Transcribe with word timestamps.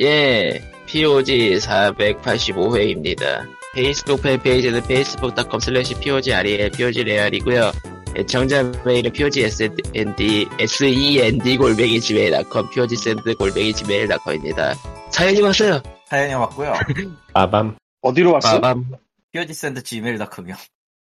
예, 0.00 0.62
POG 0.86 1.56
485회입니다. 1.56 3.48
페이스북 3.74 4.22
팬페이지는 4.22 4.78
facebook.com 4.84 5.60
slash 5.60 5.94
POGREAL, 6.00 6.70
POGREAL이고요. 6.70 7.72
애청자 8.16 8.62
메일은 8.84 9.12
POGSND, 9.12 10.46
SEND 10.60 11.56
골뱅이 11.56 12.00
gmail.com, 12.00 12.70
POGSND 12.70 13.34
골뱅이 13.34 13.72
gmail.com입니다. 13.72 14.74
사연이 15.10 15.40
왔어요. 15.40 15.82
사연이 16.06 16.32
왔고요. 16.32 16.74
빠밤. 17.34 17.76
어디로 18.00 18.34
왔어? 18.34 18.60
빠밤. 18.60 18.84
POGSEND 19.32 19.82
gmail.com이요. 19.82 20.54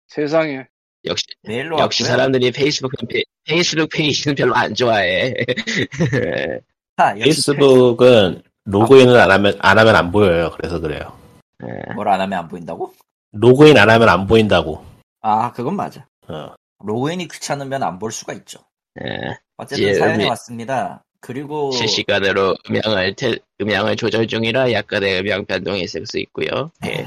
세상에. 0.07 0.67
역시, 1.05 1.25
메일로 1.43 1.81
역시 1.81 2.05
왔고요. 2.05 2.17
사람들이 2.17 2.53
페이스북 2.53 2.93
팬페 2.99 3.25
페이스북 3.45 3.89
페이지는 3.91 4.37
별로 4.37 4.55
안 4.55 4.73
좋아해. 4.73 5.35
아, 6.97 7.11
역시 7.11 7.25
페이스북은 7.25 8.43
로그인을 8.75 9.17
안 9.19 9.31
하면, 9.31 9.59
안 9.61 9.79
하면 9.79 9.97
안 9.97 10.11
보여요. 10.11 10.51
그래서 10.57 10.81
그래요. 10.81 11.13
뭘 11.95 12.09
안 12.09 12.21
하면 12.21 12.39
안 12.39 12.49
보인다고? 12.49 12.93
로그인 13.33 13.77
안 13.79 13.91
하면 13.91 14.09
안 14.09 14.27
보인다고. 14.27 14.85
아, 15.23 15.53
그건 15.53 15.77
맞아. 15.77 16.07
어. 16.29 16.55
로그인이 16.85 17.29
귀찮으면 17.29 17.83
안 17.83 17.99
볼 17.99 18.13
수가 18.13 18.33
있죠. 18.35 18.61
예, 19.03 19.37
어쨌든 19.57 19.87
예, 19.87 19.95
사연이 19.95 20.25
음이- 20.25 20.29
왔습니다. 20.31 21.03
그리고 21.21 21.71
실시간으로 21.73 22.55
음향을, 22.69 23.15
테- 23.17 23.39
음향을 23.61 23.97
조절 23.97 24.27
중이라 24.27 24.73
약간의 24.73 25.21
음향 25.21 25.47
변동이 25.47 25.81
있을 25.83 26.05
수 26.07 26.19
있고요. 26.19 26.71
예. 26.85 27.07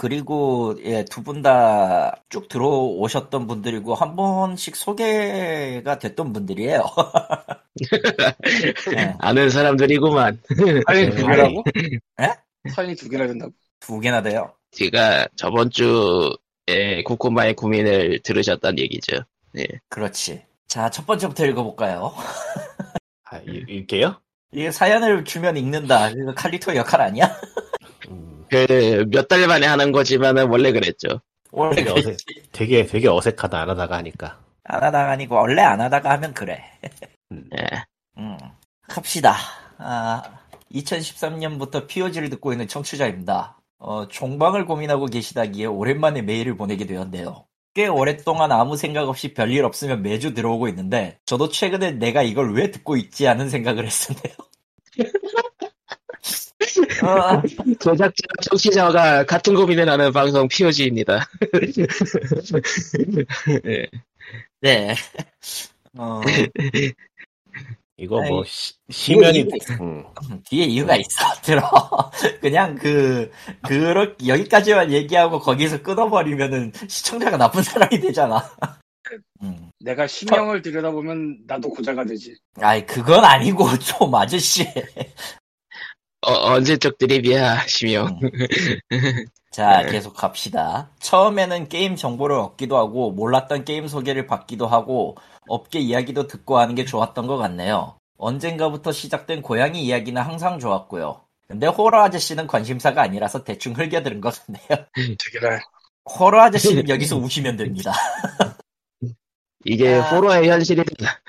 그리고 0.00 0.76
예, 0.84 1.04
두 1.04 1.22
분 1.24 1.42
다 1.42 2.12
쭉 2.28 2.48
들어오셨던 2.48 3.48
분들이고 3.48 3.94
한 3.96 4.14
번씩 4.14 4.76
소개가 4.76 5.98
됐던 5.98 6.32
분들이에요. 6.32 6.84
네. 8.94 9.14
아는 9.18 9.50
사람들이구만. 9.50 10.40
사연이 10.86 11.10
두 11.16 11.26
개라고? 11.26 11.64
에? 12.20 12.28
사연이 12.70 12.94
두 12.94 13.08
개나 13.08 13.26
된다고? 13.26 13.52
두 13.80 13.98
개나 13.98 14.22
돼요. 14.22 14.52
제가 14.70 15.26
저번 15.36 15.70
주에 15.70 17.02
코코마의 17.04 17.54
고민을 17.56 18.20
들으셨단 18.22 18.78
얘기죠. 18.78 19.22
그렇지. 19.88 20.42
자, 20.68 20.90
첫 20.90 21.06
번째부터 21.06 21.44
읽어볼까요? 21.46 22.14
아, 23.24 23.38
이- 23.48 23.64
읽게요? 23.68 24.20
이게 24.52 24.70
사연을 24.70 25.24
주면 25.24 25.56
읽는다. 25.56 26.10
이거 26.10 26.34
칼리토 26.36 26.76
역할 26.76 27.00
아니야? 27.00 27.34
음, 28.52 28.66
그몇 29.10 29.28
달 29.28 29.46
만에 29.46 29.66
하는 29.66 29.92
거지만은 29.92 30.48
원래 30.48 30.72
그랬죠. 30.72 31.20
원래 31.50 31.76
되게. 31.76 31.90
어색, 31.92 32.16
되게, 32.52 32.86
되게 32.86 33.08
어색하다, 33.08 33.60
안 33.60 33.70
하다가 33.70 33.96
하니까. 33.96 34.38
안 34.64 34.82
하다가 34.82 35.10
아니고 35.12 35.34
원래 35.36 35.62
안 35.62 35.80
하다가 35.80 36.10
하면 36.10 36.34
그래. 36.34 36.62
예. 37.32 37.84
음, 38.18 38.36
갑시다. 38.88 39.34
아, 39.78 40.22
2013년부터 40.72 41.86
POG를 41.86 42.30
듣고 42.30 42.52
있는 42.52 42.68
청취자입니다. 42.68 43.58
어, 43.78 44.08
종방을 44.08 44.66
고민하고 44.66 45.06
계시다기에 45.06 45.66
오랜만에 45.66 46.22
메일을 46.22 46.56
보내게 46.56 46.86
되었네요. 46.86 47.46
꽤 47.74 47.86
오랫동안 47.86 48.50
아무 48.50 48.76
생각 48.76 49.08
없이 49.08 49.34
별일 49.34 49.64
없으면 49.64 50.02
매주 50.02 50.34
들어오고 50.34 50.68
있는데, 50.68 51.18
저도 51.26 51.48
최근에 51.48 51.92
내가 51.92 52.22
이걸 52.22 52.52
왜 52.54 52.70
듣고 52.70 52.96
있지 52.96 53.28
않은 53.28 53.48
생각을 53.50 53.86
했었네요. 53.86 54.34
어, 57.02 57.42
제작자, 57.78 58.22
청취자가 58.42 59.24
같은 59.24 59.54
고민을 59.54 59.88
하는 59.88 60.12
방송 60.12 60.48
POG입니다. 60.48 61.26
예. 63.66 63.86
네. 64.60 64.94
어, 65.96 66.20
이거 67.96 68.20
뭐, 68.22 68.42
시, 68.44 68.74
시면이, 68.90 69.40
이게 69.40 69.58
음, 69.80 70.04
뒤에 70.44 70.64
이유가 70.64 70.96
있어. 70.96 71.34
들어. 71.42 71.62
그냥 72.40 72.76
그, 72.76 73.30
그렇, 73.66 74.14
여기까지만 74.26 74.92
얘기하고 74.92 75.40
거기서 75.40 75.82
끊어버리면은 75.82 76.72
시청자가 76.88 77.36
나쁜 77.36 77.62
사람이 77.62 78.00
되잖아. 78.00 78.50
음. 79.42 79.70
내가 79.80 80.06
심형을 80.06 80.62
들여다보면 80.62 81.38
나도 81.46 81.70
고자가 81.70 82.04
되지. 82.04 82.36
아이, 82.60 82.84
그건 82.84 83.24
아니고, 83.24 83.66
좀, 83.78 84.14
아저씨. 84.14 84.66
어, 86.20 86.32
언제적 86.32 86.98
드립이야, 86.98 87.66
심형. 87.66 88.20
자, 89.50 89.82
네. 89.82 89.92
계속 89.92 90.14
갑시다. 90.14 90.90
처음에는 91.00 91.68
게임 91.68 91.96
정보를 91.96 92.36
얻기도 92.36 92.76
하고, 92.76 93.12
몰랐던 93.12 93.64
게임 93.64 93.86
소개를 93.86 94.26
받기도 94.26 94.66
하고, 94.66 95.16
업계 95.48 95.78
이야기도 95.78 96.26
듣고 96.26 96.58
하는 96.58 96.74
게 96.74 96.84
좋았던 96.84 97.26
것 97.26 97.36
같네요. 97.38 97.98
언젠가부터 98.18 98.92
시작된 98.92 99.42
고양이 99.42 99.84
이야기는 99.84 100.20
항상 100.20 100.58
좋았고요. 100.58 101.22
근데 101.46 101.66
호러 101.66 102.02
아저씨는 102.02 102.46
관심사가 102.46 103.02
아니라서 103.02 103.42
대충 103.42 103.72
흘겨들은 103.72 104.20
것 104.20 104.34
같네요. 104.44 104.86
되게라. 104.94 105.60
호러 106.18 106.42
아저씨는 106.42 106.88
여기서 106.88 107.16
우시면 107.16 107.56
됩니다. 107.56 107.92
이게 109.64 109.94
아. 109.94 110.10
호러의 110.10 110.48
현실이다. 110.48 111.20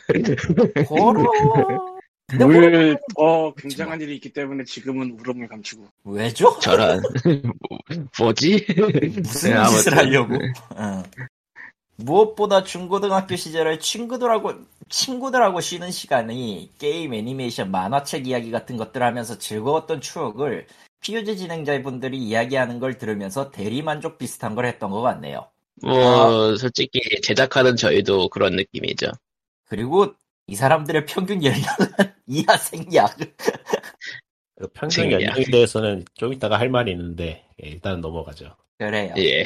호러. 0.89 1.23
물, 2.37 2.97
더 3.15 3.53
굉장한 3.55 4.01
일이 4.01 4.15
있기 4.15 4.33
때문에 4.33 4.63
지금은 4.63 5.17
울음을 5.19 5.47
감추고. 5.47 5.85
왜죠? 6.05 6.57
저런. 6.59 7.01
뭐, 7.69 7.79
뭐지? 8.19 8.65
무슨 9.21 9.53
네, 9.53 9.65
짓을. 9.67 9.97
하려고? 9.97 10.35
응. 10.77 11.03
무엇보다 11.95 12.63
중고등학교 12.63 13.35
시절에 13.35 13.79
친구들하고 13.79 14.53
친구들하고 14.87 15.59
쉬는 15.59 15.91
시간이 15.91 16.71
게임, 16.79 17.13
애니메이션, 17.13 17.71
만화책 17.71 18.27
이야기 18.27 18.51
같은 18.51 18.77
것들 18.77 19.03
하면서 19.03 19.37
즐거웠던 19.37 20.01
추억을 20.01 20.65
피우즈 21.01 21.35
진행자분들이 21.35 22.17
이야기하는 22.17 22.79
걸 22.79 22.97
들으면서 22.97 23.51
대리만족 23.51 24.17
비슷한 24.17 24.55
걸 24.55 24.65
했던 24.65 24.91
것 24.91 25.01
같네요. 25.01 25.47
뭐, 25.81 26.55
솔직히 26.57 26.99
제작하는 27.21 27.75
저희도 27.75 28.29
그런 28.29 28.55
느낌이죠. 28.55 29.07
그리고 29.67 30.13
이 30.49 30.55
사람들의 30.55 31.05
평균 31.05 31.43
연령은 31.43 31.63
이하 32.25 32.57
생략. 32.57 33.15
그 34.57 34.67
평균 34.73 34.89
생략. 34.89 35.21
연령에 35.21 35.43
대해서는 35.45 36.05
좀 36.15 36.33
이따가 36.33 36.59
할 36.59 36.69
말이 36.69 36.91
있는데, 36.91 37.45
예, 37.63 37.69
일단 37.69 38.01
넘어가죠. 38.01 38.55
그래요. 38.79 39.13
예. 39.17 39.43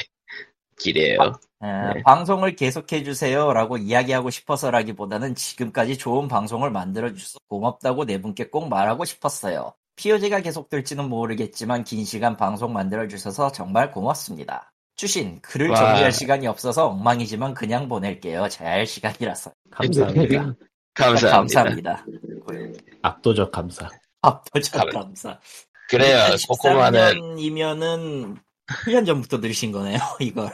기래요. 0.78 1.18
어, 1.20 1.32
네. 1.60 2.02
방송을 2.02 2.56
계속해 2.56 3.04
주세요 3.04 3.52
라고 3.52 3.76
이야기하고 3.76 4.30
싶어서라기보다는 4.30 5.34
지금까지 5.34 5.96
좋은 5.98 6.26
방송을 6.26 6.70
만들어 6.70 7.12
주셔서 7.12 7.38
고맙다고 7.48 8.06
네 8.06 8.20
분께 8.20 8.48
꼭 8.48 8.68
말하고 8.68 9.04
싶었어요. 9.04 9.72
POG가 9.96 10.40
계속될지는 10.40 11.08
모르겠지만 11.08 11.84
긴 11.84 12.04
시간 12.04 12.36
방송 12.36 12.72
만들어 12.72 13.06
주셔서 13.06 13.52
정말 13.52 13.92
고맙습니다. 13.92 14.72
추신, 14.96 15.40
글을 15.42 15.70
와. 15.70 15.76
정리할 15.76 16.12
시간이 16.12 16.46
없어서 16.46 16.88
엉망이지만 16.88 17.54
그냥 17.54 17.88
보낼게요. 17.88 18.48
잘 18.48 18.86
시간이라서. 18.86 19.52
감사합니다. 19.70 20.54
감사합니다. 20.94 21.36
감사합니다. 21.94 22.06
압도적 23.02 23.50
감사. 23.52 23.88
압도적 24.22 24.72
감- 24.72 24.90
감사. 24.90 25.38
그래요. 25.88 26.18
코코마는 26.48 27.14
13년이면은 27.36 28.36
1년 28.86 29.04
전부터 29.06 29.40
들으신 29.40 29.72
거네요, 29.72 29.98
이걸. 30.20 30.50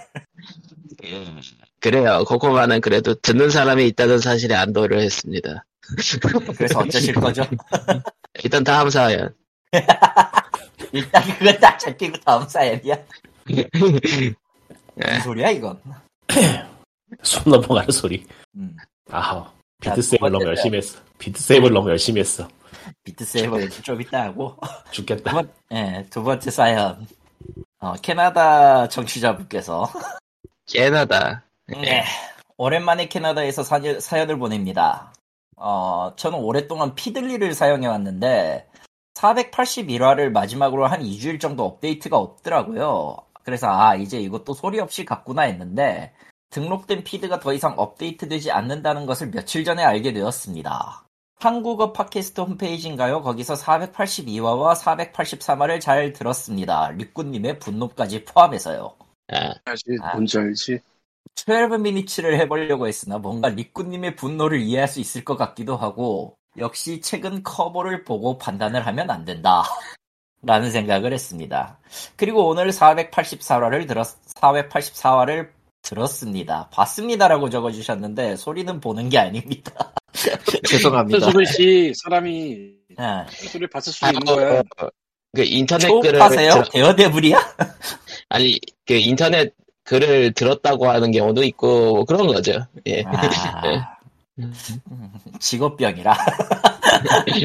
음, 1.04 1.40
그래요. 1.80 2.24
코코마는 2.26 2.80
그래도 2.80 3.14
듣는 3.14 3.50
사람이 3.50 3.86
있다는 3.88 4.18
사실에 4.18 4.54
안도를 4.54 5.00
했습니다. 5.00 5.64
그래서 6.56 6.80
어쩌실 6.80 7.14
거죠? 7.14 7.44
일단 8.42 8.64
다음 8.64 8.90
사연. 8.90 9.34
일단 10.92 11.22
그거 11.38 11.52
딱 11.58 11.78
잡히고 11.78 12.18
다음 12.20 12.48
사연이야. 12.48 12.96
네. 13.46 13.68
무슨 13.74 15.20
소리야 15.22 15.50
이건? 15.50 15.80
손 17.22 17.42
넘어가는 17.52 17.90
소리. 17.90 18.26
음, 18.56 18.76
아하. 19.10 19.52
두 19.80 20.16
너무 20.28 20.44
열심히 20.44 20.78
했어. 20.78 20.98
Beat 21.18 21.40
Saber 21.40 21.68
너무 21.70 21.90
열심히 21.90 22.20
했어. 22.20 22.48
Beat 23.04 23.24
Saber 23.24 23.60
얘기 23.62 23.82
좀 23.82 24.00
이따 24.00 24.24
하고 24.24 24.56
두, 24.86 24.92
죽겠다. 24.92 25.32
번, 25.32 25.52
예, 25.72 26.06
두 26.10 26.22
번째 26.22 26.50
사연. 26.50 27.06
어, 27.78 27.94
캐나다 28.02 28.88
청취자분께서 28.88 29.90
깨나다. 30.66 31.44
네, 31.66 32.04
오랜만에 32.56 33.08
캐나다에서 33.08 33.62
사, 33.62 33.80
사연을 33.98 34.38
보냅니다. 34.38 35.12
어, 35.56 36.14
저는 36.16 36.38
오랫동안 36.38 36.94
Feedly를 36.94 37.54
사용해 37.54 37.86
왔는데 37.86 38.66
481화를 39.14 40.30
마지막으로 40.30 40.86
한 40.86 41.02
2주일 41.02 41.40
정도 41.40 41.64
업데이트가 41.64 42.16
없더라고요. 42.16 43.16
그래서 43.42 43.68
아 43.68 43.94
이제 43.94 44.18
이것도 44.18 44.54
소리 44.54 44.78
없이 44.80 45.04
갔구나 45.04 45.42
했는데 45.42 46.12
등록된 46.50 47.04
피드가 47.04 47.40
더 47.40 47.52
이상 47.52 47.74
업데이트되지 47.76 48.50
않는다는 48.50 49.06
것을 49.06 49.30
며칠 49.30 49.64
전에 49.64 49.82
알게 49.82 50.12
되었습니다. 50.12 51.04
한국어 51.36 51.92
팟캐스트 51.92 52.42
홈페이지인가요? 52.42 53.22
거기서 53.22 53.54
482화와 53.54 54.74
483화를 54.76 55.80
잘 55.80 56.12
들었습니다. 56.12 56.90
리꾸님의 56.90 57.58
분노까지 57.60 58.24
포함해서요. 58.24 58.94
아, 59.28 59.54
사실 59.64 59.96
아. 60.02 60.12
뭔지 60.12 60.38
알지? 60.38 60.80
12미니츠를 61.36 62.34
해보려고 62.40 62.86
했으나 62.86 63.18
뭔가 63.18 63.48
리꾸님의 63.48 64.16
분노를 64.16 64.60
이해할 64.60 64.88
수 64.88 65.00
있을 65.00 65.24
것 65.24 65.36
같기도 65.36 65.76
하고 65.76 66.36
역시 66.58 67.00
최근 67.00 67.42
커버를 67.42 68.04
보고 68.04 68.36
판단을 68.36 68.86
하면 68.86 69.10
안 69.10 69.24
된다. 69.24 69.62
라는 70.42 70.70
생각을 70.70 71.12
했습니다. 71.12 71.78
그리고 72.16 72.48
오늘 72.48 72.70
484화를 72.70 73.86
들었, 73.86 74.08
484화를 74.36 75.50
들었습니다. 75.82 76.68
봤습니다라고 76.72 77.50
적어주셨는데, 77.50 78.36
소리는 78.36 78.80
보는 78.80 79.08
게 79.08 79.18
아닙니다. 79.18 79.92
죄송합니다. 80.68 81.30
소리 81.30 81.46
씨 81.46 81.92
사람이 82.04 82.70
예. 82.98 83.26
소리를 83.46 83.68
봤을 83.70 83.92
수 83.92 84.04
있는 84.06 84.20
거야. 84.20 84.62
그 85.34 85.42
인터넷 85.44 85.88
글을 85.88 86.12
초파세요? 86.18 86.52
들- 86.54 86.64
대여대불이야? 86.72 87.38
아니 88.28 88.58
그 88.86 88.94
인터넷 88.94 89.54
글을 89.84 90.32
들었다고 90.34 90.88
하는 90.88 91.12
경우도 91.12 91.42
있고 91.44 91.94
뭐 91.94 92.04
그런 92.04 92.26
거죠. 92.26 92.60
예. 92.86 93.02
아, 93.06 93.96
직업병이라. 95.38 96.16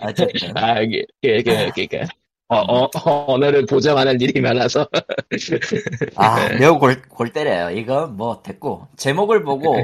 어쨌든. 0.03 0.57
아, 0.57 0.81
이게, 0.81 1.03
그, 1.21 1.43
그, 1.43 1.71
그니까. 1.73 2.07
어, 2.61 2.85
어, 2.85 2.89
어, 3.05 3.33
언어를 3.33 3.65
보정하는 3.65 4.19
일이 4.21 4.41
많아서. 4.41 4.87
아, 6.15 6.49
매우 6.59 6.79
골, 6.79 7.01
골 7.03 7.31
때려요. 7.31 7.75
이건 7.77 8.15
뭐 8.17 8.41
됐고. 8.41 8.87
제목을 8.97 9.43
보고, 9.43 9.75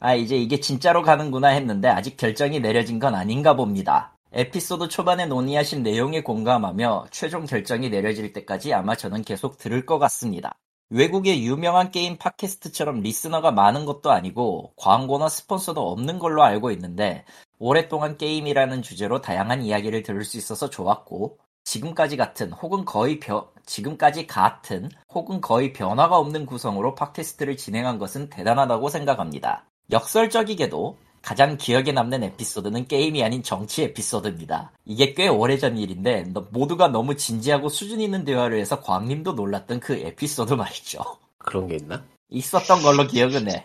아, 0.00 0.14
이제 0.14 0.36
이게 0.36 0.60
진짜로 0.60 1.02
가는구나 1.02 1.48
했는데, 1.48 1.88
아직 1.88 2.16
결정이 2.16 2.60
내려진 2.60 2.98
건 2.98 3.14
아닌가 3.14 3.54
봅니다. 3.54 4.14
에피소드 4.32 4.88
초반에 4.88 5.26
논의하신 5.26 5.82
내용에 5.82 6.22
공감하며, 6.22 7.06
최종 7.10 7.46
결정이 7.46 7.90
내려질 7.90 8.32
때까지 8.32 8.74
아마 8.74 8.94
저는 8.94 9.22
계속 9.22 9.58
들을 9.58 9.86
것 9.86 9.98
같습니다. 9.98 10.56
외국의 10.90 11.44
유명한 11.44 11.90
게임 11.90 12.16
팟캐스트처럼 12.16 13.00
리스너가 13.00 13.50
많은 13.50 13.84
것도 13.84 14.10
아니고, 14.10 14.72
광고나 14.76 15.28
스폰서도 15.28 15.90
없는 15.90 16.18
걸로 16.18 16.42
알고 16.42 16.70
있는데, 16.72 17.24
오랫동안 17.58 18.16
게임이라는 18.16 18.82
주제로 18.82 19.20
다양한 19.20 19.62
이야기를 19.62 20.02
들을 20.02 20.24
수 20.24 20.38
있어서 20.38 20.70
좋았고, 20.70 21.38
지금까지 21.68 22.16
같은 22.16 22.50
혹은 22.52 22.86
거의 22.86 23.20
변 23.20 23.42
지금까지 23.66 24.26
같은 24.26 24.88
혹은 25.12 25.42
거의 25.42 25.74
변화가 25.74 26.16
없는 26.16 26.46
구성으로 26.46 26.94
팟캐스트를 26.94 27.58
진행한 27.58 27.98
것은 27.98 28.30
대단하다고 28.30 28.88
생각합니다. 28.88 29.66
역설적이게도 29.92 30.96
가장 31.20 31.58
기억에 31.58 31.92
남는 31.92 32.22
에피소드는 32.22 32.86
게임이 32.86 33.22
아닌 33.22 33.42
정치 33.42 33.82
에피소드입니다. 33.82 34.72
이게 34.86 35.12
꽤 35.12 35.28
오래전 35.28 35.76
일인데 35.76 36.22
너- 36.32 36.46
모두가 36.52 36.88
너무 36.88 37.16
진지하고 37.16 37.68
수준 37.68 38.00
있는 38.00 38.24
대화를 38.24 38.58
해서 38.58 38.80
광님도 38.80 39.32
놀랐던 39.32 39.80
그 39.80 39.94
에피소드 39.94 40.54
말이죠. 40.54 41.00
그런 41.36 41.66
게 41.66 41.76
있나? 41.76 42.02
있었던 42.30 42.82
걸로 42.82 43.06
기억은 43.06 43.50
해. 43.50 43.64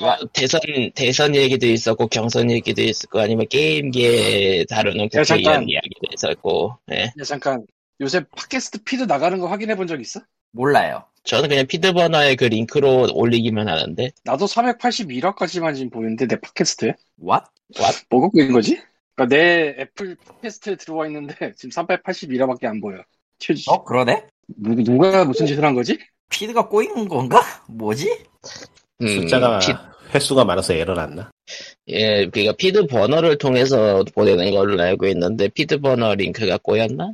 뭐, 0.00 0.16
대선, 0.32 0.60
대선 0.94 1.36
얘기도 1.36 1.66
있었고, 1.66 2.08
경선 2.08 2.50
얘기도 2.50 2.82
있었고, 2.82 3.20
아니면 3.20 3.46
게임기에 3.48 4.64
다루는 4.64 5.04
야, 5.14 5.22
국회의원. 5.22 5.68
이야기도 5.68 6.00
있었고, 6.14 6.78
예. 6.92 7.04
야, 7.04 7.24
잠깐 7.24 7.64
요새 8.00 8.24
팟캐스트 8.24 8.82
피드 8.84 9.04
나가는 9.04 9.38
거 9.38 9.46
확인해 9.46 9.76
본 9.76 9.86
적 9.86 10.00
있어? 10.00 10.20
몰라요. 10.50 11.04
저는 11.24 11.48
그냥 11.48 11.66
FeedBurner에 11.66 12.34
그 12.34 12.44
링크로 12.44 13.10
올리기만 13.14 13.68
하는데, 13.68 14.10
나도 14.24 14.46
481화까지만 14.46 15.74
지금 15.76 15.90
보이는데 15.90 16.26
내 16.26 16.40
팟캐스트에 16.40 16.94
What? 17.22 17.44
뭐 18.10 18.20
갖고 18.22 18.40
있는 18.40 18.52
거지? 18.52 18.80
그러니까 19.14 19.36
내 19.36 19.76
애플 19.78 20.16
팟캐스트에 20.16 20.76
들어와 20.76 21.06
있는데 21.06 21.52
지금 21.56 21.70
381화밖에 21.70 22.64
안 22.64 22.80
보여. 22.80 22.98
어 23.68 23.84
그러네? 23.84 24.24
누, 24.56 24.74
누가 24.82 25.24
무슨 25.24 25.46
짓을 25.46 25.64
한 25.64 25.74
거지? 25.74 25.98
피드가 26.32 26.68
꼬이는 26.68 27.08
건가? 27.08 27.40
뭐지? 27.68 28.24
음, 29.02 29.06
숫자가 29.06 29.58
피, 29.60 29.72
횟수가 30.14 30.44
많아서 30.44 30.74
에러 30.74 30.94
났나? 30.94 31.30
예, 31.88 32.26
그니까 32.28 32.52
FeedBurner를 32.58 33.38
통해서 33.38 34.04
보내는 34.14 34.50
걸로 34.52 34.80
알고 34.82 35.06
있는데, 35.08 35.48
FeedBurner 35.48 36.14
링크가 36.14 36.58
꼬였나? 36.62 37.12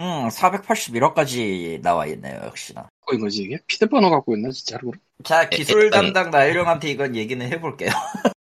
음, 0.00 0.28
481화까지 0.28 1.80
나와 1.82 2.06
있네요, 2.06 2.40
역시나. 2.44 2.88
있는 3.10 3.24
거지 3.26 3.42
이게? 3.42 3.58
FeedBurner 3.66 4.10
갖고 4.10 4.36
있나 4.36 4.50
진짜로? 4.50 4.92
자, 5.24 5.48
기술 5.48 5.84
일단- 5.84 6.04
담당 6.12 6.30
나유리 6.30 6.51
형한테 6.51 6.90
이건 6.90 7.16
얘기는 7.16 7.44
해볼게요. 7.52 7.90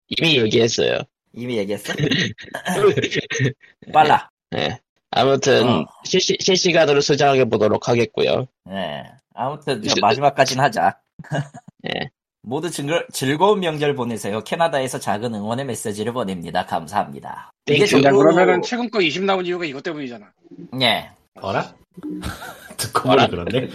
이미 0.08 0.38
얘기했어요. 0.38 0.98
이미 1.34 1.58
얘기했어? 1.58 1.92
빨라. 3.92 4.28
예. 4.54 4.78
아무튼, 5.14 5.68
어. 5.68 5.86
실시, 6.04 6.36
실시간으로 6.40 7.00
수정해 7.00 7.44
보도록 7.44 7.88
하겠고요. 7.88 8.46
네. 8.64 9.04
아무튼, 9.34 9.82
저 9.82 9.94
마지막까진 10.00 10.58
하자. 10.60 10.98
예. 11.88 12.10
모두 12.44 12.70
즐거, 12.70 13.04
즐거운 13.12 13.60
명절 13.60 13.94
보내세요. 13.94 14.42
캐나다에서 14.42 14.98
작은 14.98 15.32
응원의 15.34 15.64
메시지를 15.66 16.12
보냅니다. 16.12 16.66
감사합니다. 16.66 17.52
이게. 17.66 17.82
야 17.82 17.86
전부- 17.86 18.18
그러면은 18.18 18.62
최근 18.62 18.90
거 18.90 19.00
20 19.00 19.22
나온 19.24 19.46
이유가 19.46 19.64
이것 19.64 19.82
때문이잖아. 19.82 20.32
예. 20.80 21.10
어라? 21.36 21.72
듣고? 22.78 23.02
보니 23.10 23.28
그런데? 23.30 23.68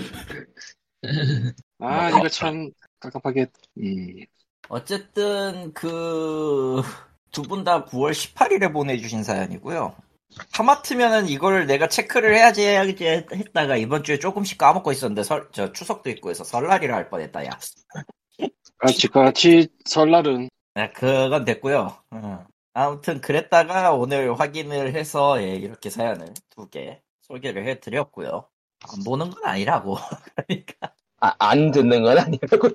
아 1.79 2.09
이거 2.09 2.27
참 2.27 2.69
깝깝하게. 2.99 3.47
음. 3.77 4.15
어쨌든, 4.69 5.71
그, 5.73 6.81
두 7.31 7.43
분 7.43 7.63
다 7.63 7.85
9월 7.85 8.11
18일에 8.11 8.73
보내주신 8.73 9.23
사연이고요. 9.23 9.95
하마트면은 10.53 11.27
이걸 11.27 11.67
내가 11.67 11.87
체크를 11.87 12.35
해야지 12.35 12.61
해야지 12.65 13.05
했다가 13.05 13.77
이번 13.77 14.03
주에 14.03 14.19
조금씩 14.19 14.57
까먹고 14.57 14.91
있었는데 14.91 15.23
설, 15.23 15.49
저 15.51 15.71
추석도 15.73 16.09
있고 16.11 16.29
해서 16.29 16.43
설날이라 16.43 16.95
할 16.95 17.09
뻔했다, 17.09 17.45
야. 17.45 17.51
같이 18.77 19.07
같이 19.07 19.67
설날은 19.85 20.49
네, 20.75 20.91
그건 20.93 21.45
됐고요. 21.45 21.97
어. 22.11 22.45
아무튼 22.73 23.21
그랬다가 23.21 23.93
오늘 23.93 24.39
확인을 24.39 24.93
해서 24.95 25.41
예, 25.41 25.55
이렇게 25.55 25.89
사연을 25.89 26.33
두 26.55 26.69
개 26.69 27.01
소개를 27.23 27.67
해드렸고요. 27.67 28.47
안 28.89 29.03
보는 29.03 29.31
건 29.31 29.45
아니라고. 29.45 29.97
그러니까 30.47 30.93
아, 31.19 31.33
안 31.39 31.71
듣는 31.71 32.03
건 32.03 32.17
아니라고요. 32.19 32.71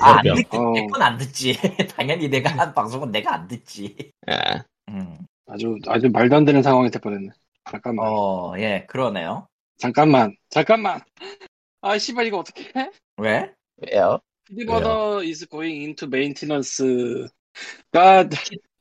아, 0.00 0.18
안 0.18 0.22
그러면. 0.22 0.44
듣지. 0.44 0.56
어. 0.56 1.02
안 1.02 1.18
듣지. 1.18 1.58
당연히 1.96 2.28
내가 2.28 2.50
한 2.50 2.72
방송은 2.72 3.10
내가 3.10 3.34
안 3.34 3.48
듣지. 3.48 4.12
아, 4.28 4.62
음. 4.88 5.18
아주 5.48 5.78
아주 5.86 6.08
말도 6.10 6.36
안 6.36 6.44
되는 6.44 6.62
상황이 6.62 6.90
돼 6.90 6.98
버렸네. 6.98 7.30
잠깐만. 7.70 8.06
어, 8.08 8.54
예, 8.58 8.86
그러네요. 8.88 9.48
잠깐만. 9.78 10.34
잠깐만. 10.50 11.00
아 11.80 11.96
씨발 11.98 12.26
이거 12.26 12.38
어떻게 12.38 12.64
해? 12.76 12.90
왜? 13.16 13.52
왜요? 13.76 14.20
피디버더 14.46 15.22
is 15.22 15.46
going 15.48 15.84
into 15.84 16.08
maintenance가 16.08 17.28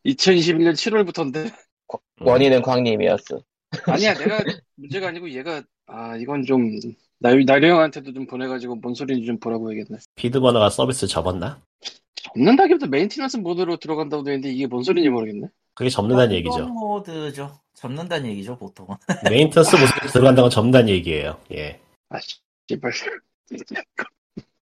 2021년 0.05 0.73
7월부터인데 0.73 1.53
원인은 2.21 2.61
광님이었어. 2.61 3.41
아니야 3.85 4.13
내가 4.13 4.43
문제가 4.75 5.09
아니고 5.09 5.29
얘가 5.31 5.61
아 5.87 6.15
이건 6.17 6.43
좀 6.43 6.79
나유 7.19 7.43
나리 7.45 7.67
형한테도 7.69 8.13
좀 8.13 8.25
보내가지고 8.25 8.75
뭔 8.75 8.93
소리인지 8.93 9.25
좀 9.25 9.39
보라고 9.39 9.71
해야겠네. 9.71 9.99
FeedBurner가 10.15 10.69
서비스 10.69 11.07
접었나? 11.07 11.61
접는다기보다 12.33 12.87
maintenance 12.87 13.37
mode로 13.37 13.77
들어간다고 13.77 14.23
되는데 14.23 14.49
이게 14.49 14.67
뭔 14.67 14.83
소리인지 14.83 15.09
모르겠네. 15.09 15.47
그게 15.73 15.89
접는다는 15.89 16.35
얘기죠. 16.35 16.67
mode죠. 16.67 17.59
접는다는 17.75 18.29
얘기죠, 18.31 18.57
보통은. 18.57 18.95
maintenance 19.31 19.75
mode에 19.75 20.07
들어간다는 20.07 20.43
건 20.43 20.49
접는다는 20.49 20.89
얘기예요. 20.89 21.39
예. 21.53 21.79
아 22.09 22.17
씨발. 22.67 22.91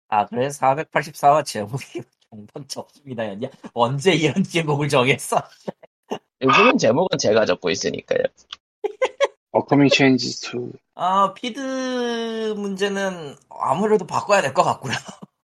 아, 0.09 0.27
그래서 0.27 0.67
484화 0.67 1.45
제목이 1.45 2.03
종번 2.31 2.67
접습니다였냐? 2.69 3.49
언제 3.75 4.13
이런 4.15 4.43
제목을 4.43 4.89
정했어? 4.89 5.43
요즘은 6.43 6.79
제목은 6.79 7.19
제가 7.19 7.47
적고 7.47 7.71
있으니까요. 7.71 8.23
Upcoming 9.53 9.89
change 9.89 10.41
to. 10.43 10.73
아, 10.95 11.33
피드 11.35 12.55
문제는 12.57 13.37
아무래도 13.51 14.07
바꿔야 14.07 14.41
될 14.43 14.55
것 14.55 14.63
같고요. 14.65 14.93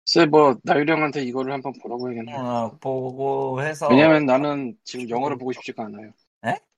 글쎄 0.06 0.28
뭐 0.28 0.56
나유리 0.64 0.92
형한테 0.92 1.24
이거를 1.24 1.52
한번 1.52 1.74
보라고 1.82 2.08
해야겠네. 2.08 2.34
어, 2.38 2.78
보고 2.80 3.62
해서. 3.62 3.88
왜냐면 3.90 4.26
나는 4.26 4.76
지금 4.84 5.10
영어를 5.10 5.38
보고 5.38 5.52
싶지가 5.52 5.86
않아요. 5.86 6.12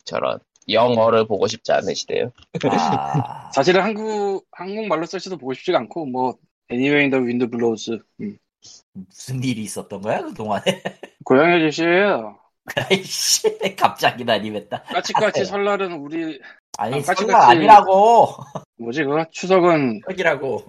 저런. 0.05 0.39
영어를 0.69 1.27
보고 1.27 1.48
싶지 1.48 1.72
않으시대요. 1.74 2.31
아, 2.72 3.51
사실은 3.53 3.81
한국 3.84 4.46
한국말로 4.51 5.05
쓸지도 5.05 5.38
보고 5.38 5.53
싶지가 5.53 5.77
않고 5.79 6.05
뭐 6.05 6.36
Anyway 6.72 7.12
the 7.12 7.24
Wind 7.24 7.48
Blows. 7.50 8.00
음. 8.22 8.38
무슨 8.93 9.43
일이 9.43 9.63
있었던 9.63 10.01
거야, 10.01 10.22
그 10.22 10.34
동안에? 10.34 10.63
고양이 11.25 11.55
아저씨예요. 11.55 12.38
아이씨, 12.75 13.75
갑자기 13.77 14.24
난입했다. 14.25 14.84
까치까치 14.84 15.46
설날은 15.46 15.93
우리 15.93 16.39
아니, 16.77 16.96
아, 16.96 17.01
까치, 17.01 17.24
설날 17.24 17.41
까치. 17.41 17.51
아니라고! 17.57 18.27
뭐지 18.77 19.03
그거 19.03 19.25
추석은 19.31 20.01
여기라고. 20.10 20.65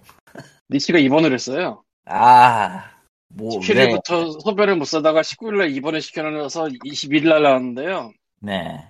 니치가 0.71 0.99
입원을 0.99 1.33
했어요. 1.33 1.83
아, 2.09 2.91
뭐, 3.29 3.55
왜? 3.55 3.59
17일부터 3.61 4.41
소변을 4.43 4.77
못 4.77 4.85
싸다가 4.87 5.21
19일날 5.21 5.75
입원을 5.77 6.01
시켜놓아서 6.01 6.69
21일날 6.85 7.43
나왔는데요. 7.43 8.13
네. 8.41 8.85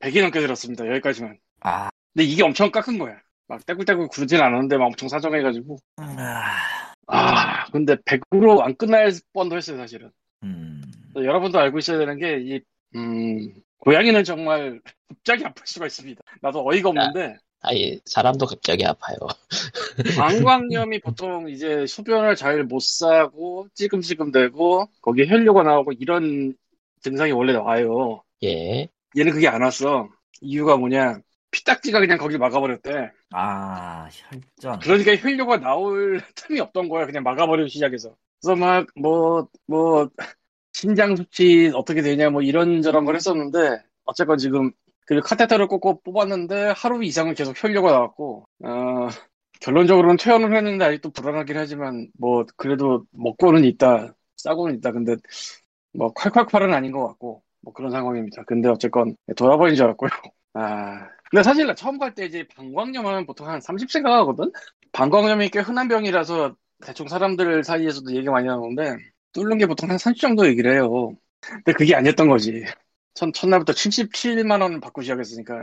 100이 0.00 0.20
넘게 0.22 0.40
들었습니다. 0.40 0.86
여기까지만. 0.88 1.38
아, 1.60 1.90
근데 2.14 2.24
이게 2.24 2.42
엄청 2.42 2.70
깎은 2.70 2.98
거야. 2.98 3.16
막 3.46 3.64
떼굴떼굴 3.64 4.08
구르진 4.08 4.40
않았는데 4.40 4.76
막 4.76 4.86
엄청 4.86 5.08
사정해가지고. 5.08 5.78
아, 5.96 6.92
아 7.06 7.70
근데 7.70 7.96
100으로 7.96 8.60
안 8.60 8.76
끝날 8.76 9.10
뻔도 9.32 9.56
했어요 9.56 9.76
사실은. 9.78 10.10
음. 10.42 10.82
여러분도 11.16 11.58
알고 11.58 11.78
있어야 11.78 11.98
되는 11.98 12.18
게 12.18 12.38
이 12.38 12.60
음, 12.96 13.52
고양이는 13.78 14.24
정말 14.24 14.80
갑자기 15.08 15.44
아플 15.44 15.66
수가 15.66 15.86
있습니다. 15.86 16.20
나도 16.40 16.66
어이가 16.66 16.88
없는데 16.90 17.36
아니 17.60 18.00
사람도 18.04 18.46
갑자기 18.46 18.84
아파요. 18.86 19.16
방광염이 20.16 21.00
보통 21.00 21.48
이제 21.48 21.86
소변을 21.86 22.36
잘 22.36 22.64
못 22.64 22.80
싸고 22.82 23.68
찌금찌금대고 23.74 24.88
거기에 25.02 25.26
혈뇨가 25.26 25.62
나오고 25.64 25.92
이런 25.92 26.54
증상이 27.02 27.32
원래 27.32 27.52
나와요. 27.52 28.22
예. 28.44 28.88
얘는 29.16 29.32
그게 29.32 29.48
안 29.48 29.62
왔어. 29.62 30.08
이유가 30.40 30.76
뭐냐? 30.76 31.20
피딱지가 31.50 32.00
그냥 32.00 32.18
거기 32.18 32.38
막아버렸대. 32.38 33.10
아 33.32 34.08
혈전. 34.10 34.80
그러니까 34.80 35.16
혈뇨가 35.16 35.58
나올 35.60 36.20
틈이 36.34 36.60
없던 36.60 36.88
거야. 36.88 37.06
그냥 37.06 37.22
막아버리고 37.24 37.68
시작해서. 37.68 38.14
그래서 38.40 38.56
막 38.56 38.86
뭐뭐 38.96 40.10
신장 40.72 41.16
수치 41.16 41.72
어떻게 41.74 42.02
되냐 42.02 42.30
뭐 42.30 42.42
이런저런 42.42 43.04
걸 43.04 43.16
했었는데 43.16 43.82
어쨌건 44.04 44.38
지금 44.38 44.70
그 45.08 45.20
카테터를 45.20 45.68
꽂고 45.68 46.02
뽑았는데 46.02 46.72
하루 46.76 47.02
이상은 47.04 47.34
계속 47.34 47.54
혈뇨가 47.62 47.90
나왔고 47.90 48.46
어, 48.64 49.08
결론적으로는 49.60 50.16
퇴원을 50.18 50.56
했는데 50.56 50.84
아직도 50.84 51.10
불안하긴 51.10 51.56
하지만 51.56 52.08
뭐 52.18 52.44
그래도 52.56 53.04
먹고는 53.12 53.64
있다 53.64 54.14
싸고는 54.36 54.76
있다. 54.76 54.92
근데 54.92 55.16
뭐 55.94 56.12
콸콸콸은 56.14 56.72
아닌 56.74 56.92
것 56.92 57.06
같고 57.08 57.42
뭐 57.62 57.72
그런 57.72 57.90
상황입니다. 57.90 58.44
근데 58.46 58.68
어쨌건 58.68 59.16
돌아버린 59.36 59.74
줄 59.76 59.84
알았고요. 59.86 60.10
아 60.54 61.08
근데 61.30 61.42
사실 61.42 61.66
나 61.66 61.74
처음 61.74 61.98
갈 61.98 62.14
때 62.14 62.24
이제 62.26 62.46
방광염 62.56 63.06
하면 63.06 63.26
보통 63.26 63.48
한 63.48 63.60
30 63.60 63.90
생각하거든? 63.90 64.52
방광염이 64.92 65.50
꽤 65.50 65.60
흔한 65.60 65.88
병이라서 65.88 66.56
대충 66.84 67.08
사람들 67.08 67.64
사이에서도 67.64 68.14
얘기 68.14 68.28
많이 68.28 68.46
나오는데 68.46 68.96
뚫는 69.32 69.58
게 69.58 69.66
보통 69.66 69.90
한 69.90 69.98
30 69.98 70.20
정도 70.22 70.46
얘기를 70.46 70.72
해요. 70.72 71.16
근데 71.42 71.72
그게 71.72 71.94
아니었던 71.94 72.28
거지 72.28 72.64
첫, 73.14 73.32
첫날부터 73.32 73.72
77만 73.72 74.60
원 74.60 74.80
받고 74.80 75.02
시작했으니까 75.02 75.54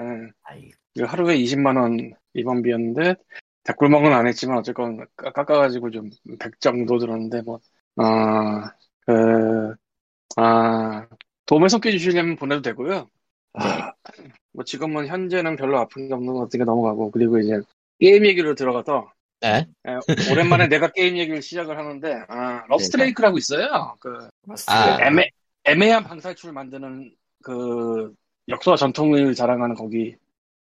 예. 0.55 1.03
하루에 1.03 1.35
20만 1.37 1.75
원 1.75 2.13
입원비였는데 2.33 3.15
댓글먹은 3.63 4.13
안 4.13 4.27
했지만 4.27 4.57
어쨌건 4.57 4.97
깎- 5.15 5.33
깎아가지고 5.33 5.91
좀 5.91 6.09
100 6.39 6.59
정도 6.59 6.97
들었는데 6.97 7.41
뭐 7.41 7.59
아, 7.97 8.71
그, 9.05 9.73
아, 10.37 11.07
도움을 11.45 11.69
섞여 11.69 11.91
주시려면 11.91 12.35
보내도 12.35 12.61
되고요. 12.61 13.09
아, 13.53 13.93
뭐 14.53 14.63
지금은 14.63 15.07
현재는 15.07 15.55
별로 15.55 15.79
아픈 15.79 16.07
게 16.07 16.13
없는 16.13 16.33
것 16.33 16.39
같으니까 16.41 16.65
넘어가고 16.65 17.11
그리고 17.11 17.39
이제 17.39 17.59
게임 17.99 18.25
얘기로 18.25 18.55
들어가서 18.55 19.11
네? 19.41 19.67
예, 19.87 20.31
오랜만에 20.31 20.67
내가 20.67 20.91
게임 20.91 21.17
얘기를 21.17 21.41
시작을 21.41 21.77
하는데 21.77 22.25
아, 22.27 22.65
Rusty 22.67 22.94
Lake라고 22.94 23.37
있어요. 23.37 23.95
그 23.99 24.27
아. 24.67 24.97
애매, 25.01 25.29
애매한 25.63 26.03
방탈출을 26.03 26.53
만드는 26.53 27.11
그 27.45 28.11
역사와 28.47 28.75
전통을 28.75 29.35
자랑하는 29.35 29.75
거기 29.75 30.15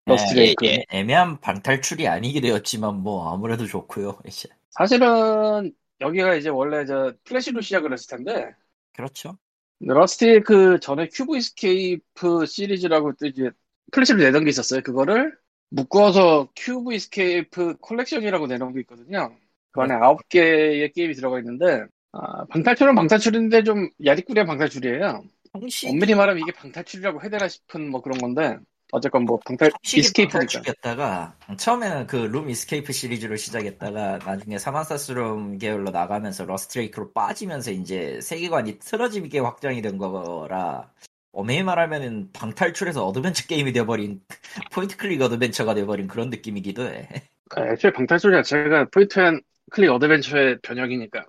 Rusty 0.05 0.35
Lake. 0.35 0.67
예, 0.67 0.73
예. 0.73 0.85
애매한 0.91 1.41
방탈출이 1.41 2.07
아니게 2.07 2.41
되었지만 2.41 3.01
뭐 3.01 3.33
아무래도 3.33 3.65
좋고요. 3.65 4.19
이제 4.27 4.47
사실은 4.69 5.73
여기가 5.99 6.35
이제 6.35 6.49
원래 6.49 6.85
저 6.85 7.11
플래시로 7.23 7.61
시작을 7.61 7.91
했을 7.91 8.17
텐데 8.17 8.51
그렇죠. 8.93 9.35
Rusty 9.79 10.35
Lake 10.35 10.79
전에 10.79 11.09
Cube 11.11 11.37
Escape 11.37 12.45
시리즈라고 12.45 13.13
또 13.13 13.25
이제 13.25 13.49
플래시로 13.91 14.19
내던 14.19 14.43
게 14.43 14.51
있었어요. 14.51 14.81
그거를 14.81 15.35
묶어서 15.69 16.49
Cube 16.55 16.93
Escape 16.93 17.77
Collection이라고 17.81 18.45
내놓은 18.45 18.75
게 18.75 18.81
있거든요. 18.81 19.35
그 19.71 19.81
안에 19.81 19.95
아홉 19.95 20.29
개의 20.29 20.91
게임이 20.91 21.15
들어가 21.15 21.39
있는데 21.39 21.85
아, 22.11 22.45
방탈출은 22.45 22.93
방탈출인데 22.93 23.63
좀 23.63 23.89
야리꾸리한 24.05 24.45
방탈출이에요. 24.45 25.23
형식 25.59 25.89
엄밀히 25.89 26.15
말하면 26.15 26.41
이게 26.41 26.51
방탈출이라고 26.51 27.21
해야 27.21 27.29
되나 27.29 27.47
싶은 27.47 27.89
뭐 27.89 28.01
그런 28.01 28.17
건데 28.17 28.57
어쨌건 28.91 29.25
뭐 29.25 29.39
방탈 29.43 29.71
방탈출이었다가 29.71 31.35
처음에는 31.57 32.07
그 32.07 32.17
room 32.17 32.49
escape 32.49 32.93
시리즈로 32.93 33.35
시작했다가 33.35 34.19
나중에 34.19 34.57
Samsara 34.57 35.21
Room 35.21 35.57
계열로 35.57 35.91
나가면서 35.91 36.45
Rusty 36.45 36.75
Lake로 36.75 37.11
빠지면서 37.11 37.71
이제 37.71 38.19
세계관이 38.21 38.79
틀어지게 38.79 39.39
확장이 39.39 39.81
된 39.81 39.97
거라 39.97 40.91
엄밀히 41.31 41.63
말하면은 41.63 42.29
방탈출에서 42.31 43.05
어드벤처 43.05 43.47
게임이 43.47 43.73
돼버린 43.73 44.21
point 44.71 44.95
click 44.95 45.21
adventure가 45.21 45.73
돼버린 45.73 46.07
그런 46.07 46.29
느낌이기도 46.29 46.83
해. 46.83 47.07
아, 47.55 47.67
애초에 47.67 47.91
방탈출 47.91 48.31
자체가 48.31 48.87
point 48.89 49.19
and 49.19 49.41
click 49.71 49.91
adventure의 49.91 50.59
변형이니까 50.61 51.25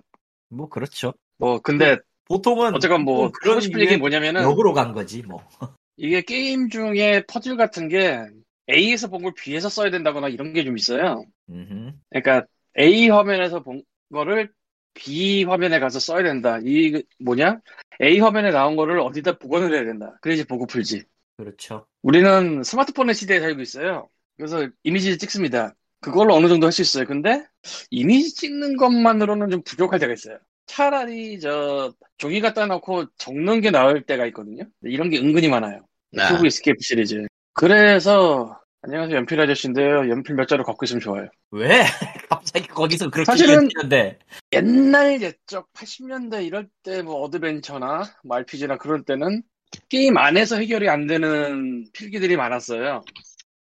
뭐 0.49 0.69
그렇죠. 0.69 1.13
뭐 1.37 1.59
근데 1.59 1.97
보통은 2.27 2.75
어쨌건 2.75 3.01
뭐뭐 3.03 3.31
그런 3.31 3.61
싶은 3.61 3.79
얘기 3.79 3.97
뭐냐면은 3.97 4.41
역으로 4.43 4.73
간 4.73 4.93
거지 4.93 5.21
뭐. 5.23 5.43
이게 5.97 6.21
게임 6.21 6.69
중에 6.69 7.23
퍼즐 7.27 7.57
같은 7.57 7.87
게 7.87 8.19
A에서 8.69 9.07
본 9.07 9.23
걸 9.23 9.33
B에서 9.35 9.69
써야 9.69 9.89
된다거나 9.89 10.27
이런 10.29 10.53
게 10.53 10.63
좀 10.63 10.77
있어요. 10.77 11.23
음흠. 11.49 11.93
그러니까 12.09 12.45
A 12.77 13.09
화면에서 13.09 13.63
본 13.63 13.83
거를 14.11 14.51
B 14.93 15.43
화면에 15.45 15.79
가서 15.79 15.99
써야 15.99 16.23
된다. 16.23 16.59
이 16.63 17.01
뭐냐? 17.19 17.59
A 18.01 18.19
화면에 18.19 18.51
나온 18.51 18.75
거를 18.75 18.99
어디다 18.99 19.37
복원을 19.37 19.73
해야 19.73 19.85
된다. 19.85 20.17
그래야지 20.21 20.45
보고 20.45 20.65
풀지. 20.67 21.03
그렇죠. 21.37 21.85
우리는 22.01 22.63
스마트폰의 22.63 23.15
시대에 23.15 23.39
살고 23.39 23.61
있어요. 23.61 24.09
그래서 24.37 24.67
이미지를 24.83 25.17
찍습니다. 25.17 25.73
그걸로 26.01 26.35
어느 26.35 26.47
정도 26.47 26.67
할 26.67 26.71
수 26.71 26.81
있어요. 26.81 27.05
근데 27.05 27.43
이미지 27.89 28.33
찍는 28.35 28.77
것만으로는 28.77 29.49
좀 29.49 29.61
부족할 29.63 29.99
때가 29.99 30.13
있어요. 30.13 30.37
차라리 30.67 31.39
저 31.39 31.93
종이 32.17 32.39
갖다 32.41 32.65
놓고 32.67 33.05
적는 33.17 33.61
게 33.61 33.71
나을 33.71 34.03
때가 34.03 34.25
있거든요. 34.27 34.63
이런 34.83 35.09
게 35.09 35.17
은근히 35.19 35.47
많아요. 35.47 35.79
아, 36.17 36.29
Cube 36.35 36.45
Escape 36.47 36.77
시리즈. 36.81 37.25
그래서 37.53 38.59
안녕하세요 38.83 39.17
연필 39.17 39.39
아저씨인데요. 39.41 40.09
연필 40.09 40.35
몇 40.35 40.47
자루 40.47 40.63
갖고 40.63 40.85
있으면 40.85 40.99
좋아요. 41.01 41.27
왜 41.51 41.67
갑자기 42.29 42.67
거기서 42.67 43.09
그렇게 43.09 43.25
사실은- 43.31 43.63
얘기했는데 43.63 44.19
옛날 44.53 45.21
옛적 45.21 45.71
80년대 45.73 46.45
이럴 46.45 46.67
때 46.83 47.01
뭐 47.01 47.21
어드벤처나 47.23 48.03
뭐 48.23 48.37
RPG나 48.37 48.77
그럴 48.77 49.03
때는 49.03 49.41
게임 49.89 50.17
안에서 50.17 50.57
해결이 50.57 50.87
안 50.89 51.07
되는 51.07 51.85
필기들이 51.93 52.37
많았어요. 52.37 53.03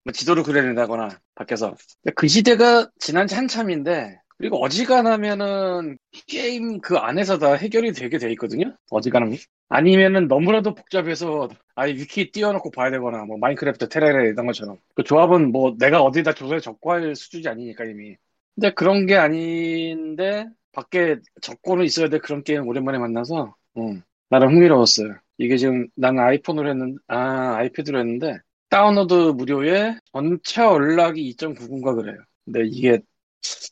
뭐 0.05 0.13
지도를 0.13 0.43
그려낸다거나 0.43 1.09
밖에서. 1.35 1.75
그 2.15 2.29
시대가 2.29 2.89
지난 2.99 3.27
지 3.27 3.35
한참인데 3.35 4.19
그리고 4.39 4.63
어지간하면은 4.63 5.99
게임 6.27 6.81
그 6.81 6.97
안에서 6.97 7.39
다 7.39 7.55
해결이 7.55 7.93
되게 7.93 8.19
돼 8.19 8.31
있거든요. 8.33 8.77
어지간하면. 8.91 9.39
아니면은 9.69 10.29
너무나도 10.29 10.75
복잡해서 10.75 11.49
아예 11.75 11.93
위키 11.93 12.31
띄워놓고 12.31 12.71
봐야 12.71 12.91
되거나 12.91 13.25
뭐 13.25 13.39
마인크래프트, 13.39 13.89
테라리아 13.89 14.29
이런 14.29 14.47
것처럼. 14.47 14.79
그 14.95 15.03
조합은 15.03 15.53
뭐 15.53 15.75
내가 15.79 16.03
어디다 16.03 16.35
조사해 16.35 16.61
적고 16.61 16.93
할 16.93 17.17
수준이 17.17 17.49
아니니까 17.49 17.85
이미. 17.85 18.17
근데 18.55 18.73
그런 18.75 19.07
게 19.07 19.17
아닌데 19.17 20.47
밖에 20.73 21.17
적고는 21.41 21.85
있어야 21.85 22.09
될 22.09 22.21
그런 22.21 22.43
게임 22.43 22.67
오랜만에 22.69 22.99
만나서 22.99 23.55
음, 23.79 24.03
나름 24.29 24.51
흥미로웠어요. 24.51 25.15
이게 25.39 25.57
지금 25.57 25.89
나는 25.95 26.23
아이폰으로 26.23 26.69
했는데 26.69 26.99
아 27.09 27.57
아이패드로 27.57 27.99
했는데 27.99 28.39
다운로드 28.69 29.15
무료에 29.15 29.97
전체 30.13 30.63
연락이 30.63 31.35
2.99인가 31.37 31.95
그래요. 31.95 32.17
근데 32.45 32.65
이게 32.67 33.01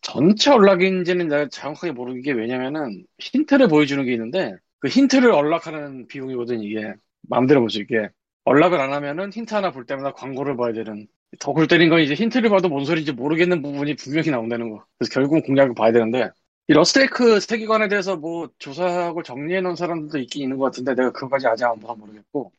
전체 0.03 0.51
연락인지는 0.51 1.29
내가 1.29 1.49
정확하게 1.49 1.93
모르는 1.93 2.23
게 2.23 2.33
왜냐면은 2.33 3.07
힌트를 3.19 3.69
보여주는 3.69 4.05
게 4.05 4.13
있는데 4.13 4.55
그 4.79 4.89
힌트를 4.89 5.31
연락하는 5.31 6.07
비용이거든 6.07 6.61
이게 6.61 6.95
마음대로 7.23 7.61
볼 7.61 7.71
수 7.71 7.81
있게 7.81 8.09
연락을 8.47 8.81
안 8.81 8.93
하면은 8.93 9.33
힌트 9.33 9.55
하나 9.55 9.71
볼 9.73 9.87
때마다 9.87 10.13
광고를 10.13 10.57
봐야 10.57 10.73
되는 10.73 11.07
더 11.41 11.53
골 11.55 11.67
때린 11.67 11.89
건 11.89 12.01
이제 12.01 12.15
힌트를 12.15 12.51
봐도 12.51 12.69
뭔 12.69 12.85
소리인지 12.85 13.13
모르겠는 13.13 13.63
부분이 13.63 13.97
분명히 13.97 14.31
나온다는 14.31 14.71
거. 14.71 14.85
그래서 14.99 15.13
결국은 15.13 15.43
공략을 15.43 15.75
봐야 15.75 15.91
되는데, 15.91 16.31
이 16.69 16.73
러스티 16.75 17.12
레이크 17.12 17.41
세계관에 17.41 17.89
대해서 17.89 18.17
뭐 18.17 18.49
조사하고 18.59 19.23
정리해 19.25 19.61
놓은 19.61 19.75
사람들도 19.75 20.19
있긴 20.19 20.43
있는 20.45 20.59
것 20.59 20.67
같은데, 20.67 20.95
내가 20.95 21.11
그거까지 21.11 21.49
아직 21.49 21.65
안 21.65 21.81
봐서 21.81 21.97
모르겠고. 21.97 22.53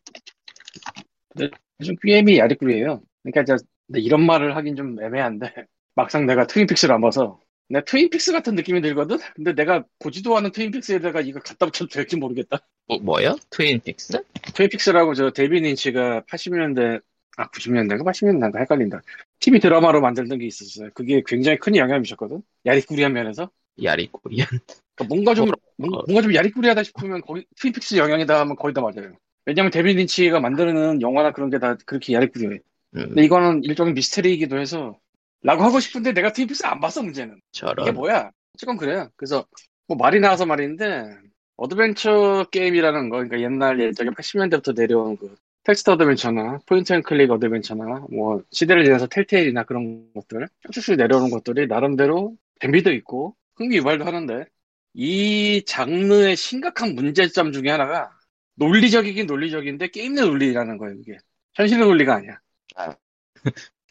근데 1.29 1.49
좀 1.83 1.95
게임이 2.01 2.37
야리꾸리예요. 2.39 3.01
그러니까 3.23 3.41
이제 3.55 3.63
이런 3.99 4.25
말을 4.25 4.55
하긴 4.55 4.75
좀 4.75 5.01
애매한데, 5.01 5.53
막상 5.95 6.25
내가 6.25 6.45
트윈픽스를 6.47 6.93
안 6.93 7.01
봐서, 7.01 7.39
내 7.69 7.83
트윈픽스 7.83 8.31
같은 8.31 8.55
느낌이 8.55 8.81
들거든? 8.81 9.17
근데 9.35 9.53
내가 9.53 9.83
보지도 9.99 10.37
않은 10.37 10.51
트윈픽스에다가 10.51 11.21
이거 11.21 11.39
갖다 11.39 11.65
붙여도 11.65 11.89
될지 11.89 12.15
모르겠다. 12.17 12.59
뭐, 12.87 12.99
뭐요? 12.99 13.37
트윈픽스? 13.49 14.23
트윈픽스라고 14.53 15.13
저 15.15 15.31
데이비드 15.31 15.59
린치가 15.61 16.21
80년대 16.29 17.01
아 17.37 17.49
90년대인가 17.49 18.03
80년대인가 18.05 18.59
헷갈린다. 18.59 19.01
TV 19.39 19.59
드라마로 19.59 19.99
만들던 20.01 20.37
게 20.39 20.45
있었어요. 20.45 20.89
그게 20.93 21.21
굉장히 21.25 21.57
큰 21.57 21.75
영향을 21.75 22.01
미쳤거든. 22.01 22.41
야리꾸리한 22.65 23.11
면에서. 23.13 23.49
야리꾸리한. 23.83 24.47
그러니까 24.95 25.03
뭔가 25.15 25.33
좀 25.33 25.49
어. 25.49 25.53
뭔- 25.77 25.91
뭔가 26.07 26.21
좀 26.21 26.33
야리꾸리하다 26.33 26.83
싶으면 26.83 27.21
거기 27.21 27.45
트윈픽스 27.59 27.95
영향이다 27.97 28.39
하면 28.41 28.55
거의 28.55 28.73
다 28.73 28.81
맞아요. 28.81 29.13
왜냐면 29.45 29.71
데이비드 29.71 29.93
린치가 29.93 30.39
만드는 30.39 31.01
영화나 31.01 31.31
그런 31.31 31.49
게 31.49 31.57
다 31.59 31.75
그렇게 31.85 32.13
야리꾸리해. 32.13 32.59
음, 32.95 33.07
근데 33.09 33.23
이거는 33.23 33.63
일종의 33.63 33.93
미스테리이기도 33.93 34.57
해서 34.59 34.97
라고 35.45 35.63
하고 35.63 35.79
싶은데 35.79 36.11
내가 36.11 36.31
트윈픽스 36.33 36.65
안 36.65 36.79
봤어 36.79 37.03
문제는. 37.03 37.35
이게 37.35 37.41
저런. 37.51 37.93
뭐야? 37.93 38.31
어쨌건 38.55 38.77
그래요. 38.77 39.09
그래서 39.15 39.45
뭐 39.87 39.95
말이 39.95 40.19
나와서 40.19 40.45
말인데 40.45 41.05
어드벤처 41.55 42.47
게임이라는 42.51 43.09
거, 43.09 43.17
그러니까 43.17 43.39
옛날 43.39 43.79
예전에 43.79 44.09
80년대부터 44.09 44.75
내려온 44.75 45.17
그 45.17 45.35
텍스트 45.63 45.91
어드벤처나 45.91 46.59
point 46.65 46.93
and 46.93 47.03
click 47.03 47.29
어드벤처나 47.31 48.05
뭐 48.11 48.41
시대를 48.51 48.85
지나서 48.85 49.07
텔테일이나 49.07 49.63
그런 49.63 50.11
것들 50.13 50.47
쭉쭉 50.71 50.95
내려오는 50.95 51.29
것들이 51.29 51.67
나름대로 51.67 52.35
재미도 52.61 52.91
있고 52.93 53.35
흥미 53.55 53.77
유발도 53.77 54.05
하는데 54.05 54.45
이 54.93 55.63
장르의 55.65 56.35
심각한 56.35 56.93
문제점 56.95 57.51
중에 57.51 57.69
하나가 57.69 58.11
논리적이긴 58.55 59.25
논리적인데 59.25 59.89
게임 59.89 60.13
내 60.15 60.21
논리라는 60.21 60.77
거예요 60.77 60.95
이게 60.99 61.17
현실의 61.55 61.85
논리가 61.85 62.15
아니야 62.15 62.39
아. 62.75 62.95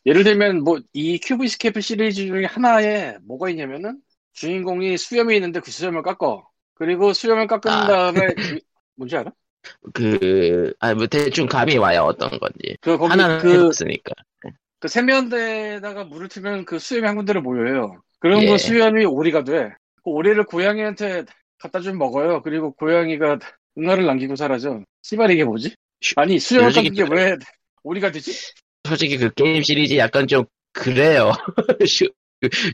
예를 0.07 0.25
들면 0.25 0.65
뭐 0.65 0.79
이 0.93 1.19
큐브 1.19 1.47
이스케이프 1.49 1.81
시리즈 1.81 2.27
중에 2.27 2.45
하나에 2.45 3.17
뭐가 3.27 3.49
있냐면은 3.51 3.99
주인공이 4.33 4.97
수염이 4.99 5.35
있는데 5.37 5.61
그 5.61 5.71
수염을 5.71 6.03
깎어 6.03 6.47
그리고 6.75 7.13
수염을 7.13 7.47
깎은 7.47 7.71
아. 7.71 7.87
다음에 7.87 8.35
그- 8.35 8.59
뭔지 8.97 9.17
알아? 9.17 9.33
그, 9.95 10.75
아, 10.79 10.95
뭐, 10.95 11.07
대충 11.07 11.47
감이 11.47 11.79
와요, 11.79 12.03
어떤 12.03 12.29
건지. 12.39 12.77
그 12.83 12.99
거기 12.99 13.11
하나는 13.11 13.39
그 13.39 13.51
해봤으니까. 13.51 14.13
그 14.79 14.89
세면대에다가 14.89 16.05
물을 16.05 16.29
트면 16.29 16.67
그 16.67 16.79
수염이 16.79 17.07
한 17.07 17.17
군데로 17.17 17.41
모여요. 17.41 18.03
그럼 18.21 18.43
예. 18.43 18.47
그 18.49 18.59
수염이 18.59 19.07
오리가 19.07 19.43
돼. 19.43 19.71
그 19.97 20.11
오리를 20.11 20.45
고양이한테 20.45 21.25
갖다 21.59 21.81
좀 21.81 21.97
먹어요. 21.97 22.43
그리고 22.43 22.73
고양이가 22.75 23.39
응아를 23.79 24.05
남기고 24.05 24.37
사라져. 24.37 24.83
씨발 25.03 25.31
이게 25.31 25.45
뭐지? 25.45 25.75
슈- 26.03 26.13
아니 26.17 26.39
수염을 26.39 26.73
깎은 26.73 26.93
게 26.93 27.03
왜 27.05 27.37
오리가 27.83 28.11
되지? 28.11 28.33
솔직히 28.87 29.17
그 29.17 29.33
게임 29.35 29.63
시리즈 29.63 29.97
약간 29.97 30.27
좀, 30.27 30.45
그래요. 30.73 31.33
슈, 31.89 32.09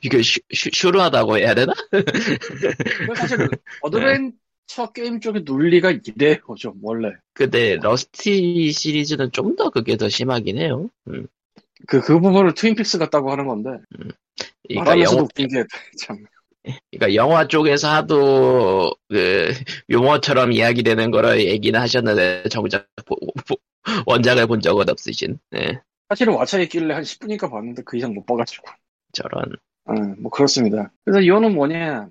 이게 0.02 0.23
슈, 0.23 0.40
슈, 0.52 0.71
슈르하다고 0.73 1.38
해야 1.38 1.55
되나? 1.55 1.73
그 1.90 3.14
사실 3.14 3.38
어드벤처 3.83 4.93
게임 4.95 5.21
쪽의 5.21 5.43
논리가 5.43 5.93
이래요 5.93 6.38
좀 6.59 6.75
원래. 6.83 7.11
근데, 7.35 7.76
러스티 7.76 8.73
시리즈는 8.73 9.31
좀 9.33 9.57
더 9.57 9.71
그게 9.71 9.97
더 9.97 10.09
심하긴 10.09 10.59
해요. 10.59 10.88
음. 11.09 11.26
그, 11.87 12.00
그 12.00 12.21
부분을 12.21 12.55
트윈픽스 12.55 12.99
같다고 12.99 13.31
하는 13.33 13.47
건데. 13.47 13.71
그러니까 14.69 14.85
말하면서도 14.85 15.17
영화, 15.17 15.29
게 15.35 15.47
참. 16.00 16.19
그러니까 16.90 17.14
영화 17.14 17.47
쪽에서 17.49 17.88
하도, 17.90 18.95
그, 19.09 19.52
유머처럼 19.88 20.52
이야기되는 20.52 21.11
거를 21.11 21.45
얘기는 21.45 21.79
하셨는데, 21.79 22.45
정작, 22.50 22.87
보- 23.07 23.17
보- 23.47 23.57
원작을 24.07 24.47
본 24.47 24.61
적은 24.61 24.88
없으신, 24.90 25.38
네, 25.50 25.81
사실은 26.11 26.35
왓챠에 26.35 26.64
있길래 26.64 26.93
한 26.93 27.05
10분인가 27.05 27.49
봤는데 27.50 27.83
그 27.85 27.97
이상 27.97 28.12
못 28.12 28.26
봐가지고. 28.26 28.67
저런. 29.12 29.45
응, 29.90 30.17
뭐 30.21 30.31
그렇습니다. 30.31 30.93
그래서 31.05 31.21
이거는 31.21 31.55
뭐냐 31.55 32.09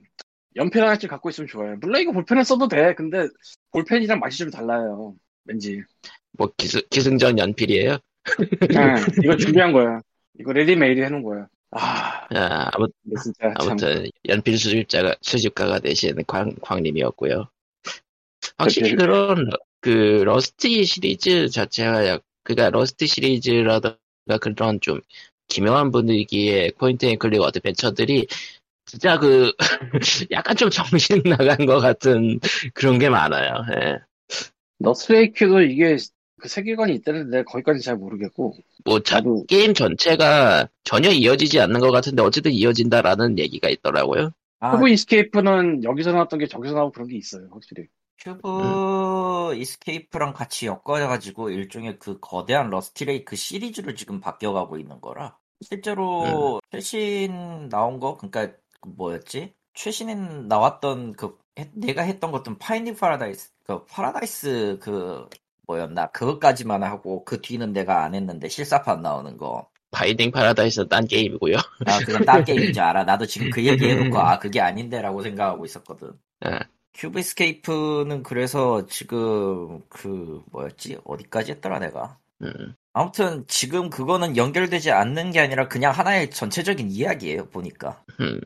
연필 0.56 0.82
하나씩 0.82 1.10
갖고 1.10 1.29
있으면 1.29 1.48
좋아요. 1.48 1.75
물론 1.82 2.01
이거 2.01 2.13
볼펜을 2.13 2.46
써도 2.46 2.68
돼. 2.68 2.96
근데 2.96 3.27
볼펜이랑 3.72 4.20
맛이 4.20 4.38
좀 4.38 4.50
달라요. 4.50 5.15
왠지. 5.46 5.84
뭐, 6.32 6.50
기승, 6.58 6.82
기승전 6.89 7.38
연필이에요? 7.38 7.98
응, 8.72 8.96
이거 9.24 9.36
준비한 9.36 9.74
거야. 9.74 10.00
이거 10.39 10.53
레디메이드 10.53 11.01
해놓은 11.01 11.24
거야. 11.24 11.48
아, 11.72 12.25
아, 12.34 12.70
아무, 12.74 12.88
진짜 13.22 13.53
참. 13.53 13.53
아무튼 13.58 14.06
연필 14.27 14.58
수집자가 14.58 15.15
수집가가 15.22 15.79
되신 15.79 16.15
광 16.25 16.56
광님이었고요. 16.62 17.50
확실히. 18.58 18.96
그런 18.96 19.50
그 19.82 20.24
러스티 20.25 20.86
시리즈 20.86 21.50
자체가 21.50 22.08
약 22.08 22.24
그러니까 22.43 22.69
러스티 22.72 23.08
시리즈라든가 23.08 24.38
그런 24.41 24.79
좀 24.81 25.01
기묘한 25.48 25.91
분위기의 25.91 26.74
point 26.77 27.06
and 27.06 27.18
click 27.18 27.41
어드벤처들이 27.41 28.27
진짜 28.86 29.19
그 29.19 29.51
약간 30.31 30.55
좀 30.55 30.69
정신 30.69 31.22
나간 31.24 31.65
것 31.65 31.79
같은 31.79 32.39
그런 32.74 32.98
게 32.98 33.10
많아요. 33.10 33.53
예. 33.75 34.00
러스티 34.79 35.21
레이크도 35.21 35.62
이게 35.62 35.98
그 36.39 36.48
세계관이 36.48 36.96
있다는데 36.96 37.43
거기까지 37.43 37.81
잘 37.81 37.98
모르겠고. 37.98 38.55
뭐 38.86 39.00
자, 39.01 39.17
나도 39.17 39.46
게임 39.48 39.74
전체가 39.74 40.69
전혀 40.84 41.12
이어지지 41.12 41.60
않는 41.60 41.81
것 41.81 41.91
같은데 41.91 42.24
어쨌든 42.24 42.51
이어진다라는 42.51 43.38
얘기가 43.38 43.70
있더라고요. 43.70 44.31
아, 44.61 44.72
큐브 44.72 44.90
이스케이프는 44.90 45.83
여기서 45.83 46.11
나왔던 46.11 46.40
게 46.40 46.48
저기서 46.48 46.74
나오고 46.74 46.92
그런 46.94 47.07
게 47.07 47.18
있어요. 47.18 47.48
확실히. 47.51 47.87
큐브 48.20 49.55
이스케이프랑 49.55 50.34
같이 50.34 50.68
엮어가지고 50.68 51.50
일종의 51.51 52.00
그 52.00 52.20
거대한 52.20 52.70
러스티레이크 52.70 53.36
시리즈를 53.36 53.96
지금 53.96 54.20
바뀌어가고 54.20 54.77
있는 54.77 55.00
거라. 55.01 55.38
실제로 55.62 56.62
최신 56.72 57.70
나온 57.70 58.00
거, 58.00 58.18
그러니까 58.18 58.48
그 58.82 58.90
뭐였지? 58.90 59.53
최신에 59.74 60.16
나왔던 60.16 61.14
그 61.14 61.38
해- 61.58 61.72
내가 61.74 62.01
했던 62.03 62.32
것도 62.32 62.58
파인딩 62.58 62.96
파라다이스, 62.96 63.51
그 63.66 63.86
파라다이스 63.86 64.79
그 64.82 65.27
뭐였나 65.68 66.08
그것까지만 66.08 66.84
하고 66.84 67.24
그 67.24 67.42
뒤는 67.42 67.74
내가 67.74 68.03
안 68.03 68.16
했는데 68.16 68.50
실사판 68.50 69.01
나오는 69.01 69.38
거. 69.38 69.70
파인딩 69.92 70.31
파라다이스는 70.32 70.90
딴 70.90 71.05
게임이고요. 71.08 71.55
아 71.86 72.00
그건 72.01 72.25
딴 72.25 72.44
게임인 72.44 72.74
줄 72.74 72.84
알아. 72.84 73.03
나도 73.03 73.25
지금 73.25 73.50
그 73.50 73.66
얘기 73.66 73.88
해놓고 73.88 74.20
아 74.20 74.40
그게 74.40 74.62
아닌데라고 74.62 75.22
생각하고 75.22 75.66
있었거든. 75.66 76.12
예. 76.46 76.60
큐브 76.94 77.22
이스케이프는 77.22 78.24
그래서 78.24 78.86
지금 78.88 79.82
그 79.90 80.44
뭐였지 80.52 81.00
어디까지 81.04 81.54
했더라 81.54 81.80
내가 81.80 82.18
음. 82.42 82.75
아무튼 82.94 83.46
지금 83.48 83.90
그거는 83.90 84.36
연결되지 84.38 84.92
않는 84.92 85.32
게 85.32 85.40
아니라 85.40 85.68
그냥 85.68 85.94
하나의 85.94 86.32
전체적인 86.32 86.90
이야기예요 86.90 87.50
보니까 87.50 88.04
음. 88.20 88.40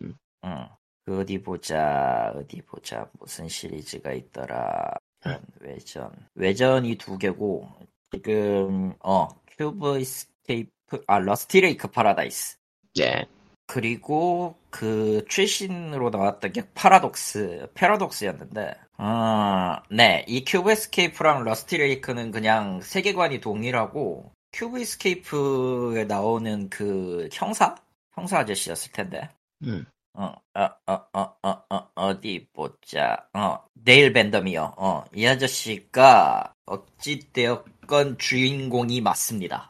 응. 0.46 0.68
그 1.06 1.20
어디 1.20 1.42
보자 1.42 2.34
어디 2.36 2.62
보자 2.62 3.10
무슨 3.20 3.48
시리즈가 3.48 4.14
있더라 4.14 4.94
외전, 5.26 5.42
외전 5.60 6.12
외전이 6.36 6.96
두 6.96 7.18
개고 7.18 7.70
지금 8.12 8.94
어 9.00 9.28
큐브 9.58 10.04
이스케이프 10.04 11.02
아 11.08 11.20
러스티 11.20 11.62
레이크 11.62 11.88
파라다이스 11.90 12.58
예. 13.00 13.26
그리고 13.74 14.56
그 14.70 15.26
최신으로 15.28 16.12
나왔던 16.12 16.52
게 16.52 16.62
파라독스, 16.76 17.72
패러독스였는데, 17.74 18.76
어, 19.00 19.78
네, 19.90 20.24
이 20.28 20.46
큐브 20.46 20.70
이스케이프랑 20.70 21.44
러스티 21.44 21.78
레이크는 21.78 22.30
그냥 22.30 22.82
세계관이 22.82 23.42
동일하고, 23.42 24.32
큐브 24.52 24.80
이스케이프에 24.80 26.04
나오는 26.04 26.70
그 26.70 27.28
형사? 27.34 27.74
형사 28.14 28.38
아저씨였을 28.38 28.92
텐데. 28.92 29.28
음. 29.64 29.84
어, 30.14 30.36
어, 30.54 30.70
어, 30.86 31.08
어, 31.12 31.36
어, 31.42 31.64
어, 31.72 31.90
어디 31.96 32.46
보자. 32.54 33.28
어, 33.34 33.58
데일 33.74 34.14
밴더미어. 34.14 34.76
어, 34.78 35.04
이 35.16 35.26
아저씨가 35.26 36.54
어찌되었건 36.68 38.20
주인공이 38.20 39.02
맞습니다. 39.02 39.68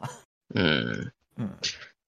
음. 0.56 1.08
음. 1.38 1.56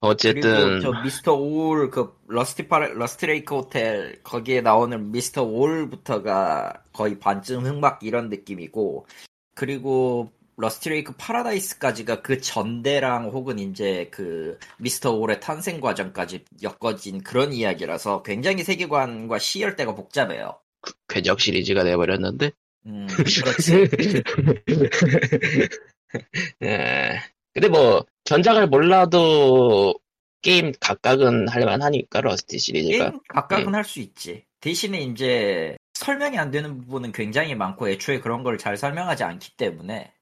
어쨌든 0.06 0.80
저 0.80 0.92
미스터 1.02 1.34
아울 1.34 1.90
그 1.90 2.16
러스티 2.28 2.68
파 2.68 2.78
러스티 2.78 3.26
레이크 3.26 3.54
호텔 3.54 4.20
거기에 4.22 4.60
나오는 4.60 5.10
미스터 5.12 5.42
아울부터가 5.42 6.82
거의 6.92 7.18
반쯤 7.18 7.64
흑막 7.64 8.02
이런 8.02 8.28
느낌이고 8.28 9.06
그리고 9.54 10.30
러스티 10.56 10.88
레이크 10.88 11.12
파라다이스까지가 11.16 12.22
그 12.22 12.40
전대랑 12.40 13.28
혹은 13.28 13.58
이제 13.58 14.08
그 14.10 14.58
미스터 14.78 15.12
아울의 15.12 15.40
탄생 15.40 15.80
과정까지 15.80 16.44
엮어진 16.62 17.22
그런 17.22 17.52
이야기라서 17.52 18.22
굉장히 18.22 18.64
세계관과 18.64 19.38
시열대가 19.38 19.94
복잡해요. 19.94 20.58
궤적 21.08 21.40
시리즈가 21.40 21.84
돼버렸는데. 21.84 22.52
음, 22.86 23.06
그렇지. 23.44 23.88
예. 26.62 27.20
근데 27.56 27.68
뭐 27.68 28.04
전작을 28.24 28.66
몰라도 28.66 29.94
게임 30.42 30.72
각각은 30.78 31.48
할만하니까 31.48 32.20
러스티 32.20 32.58
시리즈가. 32.58 33.10
게임 33.10 33.20
각각은 33.28 33.74
할수 33.74 34.00
있지. 34.00 34.44
대신에 34.60 35.00
이제 35.00 35.74
설명이 35.94 36.36
안 36.38 36.50
되는 36.50 36.76
부분은 36.76 37.12
굉장히 37.12 37.54
많고 37.54 37.88
애초에 37.88 38.20
그런 38.20 38.42
걸 38.42 38.58
잘 38.58 38.76
설명하지 38.76 39.24
않기 39.24 39.56
때문에 39.56 40.12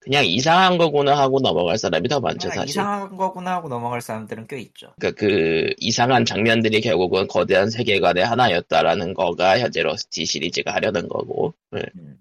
그냥 0.00 0.26
이상한 0.26 0.76
거구나 0.76 1.16
하고 1.16 1.40
넘어갈 1.40 1.78
사람이 1.78 2.08
더 2.08 2.20
많죠 2.20 2.48
아, 2.48 2.52
사실. 2.52 2.68
이상한 2.68 3.16
거구나 3.16 3.54
하고 3.54 3.68
넘어갈 3.70 4.02
사람들은 4.02 4.46
꽤 4.46 4.60
있죠. 4.60 4.92
그러니까 4.98 5.18
그 5.18 5.72
이상한 5.78 6.26
장면들이 6.26 6.82
결국은 6.82 7.26
거대한 7.26 7.70
세계관의 7.70 8.22
하나였다라는 8.26 9.14
거가 9.14 9.58
현재 9.58 9.82
러스티 9.82 10.26
시리즈가 10.26 10.74
하려는 10.74 11.08
거고. 11.08 11.54
예. 11.74 11.82
음. 11.96 12.18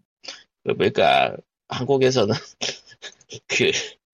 그러니까 0.63 1.35
한국에서는 1.67 2.33
그 3.47 3.71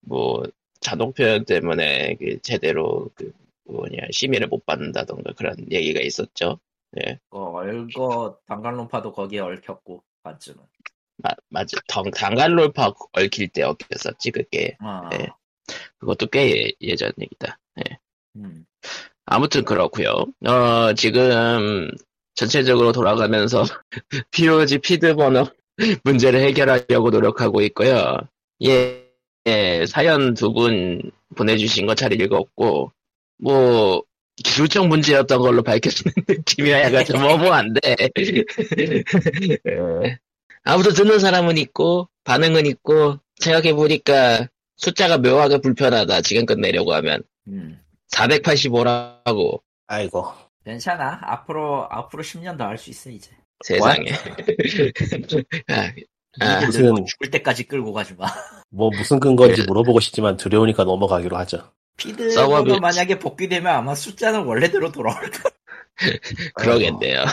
뭐 0.08 0.43
자동 0.80 1.13
표현 1.13 1.46
때문에 1.46 2.15
그 2.15 2.39
제대로 2.41 3.10
그 3.15 3.32
뭐냐 3.65 4.08
심의를 4.12 4.48
못 4.48 4.65
받는다던가 4.65 5.34
그런 5.34 5.56
얘기가 5.72 6.00
있었죠. 6.02 6.60
그 7.30 7.38
얼거 7.38 8.39
단간론파도 8.48 9.12
거기에 9.12 9.39
얽혔고 9.39 10.04
반쯤은. 10.24 10.60
마, 11.17 11.30
맞아. 11.50 11.78
덩, 11.88 12.10
단갈롤파 12.12 12.93
얽힐 13.13 13.50
때 13.50 13.63
얽혔었지 13.63 14.32
그게. 14.32 14.78
어, 14.80 15.10
네. 15.10 15.28
그것도 15.98 16.28
꽤 16.28 16.72
예, 16.80 16.96
전 16.96 17.12
얘기다. 17.20 17.60
음. 18.38 18.65
아무튼 19.26 19.65
그렇고요. 19.65 20.26
어 20.46 20.93
지금 20.93 21.91
전체적으로 22.36 22.91
돌아가면서 22.91 23.63
POG 24.32 24.80
피드 24.80 25.15
번호 25.15 25.48
문제를 26.04 26.39
해결하려고 26.41 27.10
노력하고 27.10 27.62
있고요. 27.62 28.17
예. 28.63 29.07
예, 29.48 29.86
사연 29.88 30.34
두 30.34 30.52
분 30.54 31.12
보내주신 31.36 31.86
거 31.88 31.96
잘 31.96 32.14
읽었고, 32.20 32.92
뭐, 33.40 34.04
기술적 34.44 34.88
문제였던 34.88 35.40
걸로 35.40 35.64
밝혀지는 35.64 36.14
느낌이라 36.28 36.82
약간 36.84 37.06
좀 37.06 37.24
어머한데, 37.24 37.80
예. 38.00 38.06
아무도 40.64 40.92
듣는 40.92 41.20
사람은 41.20 41.58
있고, 41.58 42.10
반응은 42.24 42.66
있고, 42.68 43.18
생각해보니까 43.40 44.48
숫자가 44.78 45.18
묘하게 45.20 45.60
불편하다, 45.60 46.22
지금 46.22 46.46
끝내려고 46.46 46.94
하면. 46.96 47.24
음. 47.48 47.80
485라고, 48.12 49.62
아이고. 49.88 50.26
괜찮아. 50.66 51.20
앞으로 51.24 51.88
앞으로 51.90 52.24
10년 52.24 52.58
더 52.58 52.66
할 52.66 52.78
수 52.78 52.90
있어 52.90 53.10
이제. 53.10 53.32
세상에. 53.64 54.12
아, 55.70 55.92
무슨- 56.65 56.89
뭐 56.89 57.04
죽을 57.06 57.32
때까지 57.32 57.63
끌고 57.67 57.93
가지 57.93 58.13
마. 58.15 58.26
뭐 58.69 58.89
무슨 58.89 59.19
근거인지 59.19 59.62
네. 59.62 59.65
물어보고 59.67 60.00
싶지만 60.00 60.38
두려우니까 60.38 60.84
넘어가기로 60.84 61.38
하죠. 61.38 61.71
피드가 61.97 62.63
만약에 62.80 63.17
복귀되면 63.19 63.73
아마 63.73 63.95
숫자는 63.95 64.43
원래대로 64.43 64.91
돌아올 64.91 65.19
거야. 65.32 65.52
그러겠네요. 66.56 67.26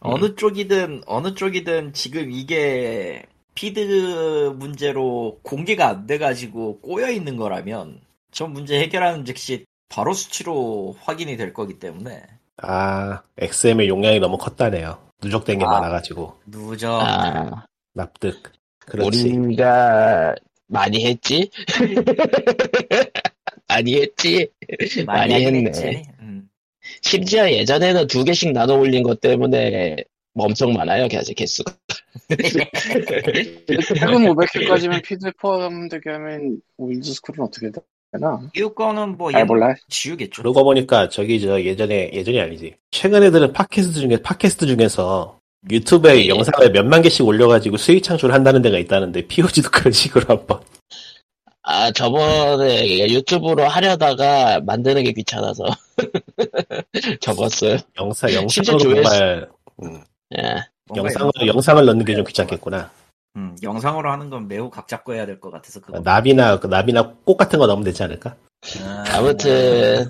어느 0.00 0.34
쪽이든 0.34 1.02
어느 1.06 1.34
쪽이든 1.34 1.92
지금 1.92 2.30
이게 2.30 3.24
피드 3.54 4.54
문제로 4.56 5.38
공개가 5.42 5.88
안 5.88 6.06
돼가지고 6.06 6.80
꼬여 6.80 7.10
있는 7.10 7.36
거라면 7.36 8.00
저 8.32 8.46
문제 8.46 8.80
해결하는 8.80 9.24
즉시 9.26 9.66
바로 9.90 10.14
수치로 10.14 10.96
확인이 11.02 11.36
될 11.36 11.52
거기 11.52 11.78
때문에 11.78 12.22
아, 12.62 13.22
XM의 13.38 13.88
용량이 13.88 14.20
너무 14.20 14.38
컸다네요. 14.38 14.98
누적된 15.22 15.58
게 15.58 15.64
아. 15.64 15.68
많아가지고. 15.68 16.36
누적 16.46 17.00
아, 17.00 17.64
납득. 17.94 18.52
그렇지. 18.80 19.28
우리가 19.28 20.34
많이 20.66 21.04
했지? 21.06 21.50
많이 23.68 24.00
했지? 24.00 24.48
많이 25.06 25.34
했네. 25.34 25.68
했지. 25.68 26.02
음. 26.20 26.48
심지어 27.02 27.50
예전에는 27.50 28.06
두 28.06 28.24
개씩 28.24 28.52
나눠 28.52 28.76
올린 28.76 29.02
것 29.02 29.20
때문에 29.20 29.96
엄청 30.34 30.72
많아요, 30.72 31.08
개수, 31.08 31.34
개수가. 31.34 31.72
최근 32.28 34.24
500회까지면 34.26 35.02
피드 35.04 35.30
포함되게 35.38 36.10
하면 36.10 36.60
윈즈 36.78 37.12
스쿨은 37.14 37.40
어떻게 37.40 37.70
되나? 38.12 38.40
이거는 38.54 39.16
뭐잘 39.16 39.44
몰라. 39.44 39.74
지우겠죠. 39.88 40.42
그러고 40.42 40.64
보니까 40.64 41.08
저기 41.08 41.40
저 41.40 41.60
예전에 41.60 42.10
예전이 42.12 42.40
아니지. 42.40 42.76
최근 42.90 43.22
애들은 43.24 43.52
팟캐스트 43.52 44.00
중에 44.00 44.16
팟캐스트 44.22 44.66
중에서 44.66 45.39
유튜브에 45.70 46.24
예. 46.24 46.28
영상을 46.28 46.70
몇만 46.72 47.02
개씩 47.02 47.26
올려가지고 47.26 47.76
수익 47.76 48.02
창출을 48.02 48.34
한다는 48.34 48.62
데가 48.62 48.78
있다는데 48.78 49.26
POG도 49.26 49.70
그런 49.70 49.92
식으로 49.92 50.24
한번. 50.28 50.60
아, 51.62 51.90
저번에 51.92 53.08
유튜브로 53.10 53.68
하려다가 53.68 54.60
만드는 54.60 55.04
게 55.04 55.12
귀찮아서 55.12 55.64
접었어요. 57.20 57.78
영상 57.98 58.32
영상으로 58.32 58.78
정말 58.78 59.48
음, 59.82 60.02
예. 60.38 60.42
영상을 60.96 61.30
영상- 61.36 61.46
영상을 61.46 61.84
넣는 61.84 62.04
게 62.04 62.14
좀 62.14 62.24
귀찮겠구나. 62.24 62.90
음, 63.36 63.56
영상으로 63.62 64.10
하는 64.10 64.28
건 64.30 64.48
매우 64.48 64.70
각 64.70 64.88
잡고 64.88 65.14
해야 65.14 65.24
될 65.26 65.38
것 65.40 65.50
같아서 65.50 65.80
그거. 65.80 66.00
나비나 66.00 66.58
그 66.58 66.66
나비나 66.66 67.14
꽃 67.24 67.36
같은 67.36 67.58
거 67.58 67.66
넣으면 67.66 67.84
되지 67.84 68.02
않을까? 68.02 68.34
아, 68.84 69.04
아무튼 69.14 70.06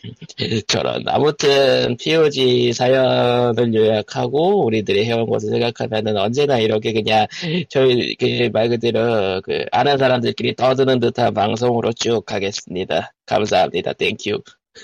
저런 0.68 1.02
아무튼 1.08 1.96
POG 1.98 2.72
사연을 2.72 3.74
요약하고 3.74 4.64
우리들이 4.64 5.04
해온 5.06 5.26
것을 5.28 5.50
생각하면은 5.50 6.16
언제나 6.16 6.58
이렇게 6.58 6.92
그냥 6.92 7.26
저희 7.68 8.14
그말 8.16 8.68
그대로 8.68 9.40
그 9.42 9.64
아는 9.72 9.98
사람들끼리 9.98 10.54
떠드는 10.56 11.00
듯한 11.00 11.34
방송으로 11.34 11.92
쭉 11.94 12.24
가겠습니다. 12.24 13.12
감사합니다. 13.26 13.92
Thank 13.94 14.18
you. 14.18 14.38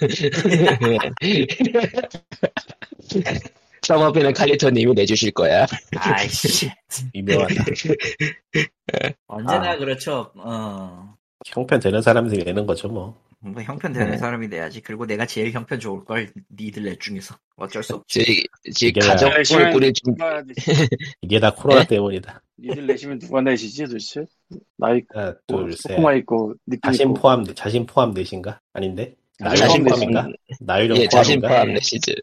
서버비는 3.87 4.33
칼리토님이 4.33 4.95
내주실 4.95 5.31
거야. 5.33 5.65
아이씨. 5.97 6.69
미묘하다. 7.15 7.55
언제나 9.29 9.71
아. 9.73 9.77
그렇죠. 9.77 10.33
어. 10.37 11.15
형편 11.47 11.79
되는 11.79 12.03
사람들이 12.03 12.43
내는 12.45 12.67
거죠 12.67 12.89
뭐. 12.89 13.21
뭐 13.39 13.63
형편 13.63 13.93
되는 13.93 14.11
네. 14.13 14.17
사람이 14.17 14.49
내야지. 14.49 14.81
그리고 14.81 15.07
내가 15.07 15.25
제일 15.25 15.53
형편 15.53 15.79
좋을 15.79 16.05
걸 16.05 16.33
니들 16.59 16.83
넷 16.83 16.99
중에서 16.99 17.37
어쩔 17.57 17.83
수 17.85 17.95
없지. 17.95 18.25
지, 18.25 18.45
지 18.75 18.89
이게 18.89 19.01
가정을 19.01 19.45
준 19.45 19.71
누가 19.71 20.43
내시- 20.43 20.89
이게 21.21 21.39
다 21.39 21.55
코로나 21.55 21.83
네? 21.83 21.87
때문이다. 21.89 22.43
니들 22.59 22.87
내시면 22.89 23.19
누가 23.21 23.41
내시지 23.41 23.85
도대체? 23.85 24.25
나 24.79 24.95
있고 24.95 25.21
하나, 25.21 25.35
둘, 25.47 25.73
셋. 25.73 25.93
소코마 25.93 26.15
있고 26.15 26.55
자신 26.83 27.15
포함 27.15 27.45
자신 27.55 27.87
포함 27.87 28.13
넷인가? 28.13 28.61
아닌데? 28.73 29.15
나유 29.39 29.57
자신 29.57 29.85
포함인가? 29.85 30.23
포함. 30.23 30.35
나유령 30.61 30.99
예, 30.99 31.09
자신? 31.09 31.41
포함 31.41 31.73
내시즈. 31.75 32.15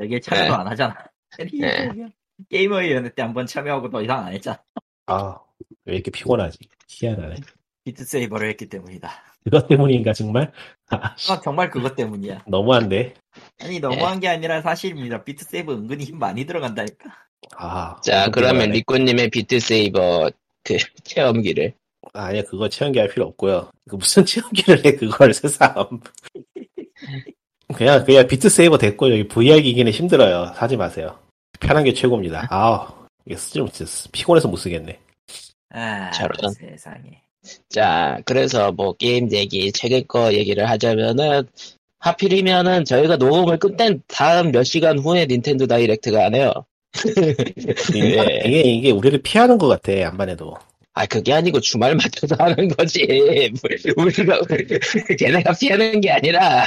여기에 0.00 0.20
참여도 0.20 0.48
네. 0.48 0.54
안 0.54 0.66
하잖아. 0.68 0.96
네. 1.38 2.08
게이머위원회 2.50 3.10
때한 3.14 3.34
번 3.34 3.46
참여하고 3.46 3.90
더 3.90 4.02
이상 4.02 4.24
안 4.26 4.32
했잖아. 4.32 4.58
아, 5.06 5.38
왜 5.84 5.94
이렇게 5.94 6.10
피곤하지? 6.10 6.58
희한하네. 6.88 7.36
비트세이버를 7.84 8.48
했기 8.50 8.68
때문이다. 8.68 9.10
그것 9.44 9.68
때문인가 9.68 10.12
정말? 10.14 10.52
아, 10.88 11.14
씨, 11.16 11.30
아, 11.30 11.40
정말 11.40 11.68
그것 11.70 11.94
때문이야. 11.96 12.44
너무한데. 12.46 13.14
아니 13.60 13.78
너무한 13.78 14.20
게 14.20 14.28
아니라 14.28 14.62
사실입니다. 14.62 15.22
비트세이버 15.24 15.74
은근히 15.74 16.04
힘 16.04 16.18
많이 16.18 16.46
들어간다니까. 16.46 17.10
아, 17.56 18.00
자, 18.00 18.30
그러면. 18.30 18.70
리코님의 18.70 19.30
비트세이버 19.30 20.30
그 20.62 20.78
체험기를. 21.02 21.74
아, 22.14 22.26
아니야 22.26 22.42
그거 22.42 22.68
체험기 22.68 22.98
할 22.98 23.08
필요 23.08 23.26
없고요. 23.26 23.70
그 23.90 23.96
무슨 23.96 24.24
체험기를 24.24 24.84
해 24.84 24.94
그걸 24.94 25.34
새삼. 25.34 26.00
그냥 27.74 28.04
그냥 28.04 28.26
비트 28.26 28.48
세이버 28.48 28.78
됐고 28.78 29.10
여기 29.10 29.28
VR 29.28 29.60
기기는 29.60 29.90
힘들어요. 29.90 30.52
사지 30.56 30.76
마세요. 30.76 31.18
편한 31.60 31.84
게 31.84 31.92
최고입니다. 31.92 32.46
아, 32.50 32.88
이게 33.26 33.36
쓰지 33.36 33.60
못했어. 33.60 34.08
피곤해서 34.12 34.48
못 34.48 34.56
쓰겠네. 34.56 34.98
아, 35.70 36.10
저런. 36.12 36.52
세상에. 36.52 37.20
자, 37.68 38.20
그래서 38.24 38.70
뭐 38.72 38.92
게임 38.94 39.30
얘기, 39.32 39.70
최근 39.72 40.06
거 40.06 40.32
얘기를 40.32 40.68
하자면은 40.68 41.46
하필이면은 41.98 42.84
저희가 42.84 43.16
녹음을 43.16 43.58
끝낸 43.58 44.02
다음 44.06 44.52
몇 44.52 44.62
시간 44.62 44.98
후에 44.98 45.26
닌텐도 45.26 45.66
다이렉트가 45.66 46.26
안 46.26 46.34
해요. 46.34 46.52
예. 47.96 48.42
이게 48.46 48.60
이게 48.60 48.90
우리를 48.92 49.20
피하는 49.22 49.58
것 49.58 49.66
같아 49.66 49.92
안반해도. 50.08 50.54
아, 50.94 51.06
그게 51.06 51.32
아니고 51.32 51.60
주말 51.60 51.96
맞춰서 51.96 52.36
하는 52.38 52.68
거지. 52.68 53.02
우리가, 53.96 54.40
걔네가 55.18 55.52
피하는 55.60 56.00
게 56.00 56.10
아니라. 56.12 56.66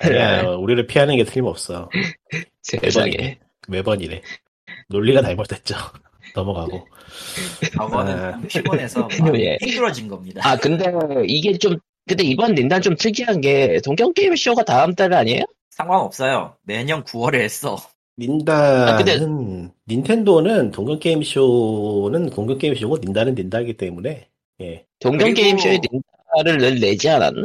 아니야, 0.00 0.42
우리를 0.50 0.86
피하는 0.86 1.16
게 1.16 1.24
틀림없어. 1.24 1.88
세상에. 2.62 3.38
매번이래. 3.68 4.20
논리가 4.88 5.22
잘못됐죠. 5.22 5.76
넘어가고. 6.36 6.86
저거는 7.74 8.18
아. 8.18 8.40
피곤해서 8.48 9.08
막 9.20 9.40
예. 9.40 9.56
힘들어진 9.62 10.08
겁니다. 10.08 10.42
아, 10.44 10.56
근데 10.56 10.84
이게 11.26 11.56
좀, 11.56 11.76
근데 12.06 12.22
이번 12.24 12.54
닌단 12.54 12.82
좀 12.82 12.96
특이한 12.96 13.40
게 13.40 13.80
동경게임쇼가 13.82 14.64
다음 14.64 14.94
달 14.94 15.14
아니에요? 15.14 15.44
상관없어요. 15.70 16.56
매년 16.64 17.02
9월에 17.04 17.36
했어. 17.40 17.78
닌다는 18.18 18.88
아, 18.88 18.96
근데- 18.96 19.18
닌텐도는 19.88 20.70
동경 20.70 20.98
게임 21.00 21.22
쇼는 21.22 22.30
동경 22.30 22.58
게임 22.58 22.74
쇼고 22.74 22.98
닌다는 22.98 23.34
닌다이기 23.34 23.76
때문에 23.76 24.28
예 24.60 24.86
동경게임 25.00 25.58
쇼에 25.58 25.78
그리고- 25.78 26.00
닌다를 26.36 26.58
늘 26.58 26.80
내지 26.80 27.08
않았나? 27.08 27.42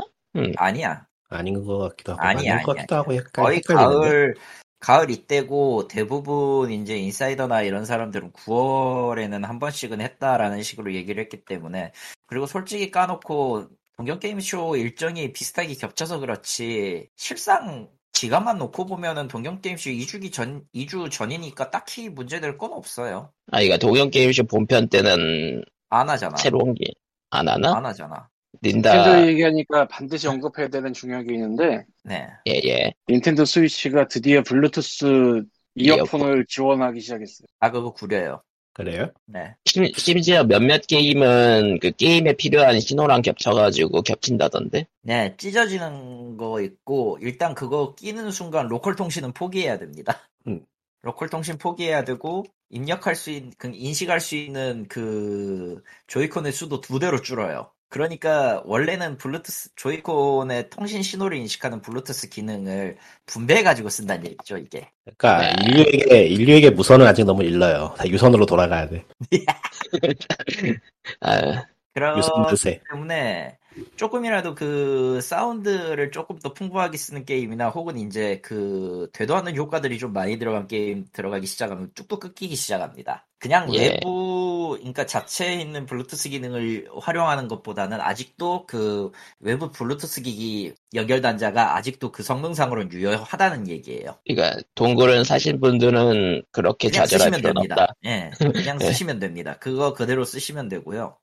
아니야. 0.58 1.08
아닌 1.30 1.64
것 1.64 1.78
같기도 1.78 2.14
하고 2.14 2.22
아니야, 2.24 2.54
맞는 2.54 2.64
것 2.66 2.72
아니야, 2.72 2.82
같기도 2.82 2.96
하고 2.96 3.16
약간 3.16 3.32
거의 3.46 3.58
헷갈리는데. 3.58 4.08
가을 4.10 4.36
가을 4.80 5.12
이때고 5.12 5.88
대부분 5.88 6.72
이제 6.72 6.98
인사이더나 6.98 7.64
이런 7.64 7.86
사람들은 7.86 8.32
9월에는 8.32 9.44
한 9.44 9.60
번씩은 9.60 10.02
했다라는 10.02 10.64
식으로 10.64 10.94
얘기를 10.94 11.22
했기 11.22 11.44
때문에 11.44 11.92
그리고 12.28 12.46
솔직히 12.46 12.90
까놓고 12.90 13.68
동경 13.98 14.20
게임 14.20 14.40
쇼 14.40 14.76
일정이 14.78 15.34
비슷하게 15.34 15.74
겹쳐서 15.76 16.20
그렇지 16.20 17.10
실상 17.16 17.90
기간만 18.14 18.58
놓고 18.58 18.86
보면은 18.86 19.28
동경 19.28 19.62
게임 19.62 19.78
쇼 19.78 19.90
2주기 19.90 20.32
전 20.32 20.64
2주 20.74 21.10
전이니까 21.10 21.70
딱히 21.72 22.10
문제될 22.10 22.58
건 22.58 22.74
없어요. 22.74 23.32
아, 23.52 23.62
이거 23.62 23.78
동경게임쇼 23.78 24.44
본편 24.46 24.90
때는 24.90 25.64
안 25.90 26.10
하잖아. 26.10 26.36
새로운 26.38 26.74
게 26.74 26.86
안 27.32 27.48
하나? 27.48 27.78
안 27.78 27.86
하잖아. 27.86 28.28
닌다. 28.64 28.96
닌텐도 28.96 29.28
얘기하니까 29.28 29.88
반드시 29.88 30.28
언급해야 30.28 30.68
되는 30.70 30.92
중요한 30.94 31.26
게 31.26 31.36
있는데 31.36 31.86
네. 32.04 32.28
예, 32.48 32.60
예. 32.66 32.94
닌텐도 33.08 33.46
스위치가 33.46 34.08
드디어 34.08 34.42
블루투스 34.42 35.44
이어폰을 35.76 36.46
지원하기 36.48 37.00
시작했어요. 37.00 37.46
아 37.60 37.70
그거 37.72 37.94
구려요. 37.94 38.42
그래요? 38.80 39.12
네. 39.26 39.56
심, 39.66 39.86
심지어 39.98 40.46
몇몇 40.46 40.88
게임은 40.88 41.80
그 41.82 41.92
게임에 41.92 42.38
필요한 42.38 42.80
신호랑 42.80 43.22
겹쳐가지고 43.22 44.04
겹친다던데? 44.04 44.88
네, 45.02 45.36
찢어지는 45.36 46.38
거 46.38 46.62
있고, 46.62 47.18
일단 47.22 47.54
그거 47.54 47.94
끼는 47.96 48.32
순간 48.32 48.70
로컬 48.70 48.96
통신은 48.96 49.34
포기해야 49.34 49.78
됩니다. 49.80 50.22
음. 50.48 50.66
로컬 51.02 51.28
통신 51.30 51.58
포기해야 51.58 52.06
되고, 52.06 52.46
입력할 52.70 53.16
수 53.16 53.32
있는, 53.32 53.52
그 53.58 53.70
인식할 53.74 54.22
수 54.22 54.38
있는 54.38 54.86
그 54.88 55.84
조이콘의 56.08 56.54
수도 56.54 56.80
두 56.80 57.00
대로 57.00 57.22
줄어요. 57.22 57.74
그러니까 57.90 58.62
원래는 58.66 59.18
블루투스 59.18 59.76
조이콘의 59.76 60.70
통신 60.70 61.02
신호를 61.02 61.38
인식하는 61.38 61.82
블루투스 61.82 62.30
기능을 62.30 62.98
분배해 63.26 63.64
가지고 63.64 63.90
쓴다는 63.90 64.28
얘기죠 64.28 64.58
이게. 64.58 64.90
그러니까 65.04 65.40
네. 65.40 65.56
인류에게 65.66 66.28
인류에게 66.28 66.70
무선은 66.70 67.06
아직 67.08 67.26
너무 67.26 67.44
일러요. 67.44 67.96
다 67.98 68.08
유선으로 68.08 68.46
돌아가야 68.46 68.88
돼. 68.88 69.04
아, 71.22 71.66
그렇기. 71.96 72.80
때문에 72.92 73.58
조금이라도 73.96 74.56
그 74.56 75.20
사운드를 75.22 76.12
조금 76.12 76.40
더 76.40 76.54
풍부하게 76.54 76.98
쓰는 76.98 77.26
게임이나 77.26 77.70
혹은 77.70 77.98
이제 77.98 78.40
그 78.42 79.10
되도 79.14 79.36
않는 79.36 79.56
효과들이 79.56 79.98
좀 80.00 80.14
많이 80.14 80.38
들어간 80.38 80.68
게임 80.68 81.06
들어가기 81.12 81.48
시작하면 81.48 81.92
뚝뚝 81.96 82.20
끊기기 82.20 82.56
시작합니다. 82.56 83.28
그냥 83.40 83.74
예. 83.74 83.88
외부 83.88 84.76
그러니까 84.78 85.06
자체에 85.06 85.56
있는 85.62 85.86
블루투스 85.86 86.30
기능을 86.30 86.90
활용하는 87.00 87.48
것보다는 87.48 88.02
아직도 88.02 88.66
그 88.68 89.12
외부 89.40 89.72
블루투스 89.72 90.22
기기 90.22 90.74
연결 90.94 91.22
단자가 91.22 91.78
아직도 91.78 92.12
그 92.12 92.22
성능상으로는 92.22 92.92
유효하다는 92.92 93.70
얘기예요. 93.70 94.18
그러니까 94.28 94.62
동굴은 94.76 95.24
사신 95.24 95.62
분들은 95.62 96.44
그렇게 96.52 96.90
좌절할 96.90 97.32
쓰시면 97.32 97.40
필요는 97.40 97.62
됩니다. 97.62 97.84
없다. 97.84 97.96
예, 98.06 98.32
그냥 98.52 98.78
네. 98.80 98.88
쓰시면 98.88 99.20
됩니다. 99.20 99.58
그거 99.60 99.94
그대로 99.94 100.26
쓰시면 100.26 100.68
되고요. 100.68 101.18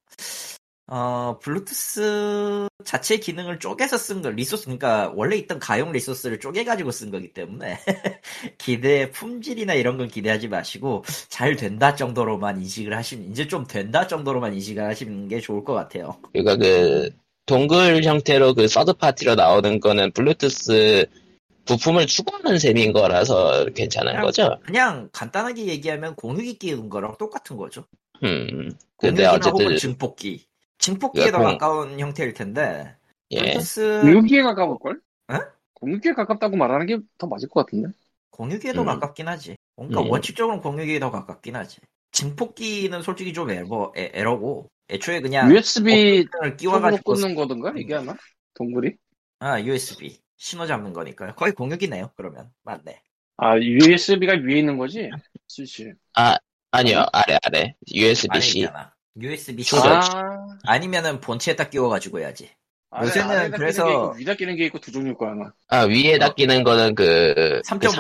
어, 0.88 1.38
블루투스 1.42 2.68
자체 2.84 3.16
기능을 3.16 3.58
쪼개서 3.58 3.98
쓴 3.98 4.22
거, 4.22 4.30
리소스, 4.30 4.64
그러니까 4.66 5.12
원래 5.16 5.36
있던 5.36 5.58
가용 5.58 5.90
리소스를 5.90 6.38
쪼개가지고 6.38 6.92
쓴 6.92 7.10
거기 7.10 7.32
때문에 7.32 7.78
기대, 8.58 9.10
품질이나 9.10 9.74
이런 9.74 9.98
건 9.98 10.06
기대하지 10.06 10.46
마시고 10.48 11.04
잘 11.28 11.56
된다 11.56 11.96
정도로만 11.96 12.60
인식을 12.60 12.96
하시면, 12.96 13.30
이제 13.32 13.48
좀 13.48 13.66
된다 13.66 14.06
정도로만 14.06 14.54
인식을 14.54 14.84
하시는 14.84 15.26
게 15.28 15.40
좋을 15.40 15.64
것 15.64 15.74
같아요. 15.74 16.18
그러니까 16.32 16.56
그 16.56 17.10
동글 17.46 18.04
형태로 18.04 18.54
그 18.54 18.68
서드 18.68 18.92
파티로 18.94 19.34
나오는 19.34 19.80
거는 19.80 20.12
블루투스 20.12 21.06
부품을 21.64 22.06
추가하는 22.06 22.60
셈인 22.60 22.92
거라서 22.92 23.64
괜찮은 23.74 24.12
그냥- 24.12 24.24
거죠. 24.24 24.56
그냥 24.64 25.08
간단하게 25.12 25.66
얘기하면 25.66 26.14
공유기 26.14 26.58
끼운 26.58 26.88
거랑 26.88 27.16
똑같은 27.18 27.56
거죠. 27.56 27.84
음. 28.22 28.70
근데 28.98 29.26
어쨌든 29.26 29.76
증폭기. 29.76 30.46
증폭기에 30.78 31.30
더 31.32 31.38
공- 31.38 31.46
가까운 31.46 31.98
형태일 32.00 32.32
텐데, 32.34 32.96
예. 33.32 33.38
블루투스 33.40 34.02
공유기에 34.02 34.42
가까울걸? 34.42 35.00
에? 35.32 35.34
공유기에 35.74 36.12
가깝다고 36.14 36.56
말하는 36.56 36.86
게 36.86 36.98
더 37.18 37.26
맞을 37.26 37.48
것 37.48 37.64
같은데? 37.66 37.88
공유기에 38.30 38.72
더 38.72 38.82
음. 38.82 38.86
가깝긴 38.86 39.28
하지. 39.28 39.56
그러니까 39.76 40.02
음. 40.02 40.10
원칙적으로 40.10 40.60
공유기에 40.60 40.98
더 41.00 41.10
가깝긴 41.10 41.56
하지. 41.56 41.78
증폭기는 42.12 43.02
솔직히 43.02 43.32
좀 43.32 43.50
에러, 43.50 43.92
에, 43.96 44.10
에러고 44.14 44.68
애초에 44.90 45.20
그냥 45.20 45.50
USB 45.50 46.26
끼워가지고 46.58 47.02
꽂는 47.02 47.34
거든가? 47.34 47.72
이게 47.76 47.94
아마? 47.94 48.14
동굴이? 48.54 48.92
아 49.40 49.60
USB 49.60 50.18
신호 50.36 50.66
잡는 50.66 50.92
거니까요. 50.92 51.34
거의 51.34 51.52
공유기네요. 51.52 52.10
그러면 52.16 52.50
맞네. 52.62 53.00
아, 53.38 53.58
USB가 53.58 54.34
위에 54.42 54.58
있는 54.60 54.78
거지? 54.78 55.10
스위치. 55.48 55.92
아니요 56.70 57.06
아래 57.12 57.38
아래 57.42 57.74
USB-C 57.92 58.66
아니잖아. 58.66 58.92
USB 59.20 59.62
C 59.62 59.70
충전. 59.70 59.92
아, 59.92 60.46
아니면은 60.64 61.20
본체에다 61.20 61.68
끼워가지고 61.70 62.20
해야지. 62.20 62.50
아래, 62.90 63.06
요새는 63.08 63.50
그래서- 63.52 64.12
위다 64.16 64.34
끼는 64.34 64.56
게 64.56 64.66
있고 64.66 64.78
두 64.78 64.92
종류일 64.92 65.16
거야, 65.16 65.32
아마. 65.32 65.50
아 65.68 65.80
위에다 65.82 66.34
끼는 66.34 66.62
거는 66.64 66.94
그 66.94 67.60
3.5 67.66 67.90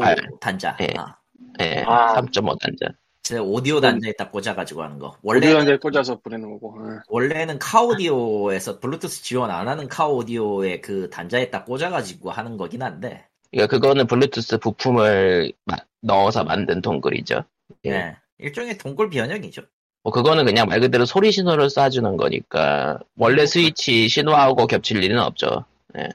3.58 0.00 0.40
단자. 0.40 0.76
예. 0.80 0.88
아, 0.96 1.16
예, 1.60 1.84
아. 1.86 2.14
3.5 2.14 2.58
단자 2.58 2.86
제 3.22 3.38
오디오 3.38 3.80
단자에다 3.80 4.30
꽂아가지고 4.30 4.82
하는 4.82 4.98
거. 4.98 5.16
오디오 5.22 5.50
원래 5.50 5.52
단자에 5.58 5.76
꽂아서 5.76 6.18
보내는 6.20 6.50
거고. 6.52 6.74
아. 6.80 7.02
원래는 7.08 7.58
카오디오에서 7.58 8.80
블루투스 8.80 9.22
지원 9.22 9.50
안 9.50 9.68
하는 9.68 9.88
카오디오의 9.88 10.80
그 10.80 11.10
단자에다 11.10 11.64
꽂아가지고 11.64 12.30
하는 12.30 12.56
거긴 12.56 12.82
한데. 12.82 13.26
그러니까 13.52 13.76
그거는 13.76 14.06
블루투스 14.06 14.58
부품을 14.58 15.52
마- 15.64 15.76
넣어서 16.00 16.44
만든 16.44 16.80
동굴이죠. 16.80 17.44
예. 17.84 17.90
네. 17.90 18.16
일종의 18.38 18.78
동굴 18.78 19.10
변형이죠. 19.10 19.62
뭐 20.02 20.12
그거는 20.12 20.44
그냥 20.46 20.66
말 20.68 20.80
그대로 20.80 21.04
소리 21.04 21.30
신호를 21.30 21.66
쏴주는 21.66 22.16
거니까 22.16 22.98
원래 23.16 23.44
스위치 23.46 24.08
신호하고 24.08 24.66
겹칠 24.66 25.02
일은 25.04 25.18
없죠. 25.18 25.64
네. 25.94 26.08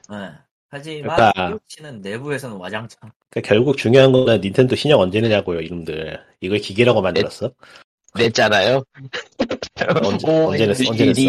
하지만 0.68 1.16
그러니까- 1.16 1.32
스위치는 1.50 2.00
내부에서는 2.00 2.56
와장창. 2.56 3.10
그러니까 3.30 3.48
결국 3.48 3.76
중요한 3.76 4.10
거는 4.12 4.40
닌텐도 4.40 4.74
신형 4.74 5.00
언제 5.00 5.20
내냐고요, 5.20 5.60
이름들. 5.60 6.20
이걸 6.40 6.58
기계라고 6.58 7.00
만들었어? 7.00 7.50
냈잖아요. 8.16 8.82
언제- 10.04 10.26
언제 10.28 10.66
냈어? 10.66 10.90
언제 10.90 11.04
냈어? 11.06 11.20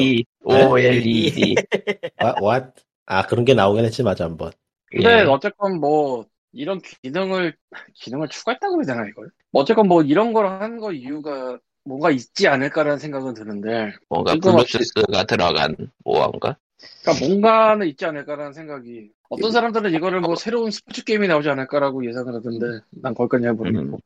OLED, 0.44 1.56
네? 1.56 2.00
와, 2.22 2.36
와, 2.42 2.72
아, 3.06 3.26
그런 3.28 3.46
게 3.46 3.54
나오긴 3.54 3.86
했지, 3.86 4.02
맞아, 4.04 4.24
한 4.26 4.38
번. 4.38 4.52
근데 4.88 5.20
예. 5.20 5.22
어쨌건 5.24 5.80
뭐 5.80 6.26
이런 6.54 6.82
기능을 7.04 7.56
기능을 7.94 8.30
추가했다고 8.30 8.78
해야 8.82 8.86
되나 8.96 9.08
이걸? 9.08 9.30
뭐 9.52 9.62
어쨌건 9.64 9.88
뭐 9.88 10.02
이런 10.02 10.32
걸 10.34 10.46
한 10.48 10.80
거 10.80 10.92
이유가 10.94 11.60
뭔가 11.88 12.12
있지 12.12 12.48
않을까라는 12.48 13.00
생각은 13.00 13.34
드는데 13.34 13.94
뭔가. 14.10 14.36
블루투스가 14.36 15.24
들어간 15.24 15.76
뭐한가? 16.04 16.58
그러니까 17.02 17.26
뭔가는 17.26 17.88
있지 17.88 18.06
않을까라는 18.06 18.54
생각이 18.54 19.10
어떤 19.30 19.52
사람들은 19.52 19.94
이거를 19.94 20.22
뭐 20.22 20.36
새로운 20.36 20.72
스포츠 20.72 21.04
게임이 21.04 21.28
나오지 21.28 21.50
않을까라고 21.50 22.06
예상을 22.06 22.34
하던데 22.34 22.66
난 22.92 23.14
거기까지 23.14 23.44
잘 23.44 23.54
모르겠고 23.54 24.00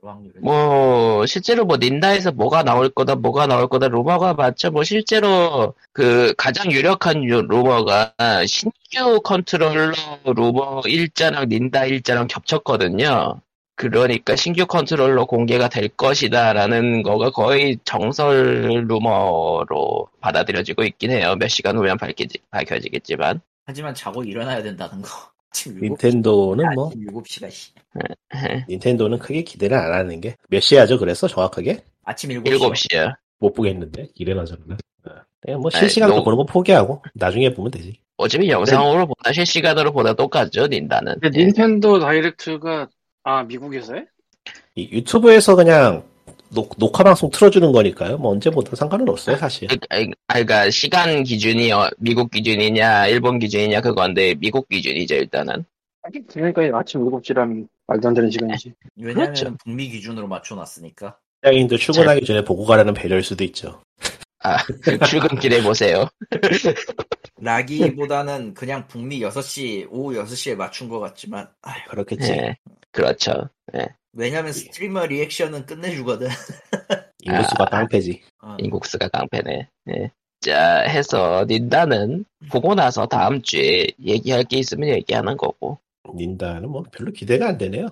그 0.00 0.06
확률은. 0.06 0.42
뭐 0.42 1.26
실제로 1.26 1.64
뭐 1.64 1.76
닌다에서 1.76 2.32
뭐가 2.32 2.62
나올 2.62 2.88
거다 2.90 3.16
뭐가 3.16 3.46
나올 3.46 3.68
거다 3.68 3.88
루머가 3.88 4.34
많죠. 4.34 4.70
뭐 4.70 4.84
실제로 4.84 5.74
그 5.92 6.34
가장 6.36 6.70
유력한 6.70 7.24
유- 7.24 7.42
루머가 7.42 8.14
신규 8.46 9.20
컨트롤러 9.22 9.92
루머 10.24 10.82
일자랑 10.86 11.48
닌다 11.48 11.86
일자랑 11.86 12.26
겹쳤거든요. 12.28 13.40
그러니까 13.78 14.34
신규 14.34 14.66
컨트롤러 14.66 15.24
공개가 15.26 15.68
될 15.68 15.86
것이다라는 15.88 17.04
거가 17.04 17.30
거의 17.30 17.78
정설 17.84 18.84
루머로 18.88 20.08
받아들여지고 20.20 20.82
있긴 20.82 21.12
해요. 21.12 21.36
몇 21.38 21.46
시간 21.46 21.76
후면 21.76 21.96
밝혀지, 21.96 22.38
밝혀지겠지만. 22.50 23.40
하지만 23.66 23.94
자고 23.94 24.24
일어나야 24.24 24.64
된다는 24.64 25.00
거. 25.00 25.08
지금 25.52 25.80
닌텐도는 25.80 26.74
뭐, 26.74 26.90
7시가 26.90 27.48
씨. 27.52 27.70
닌텐도는 28.68 29.20
크게 29.20 29.42
기대를 29.44 29.76
안 29.76 29.92
하는 29.92 30.20
게. 30.20 30.34
몇 30.48 30.58
시야죠, 30.58 30.98
그래서 30.98 31.28
정확하게? 31.28 31.78
아침 32.04 32.30
7시. 32.30 32.58
7시요. 32.58 33.14
못 33.38 33.52
보겠는데. 33.54 34.08
어. 35.06 35.10
그냥 35.40 35.60
뭐 35.60 35.70
아이, 35.72 35.78
실시간으로 35.78 36.16
너무- 36.16 36.24
보는 36.24 36.36
거 36.38 36.44
포기하고, 36.46 37.04
나중에 37.14 37.54
보면 37.54 37.70
되지. 37.70 37.94
어차피 38.16 38.48
영상으로 38.48 39.06
보다 39.06 39.32
실시간으로 39.32 39.92
보다 39.92 40.12
똑같죠, 40.14 40.66
닌다는. 40.66 41.20
근데 41.20 41.40
예. 41.40 41.44
닌텐도 41.44 42.00
다이렉트가 42.00 42.88
아 43.24 43.42
미국에서 43.42 43.94
해? 43.94 44.06
이 44.74 44.88
유튜브에서 44.90 45.54
그냥 45.56 46.04
녹, 46.50 46.74
녹화 46.78 47.04
방송 47.04 47.30
틀어주는 47.30 47.70
거니까요. 47.72 48.16
뭐 48.18 48.32
언제 48.32 48.50
보든 48.50 48.74
상관은 48.74 49.08
없어요, 49.08 49.36
사실. 49.36 49.68
그- 49.68 49.76
아니, 49.90 50.10
그러니까 50.26 50.70
시간 50.70 51.22
기준이 51.22 51.70
어, 51.72 51.90
미국 51.98 52.30
기준이냐 52.30 53.08
일본 53.08 53.38
기준이냐 53.38 53.80
그건데 53.82 54.34
미국 54.34 54.68
기준이죠 54.68 55.16
일단은 55.16 55.64
그러니까 56.32 56.62
아침 56.78 57.02
7시라면 57.02 57.68
말도 57.86 58.08
안 58.08 58.14
되는 58.14 58.30
시간이지 58.30 58.72
왜냐면 58.96 59.34
그렇죠. 59.34 59.56
북미 59.62 59.88
기준으로 59.88 60.26
맞춰놨으니까. 60.26 61.18
직장인도 61.42 61.76
출근하기 61.76 62.24
전에 62.24 62.44
보고 62.44 62.64
가라는 62.64 62.94
배려일 62.94 63.22
수도 63.22 63.44
있죠. 63.44 63.82
출근길에 65.08 65.62
보세요 65.62 66.06
라기보다는 67.40 68.54
그냥 68.54 68.86
북미 68.88 69.20
6시, 69.20 69.88
오후 69.90 70.14
6시에 70.14 70.56
맞춘 70.56 70.88
것 70.88 70.98
같지만, 71.00 71.48
아휴, 71.62 71.88
그렇겠지. 71.90 72.32
예 72.32 72.56
그렇죠 72.92 73.48
왜냐면 74.12 74.52
스트리머 74.52 75.06
리액션은 75.06 75.66
끝내주거든. 75.66 76.28
인구수가 77.22 77.64
아. 77.64 77.70
깡패지. 77.70 78.22
어. 78.42 78.56
인국스가 78.58 79.08
깡패네 79.08 79.68
예. 79.90 80.10
자 80.40 80.80
해서 80.80 81.44
닌다는 81.48 82.24
보고 82.50 82.74
나서 82.74 83.06
다음 83.06 83.42
주에 83.42 83.88
얘기할 84.00 84.44
게 84.44 84.58
있으면 84.58 84.88
얘기하는 84.90 85.36
거고 85.36 85.78
닌다는 86.14 86.70
뭐 86.70 86.84
별로 86.90 87.12
기대가 87.12 87.48
안 87.48 87.58
되네요. 87.58 87.88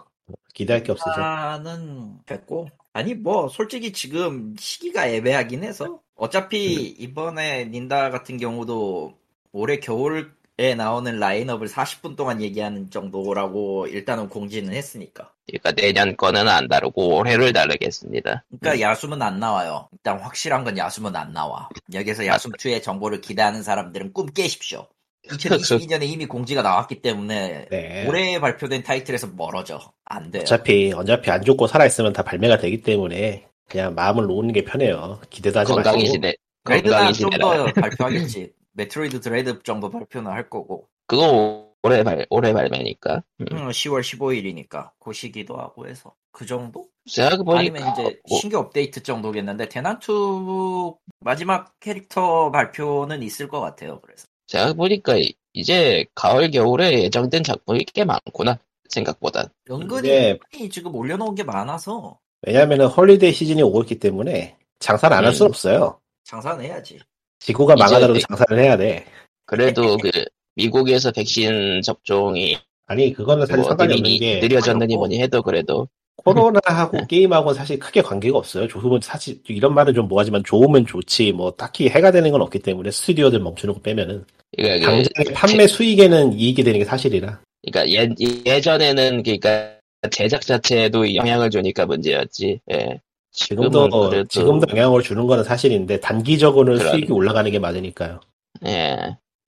기대할 0.55 0.83
게 0.83 0.93
없어서. 0.93 1.21
나는 1.21 2.19
됐고. 2.25 2.69
아니, 2.93 3.15
뭐, 3.15 3.49
솔직히 3.49 3.93
지금 3.93 4.57
시기가 4.59 5.07
애매하긴 5.07 5.63
해서. 5.65 6.01
어차피 6.15 6.87
이번에 6.99 7.67
닌다 7.67 8.11
같은 8.11 8.39
경우도 8.39 9.19
올해 9.53 9.81
겨울 9.81 10.33
에 10.59 10.75
나오는 10.75 11.19
라인업을 11.19 11.69
40분 11.69 12.17
동안 12.17 12.41
얘기하는 12.41 12.89
정도라고 12.91 13.87
일단은 13.89 14.31
공지는 14.31 14.73
했으니까. 14.73 15.31
그러니까 15.47 15.73
내년 15.73 16.17
거는 16.17 16.49
안 16.49 16.67
다루고 16.67 17.15
올해를 17.17 17.53
다루겠습니다 17.53 18.45
그러니까 18.61 18.89
야숨은 18.89 19.21
안 19.21 19.39
나와요. 19.39 19.89
일단 19.93 20.19
확실한 20.19 20.65
건 20.65 20.79
야숨은 20.79 21.15
안 21.15 21.35
나와. 21.35 21.69
여기서 21.93 22.23
야숨2의 22.23 22.83
정보를 22.83 23.21
기대하는 23.21 23.63
사람들은 23.63 24.15
꿈 24.15 24.27
깨십시오. 24.33 24.87
2022년에 25.29 26.05
이미 26.05 26.25
공지가 26.25 26.63
나왔기 26.63 27.03
때문에 27.03 27.67
네. 27.71 28.07
올해 28.09 28.41
발표된 28.41 28.83
타이틀에서 28.83 29.29
멀어져. 29.37 29.93
안 30.07 30.31
돼요. 30.31 30.43
어차피 30.43 30.93
어차피 30.95 31.31
안 31.31 31.45
죽고 31.45 31.67
살아 31.67 31.85
있으면 31.85 32.15
다 32.15 32.23
발매가 32.23 32.59
되기 32.59 32.81
때문에 32.81 33.47
그냥 33.69 33.95
마음을 33.95 34.25
놓는 34.25 34.53
게 34.55 34.65
편해요. 34.65 35.21
기대도 35.29 35.61
하지 35.61 35.73
마시고. 35.73 35.83
건강해지네 35.83 36.35
레드나 36.69 36.97
건강이 36.97 37.13
좀 37.13 37.31
지내라. 37.31 37.57
더 37.57 37.73
발표하겠지. 37.73 38.53
메트로이드 38.77 39.21
드레드 39.21 39.63
정도 39.63 39.91
발표는 39.91 40.31
할 40.31 40.49
거고. 40.49 40.89
그거 41.07 41.73
올해 41.83 42.03
발 42.03 42.27
올해 42.31 42.53
발매니까. 42.53 43.23
음. 43.41 43.47
음, 43.53 43.69
10월 43.69 44.01
15일이니까 44.01 44.91
그 44.99 45.13
시기도 45.13 45.57
하고 45.57 45.89
해서 45.89 46.15
그 46.33 46.45
정도? 46.47 46.89
생각해보니까 47.07 47.61
아니면 47.61 47.93
이제 47.93 48.21
뭐, 48.29 48.39
신규 48.39 48.59
업데이트 48.59 49.03
정도겠는데 49.03 49.69
대난투 49.69 50.97
마지막 51.21 51.79
캐릭터 51.81 52.51
발표는 52.51 53.23
있을 53.23 53.49
것 53.49 53.61
같아요. 53.61 54.01
그래서 54.01 54.27
생각해보니까 54.49 55.15
이제 55.53 56.05
가을 56.15 56.51
겨울에 56.51 57.05
예정된 57.05 57.45
작품이 57.45 57.85
꽤 57.95 58.05
많구나 58.05 58.59
생각보다. 58.89 59.45
은근히 59.71 60.09
네. 60.09 60.39
지금 60.71 60.95
올려놓은 60.95 61.35
게 61.35 61.45
많아서 61.45 62.19
왜냐면은 62.43 62.87
holiday 62.87 63.33
시즌이 63.33 63.63
오고 63.63 63.83
있기 63.83 63.99
때문에 63.99 64.57
장사를 64.81 65.17
안할 65.17 65.31
음. 65.31 65.35
수는 65.35 65.49
없어요. 65.51 66.01
장사는 66.25 66.63
해야지. 66.65 66.99
지구가 67.41 67.77
망하더라도 67.77 68.15
네. 68.15 68.21
장사를 68.21 68.59
해야 68.59 68.77
돼. 68.77 69.07
그래도 69.45 69.97
그 69.99 70.11
미국에서 70.55 71.13
백신 71.13 71.83
접종이 71.83 72.59
아니 72.87 73.13
그거는 73.13 73.47
사실 73.47 73.61
뭐 73.61 73.69
상관이 73.69 73.95
없는 73.95 74.19
게 74.19 74.41
느려졌느니. 74.41 74.97
뭐니 74.97 75.21
해도 75.21 75.43
그래도 75.43 75.89
코로나하고 76.17 77.07
게임하고는 77.07 77.55
사실 77.55 77.79
크게 77.79 78.03
관계가 78.03 78.39
없어요. 78.39 78.67
좋으면 78.67 79.01
사실 79.03 79.39
이런 79.49 79.75
말은 79.75 79.95
좀 79.95 80.09
뭐하지만 80.09 80.43
좋으면 80.45 80.87
좋지 80.87 81.33
뭐 81.33 81.53
딱히 81.53 81.89
해가 81.89 82.11
되는 82.11 82.31
건 82.33 82.41
없기 82.43 82.61
때문에 82.61 82.91
스튜디오들 82.91 83.41
멈추는 83.41 83.75
거 83.75 83.81
빼면은 83.81 84.25
그러니까, 84.57 84.91
그, 84.91 85.03
당장의 85.03 85.35
판매 85.35 85.67
수익에는 85.67 86.33
이익이 86.33 86.65
되는 86.65 86.79
게 86.79 86.85
사실이라. 86.85 87.41
그러니까 87.63 87.93
예, 87.93 88.09
예전에는 88.47 89.23
그러니까 89.23 89.77
제작 90.11 90.43
자체에도 90.43 91.15
영향을 91.15 91.51
주니까 91.51 91.87
문제였지. 91.87 92.61
예. 92.73 93.01
지금도 93.37 94.09
그래도- 94.09 94.25
지금도 94.29 94.67
영향을 94.71 95.03
주는 95.03 95.27
거는 95.27 95.45
사실인데 95.45 96.01
단기적으로는 96.01 96.79
그러네. 96.79 96.91
수익이 96.99 97.13
올라가는 97.13 97.49
게 97.51 97.59
맞으니까요. 97.59 98.21
예. 98.67 98.97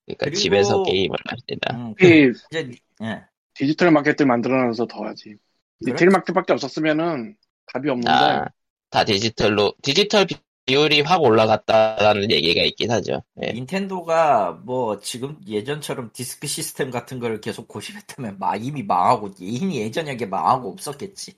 그러니까 0.05 0.25
그리고- 0.25 0.35
집에서 0.37 0.83
게임을 0.83 1.17
합니다. 1.25 1.75
음, 1.75 1.93
그, 1.97 2.05
이 2.07 2.31
이제 2.51 2.71
예. 3.03 3.21
디지털 3.55 3.91
마켓들 3.91 4.25
만들어놔서 4.25 4.85
더 4.87 5.03
하지. 5.03 5.35
그렇죠. 5.83 6.05
마켓밖에 6.05 6.53
없었으면은 6.53 7.35
답이 7.73 7.89
없는데 7.89 8.09
아, 8.11 8.45
다 8.89 9.03
디지털로 9.03 9.73
디지털 9.81 10.27
비율이 10.65 11.01
확 11.01 11.23
올라갔다라는 11.23 12.29
얘기가 12.29 12.61
있긴 12.63 12.91
하죠. 12.91 13.23
예. 13.41 13.53
닌텐도가 13.53 14.59
뭐 14.63 14.99
지금 14.99 15.37
예전처럼 15.47 16.11
디스크 16.13 16.45
시스템 16.45 16.91
같은 16.91 17.19
걸 17.19 17.41
계속 17.41 17.67
고집했다면 17.67 18.37
마, 18.37 18.55
이미 18.55 18.83
망하고 18.83 19.31
이미 19.39 19.79
예전하게 19.81 20.27
망하고 20.27 20.69
없었겠지. 20.71 21.33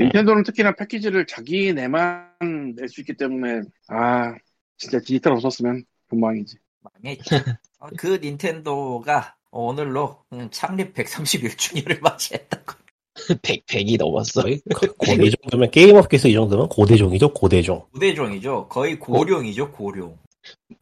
닌텐도는 0.00 0.42
특히나 0.44 0.74
패키지를 0.74 1.26
자기네만 1.26 2.74
낼 2.76 2.88
수 2.88 3.00
있기 3.00 3.16
때문에 3.16 3.62
아 3.88 4.34
진짜 4.76 4.98
디지털 5.00 5.32
없었으면 5.34 5.84
본망이지. 6.08 6.56
망했지. 6.80 7.34
어, 7.78 7.88
그 7.96 8.18
닌텐도가 8.22 9.36
오늘로 9.50 10.24
음, 10.32 10.48
창립 10.50 10.94
131주년을 10.94 12.00
맞이했다고. 12.02 12.74
100, 13.42 13.66
100이 13.66 13.96
넘었어. 13.98 14.42
거의 14.42 14.60
고대 14.98 15.30
정도면 15.30 15.70
게임 15.70 15.96
업계에서 15.96 16.28
이 16.28 16.32
정도면 16.34 16.68
고대종이죠 16.68 17.32
고대종. 17.32 17.86
고대종이죠. 17.92 18.68
거의 18.68 18.98
고룡이죠, 18.98 19.70
고룡. 19.72 20.18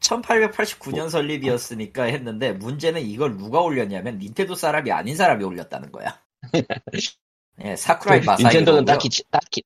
1889년 0.01 1.09
설립이었으니까 1.11 2.05
했는데 2.05 2.53
문제는 2.53 3.03
이걸 3.03 3.37
누가 3.37 3.61
올렸냐면 3.61 4.19
닌텐도 4.19 4.55
사람이 4.57 4.91
아닌 4.91 5.15
사람이 5.15 5.45
올렸다는 5.45 5.93
거야. 5.93 6.21
예, 7.65 7.77
사쿠라이 7.77 8.21
마사이. 8.23 8.45
닌텐도는 8.45 8.85
딱히 8.85 9.09
지- 9.09 9.23
딱히 9.31 9.63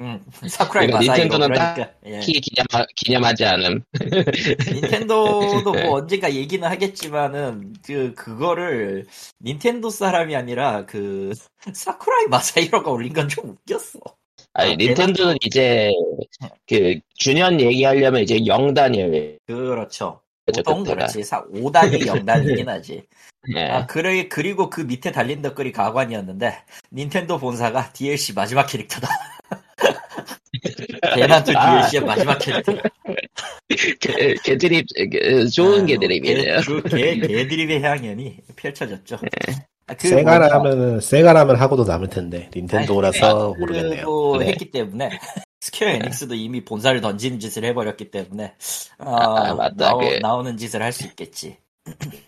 음, 0.00 0.24
사쿠라이 0.48 0.86
그러니까 0.86 0.98
마사이. 0.98 1.24
닌텐도는 1.24 1.48
그러니까, 1.54 1.92
예. 2.06 2.12
딱히 2.20 2.40
기념 2.40 2.66
기념하지 2.96 3.44
않음. 3.44 3.82
닌텐도도 4.72 5.72
뭐 5.72 5.96
언젠가 5.98 6.32
얘기는 6.32 6.66
하겠지만은 6.66 7.74
그 7.84 8.14
그거를 8.14 9.06
닌텐도 9.42 9.90
사람이 9.90 10.34
아니라 10.34 10.86
그 10.86 11.32
사쿠라이 11.74 12.26
마사이로가 12.28 12.90
올린 12.90 13.12
건 13.12 13.28
좀 13.28 13.50
웃겼어. 13.50 13.98
아니 14.54 14.72
아, 14.72 14.76
닌텐도는 14.76 15.36
이제 15.44 15.90
그 16.68 16.98
주년 17.16 17.60
얘기하려면 17.60 18.22
이제 18.22 18.38
0단위예요. 18.38 19.38
그렇죠. 19.46 20.20
보통 20.46 20.84
그때가. 20.84 21.06
그렇지. 21.06 21.20
5단위 21.22 22.06
0단위긴 22.06 22.66
하지. 22.68 23.02
예. 23.56 23.64
아, 23.70 23.86
그래, 23.86 24.28
그리고 24.28 24.70
그 24.70 24.80
밑에 24.82 25.12
달린 25.12 25.42
댓글이 25.42 25.72
가관이었는데, 25.72 26.56
닌텐도 26.92 27.38
본사가 27.38 27.92
DLC 27.92 28.32
마지막 28.34 28.66
캐릭터다. 28.66 29.08
대난투 31.14 31.52
아. 31.56 31.80
DLC의 31.82 32.04
마지막 32.04 32.38
캐릭터. 32.38 32.72
개, 34.00 34.34
개드립 34.44 34.86
그, 35.10 35.48
좋은 35.50 35.86
개드립이네요. 35.86 36.60
개, 36.60 36.64
그 36.64 36.82
개, 36.88 37.18
개드립의 37.18 37.82
향연이 37.82 38.38
펼쳐졌죠. 38.56 39.18
아, 39.86 39.94
그 39.94 40.08
세가라 40.08 40.38
뭐냐, 40.38 40.54
하면은 40.54 41.00
세가라면 41.00 41.56
하고도 41.56 41.84
남을 41.84 42.08
텐데 42.08 42.48
닌텐도라서 42.54 43.48
아니, 43.52 43.58
모르겠네요. 43.60 44.36
네. 44.38 44.46
했기 44.46 44.70
때문에 44.70 45.10
스퀘어 45.60 45.88
에닉스도 45.88 46.34
이미 46.34 46.64
본사를 46.64 46.98
던지는 47.00 47.38
짓을 47.40 47.64
해버렸기 47.64 48.10
때문에 48.10 48.54
어, 48.98 49.14
아, 49.14 49.54
맞다. 49.54 49.74
나오, 49.76 49.98
그- 49.98 50.18
나오는 50.22 50.56
짓을 50.56 50.82
할 50.82 50.92
수 50.92 51.04
있겠지. 51.06 51.56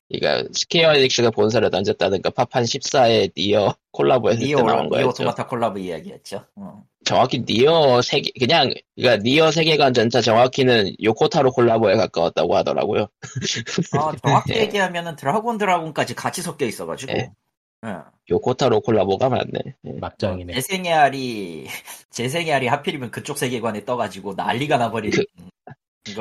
그러니까 0.09 0.49
스퀘어 0.53 0.95
에닉스가 0.95 1.31
본사를 1.31 1.69
던졌다는 1.71 2.23
거 2.23 2.31
파판 2.31 2.65
14에 2.65 3.33
니어 3.37 3.75
콜라보했을 3.93 4.45
니오 4.47 4.59
때 4.59 4.63
나온 4.63 4.83
니오 4.85 4.89
거였죠. 4.91 5.09
오토마타 5.09 5.47
콜라보 5.47 5.79
이야기였죠. 5.79 6.45
어. 6.57 6.83
정확히 7.05 7.45
니어 7.49 8.03
세계 8.03 8.31
그냥 8.39 8.73
그러니까 8.97 9.23
니어 9.23 9.51
세계관 9.51 9.95
전체 9.95 10.21
정확히는 10.21 10.95
요코타로 11.03 11.53
콜라보에 11.53 11.97
가까웠다고 11.97 12.57
하더라고요. 12.57 13.03
어, 13.03 13.09
정확히 14.23 14.55
얘기하면은 14.57 15.17
드래그 15.17 15.51
온 15.51 15.59
드라군까지 15.59 16.15
같이 16.15 16.43
섞여 16.43 16.67
있어가지고. 16.67 17.13
네. 17.13 17.31
응. 17.85 18.03
요코타로 18.31 18.81
콜라보가 18.81 19.29
맞네. 19.29 19.53
예. 19.85 19.93
막장이네. 20.01 20.55
재생의 20.55 20.93
알이 20.93 21.67
재생의 22.11 22.53
알이 22.53 22.67
하필이면 22.67 23.11
그쪽 23.11 23.39
세계관에 23.39 23.85
떠가지고 23.85 24.35
난리가 24.35 24.79
나버린 24.79 25.11
그- 25.11 25.19
걸 25.19 25.25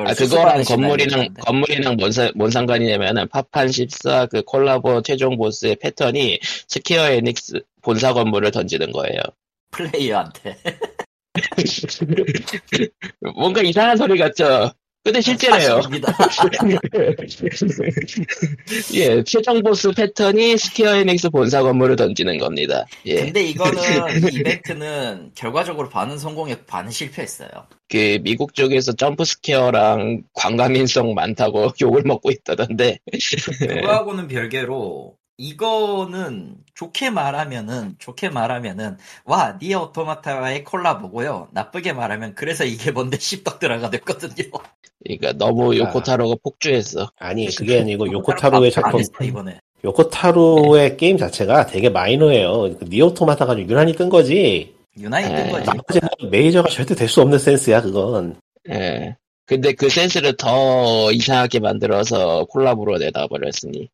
아, 0.04 0.14
그거랑 0.14 0.62
건물이랑. 0.64 1.34
건물이랑 1.40 1.96
뭔, 1.96 2.12
사- 2.12 2.32
뭔 2.34 2.50
상관이냐면은, 2.50 3.28
파판 3.28 3.70
14 3.70 4.26
그 4.26 4.42
콜라보 4.42 5.02
최종 5.02 5.36
보스의 5.36 5.76
패턴이 5.76 6.40
스퀘어 6.42 7.10
에닉스 7.12 7.60
본사 7.82 8.12
건물을 8.12 8.50
던지는 8.50 8.92
거예요. 8.92 9.20
플레이어한테 9.72 10.56
뭔가 13.36 13.62
이상한 13.62 13.96
소리 13.96 14.18
같죠? 14.18 14.72
근데 15.06 15.20
실제래요. 15.20 15.80
예, 18.94 19.22
최종 19.22 19.62
보스 19.62 19.92
패턴이 19.92 20.56
스퀘어 20.58 20.96
에닉스 20.96 21.30
본사 21.30 21.62
건물을 21.62 21.94
던지는 21.94 22.38
겁니다. 22.38 22.84
예. 23.04 23.26
근데 23.26 23.44
이거는 23.44 23.78
이 24.32 24.38
이벤트는 24.38 25.30
결과적으로 25.36 25.88
반은 25.90 26.18
성공했고 26.18 26.66
반은 26.66 26.90
실패했어요. 26.90 27.48
그, 27.88 28.18
미국 28.22 28.52
쪽에서 28.54 28.94
점프 28.94 29.24
스퀘어랑 29.24 30.24
관광인성 30.32 31.14
많다고 31.14 31.70
욕을 31.80 32.02
먹고 32.02 32.32
있다던데. 32.32 32.98
그거하고는 33.60 34.26
별개로 34.26 35.14
이거는 35.38 36.56
좋게 36.74 37.10
말하면은 37.10 37.96
좋게 37.98 38.30
말하면은 38.30 38.96
와 39.24 39.58
니어 39.60 39.82
오토마타와의 39.84 40.64
콜라보고요. 40.64 41.48
나쁘게 41.52 41.92
말하면 41.92 42.34
그래서 42.34 42.64
이게 42.64 42.90
뭔데 42.90 43.18
씹덕드라가 43.20 43.90
됐거든요. 43.90 44.50
그러니까 45.04 45.32
너무 45.34 45.76
요코타로가 45.76 46.36
폭주했어. 46.42 47.10
아니 47.18 47.46
그게 47.54 47.80
아니고 47.80 48.10
요코타로의 48.10 48.72
안 48.76 48.82
작품 48.82 49.02
이번에. 49.22 49.60
요코타로의 49.84 50.96
게임 50.96 51.18
자체가 51.18 51.66
되게 51.66 51.90
마이너해요. 51.90 52.76
그 52.78 52.84
니오토마타가 52.88 53.54
좀 53.56 53.68
유난히 53.68 53.94
뜬 53.94 54.08
거지. 54.08 54.74
유난히 54.98 55.28
뜬 55.28 55.46
에. 55.46 55.50
거지. 55.50 55.66
나머지는 55.66 56.08
메이저가 56.30 56.70
절대 56.70 56.94
될 56.94 57.08
수 57.08 57.20
없는 57.20 57.38
센스야 57.38 57.82
그건. 57.82 58.40
예. 58.70 59.16
근데 59.46 59.72
그 59.72 59.88
센스를 59.88 60.36
더 60.36 61.10
이상하게 61.12 61.60
만들어서 61.60 62.44
콜라보로 62.46 62.98
내다 62.98 63.28
버렸으니. 63.28 63.88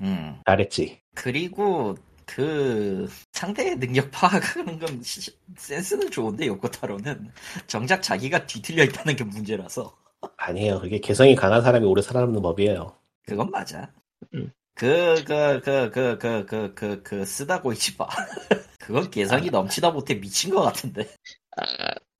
음. 0.00 0.40
잘했지. 0.46 1.00
그리고 1.14 1.96
그 2.24 3.08
상대의 3.32 3.76
능력 3.78 4.10
파악하는 4.10 4.78
건 4.78 5.02
시- 5.02 5.30
센스는 5.56 6.10
좋은데 6.10 6.46
요코타로는 6.46 7.30
정작 7.66 8.02
자기가 8.02 8.46
뒤틀려 8.46 8.84
있다는 8.84 9.16
게 9.16 9.24
문제라서 9.24 9.94
아니에요. 10.38 10.80
그게 10.80 10.98
개성이 10.98 11.34
강한 11.34 11.62
사람이 11.62 11.86
오래 11.86 12.00
살아남는 12.02 12.42
법이에요. 12.42 12.94
그건 13.26 13.50
맞아. 13.50 13.92
음. 14.34 14.50
그 14.74 15.24
그 15.24 15.60
그 15.62 15.90
그 15.90 16.18
그 16.18 16.46
그 16.46 16.74
그 16.74 17.02
그 17.02 17.24
스다 17.24 17.72
고이치 17.72 17.94
마. 17.96 18.06
그건 18.78 19.10
개성이 19.10 19.50
넘치다 19.50 19.90
못해 19.90 20.14
미친 20.14 20.50
것 20.50 20.62
같은데. 20.62 21.08
아, 21.56 21.64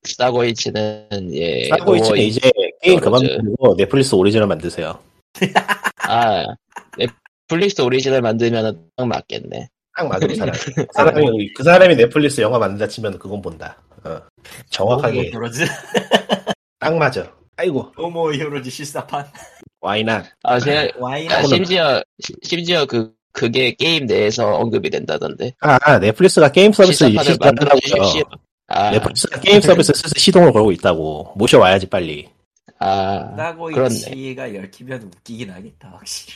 스다 0.03 0.46
고이치는, 0.46 1.33
예. 1.33 1.69
스다 1.69 1.85
고이치는 1.85 2.15
뭐, 2.15 2.17
이제 2.17 2.39
게임 2.81 2.99
그만 2.99 3.21
그러죠. 3.21 3.41
두고 3.43 3.75
넷플릭스 3.75 4.15
오리지널 4.15 4.47
만드세요. 4.47 4.99
아, 6.07 6.43
넷플릭스 6.97 7.81
오리지널 7.81 8.21
만들면 8.21 8.89
딱 8.95 9.07
맞겠네. 9.07 9.67
딱 9.95 10.07
맞은 10.07 10.35
사람. 10.35 10.53
그 10.75 10.85
사람이 10.93 11.53
그 11.53 11.63
사람이 11.63 11.95
넷플릭스 11.95 12.41
영화 12.41 12.59
만든다 12.59 12.87
치면 12.87 13.17
그건 13.19 13.41
본다. 13.41 13.77
어. 14.03 14.19
정확하게 14.69 15.31
뭐 15.31 15.39
그러지? 15.39 15.65
딱 16.79 16.95
맞아. 16.95 17.31
아이고 17.57 17.91
노 17.97 18.09
모어 18.09 18.33
히어로즈 18.33 18.69
실사판 18.69 19.25
why 19.81 20.03
not 20.03 20.25
아, 20.43 20.59
제가, 20.59 20.87
why 20.99 21.18
not 21.18 21.37
아, 21.37 21.43
심지어, 21.43 22.03
시- 22.19 22.33
심지어 22.43 22.85
그, 22.85 23.13
그게 23.33 23.73
게임 23.73 24.05
내에서 24.05 24.55
언급이 24.55 24.91
된다던데. 24.91 25.53
아 25.61 25.97
넷플릭스가 25.97 26.51
게임 26.51 26.71
서비스 26.71 27.07
시사판을 27.09 27.23
시작하더라고요 27.33 27.79
만들어 27.81 28.05
주십시오. 28.05 28.23
아, 28.67 28.91
넷플릭스가 28.91 29.39
게임 29.39 29.59
서비스 29.61 29.91
시동을 30.17 30.53
걸고 30.53 30.71
있다고 30.71 31.33
모셔와야지 31.35 31.87
빨리 31.87 32.29
아, 32.79 33.33
나고 33.35 33.65
그렇네. 33.65 33.93
이치가 33.95 34.43
얽히면 34.43 35.03
웃기긴 35.03 35.49
하겠다 35.51 35.89
확실히 35.97 36.33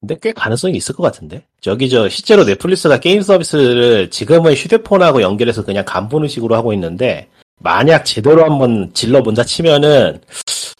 근데 0.00 0.16
꽤 0.20 0.32
가능성이 0.32 0.76
있을 0.76 0.94
것 0.94 1.02
같은데 1.02 1.44
저기 1.60 1.88
저 1.88 2.08
실제로 2.08 2.44
넷플릭스가 2.44 3.00
게임 3.00 3.22
서비스를 3.22 4.10
지금은 4.10 4.54
휴대폰하고 4.54 5.22
연결해서 5.22 5.64
그냥 5.64 5.84
간 5.86 6.08
보는 6.08 6.28
식으로 6.28 6.54
하고 6.56 6.72
있는데 6.72 7.28
만약 7.60 8.04
제대로 8.04 8.44
한번 8.44 8.92
질러본다 8.92 9.44
치면은 9.44 10.20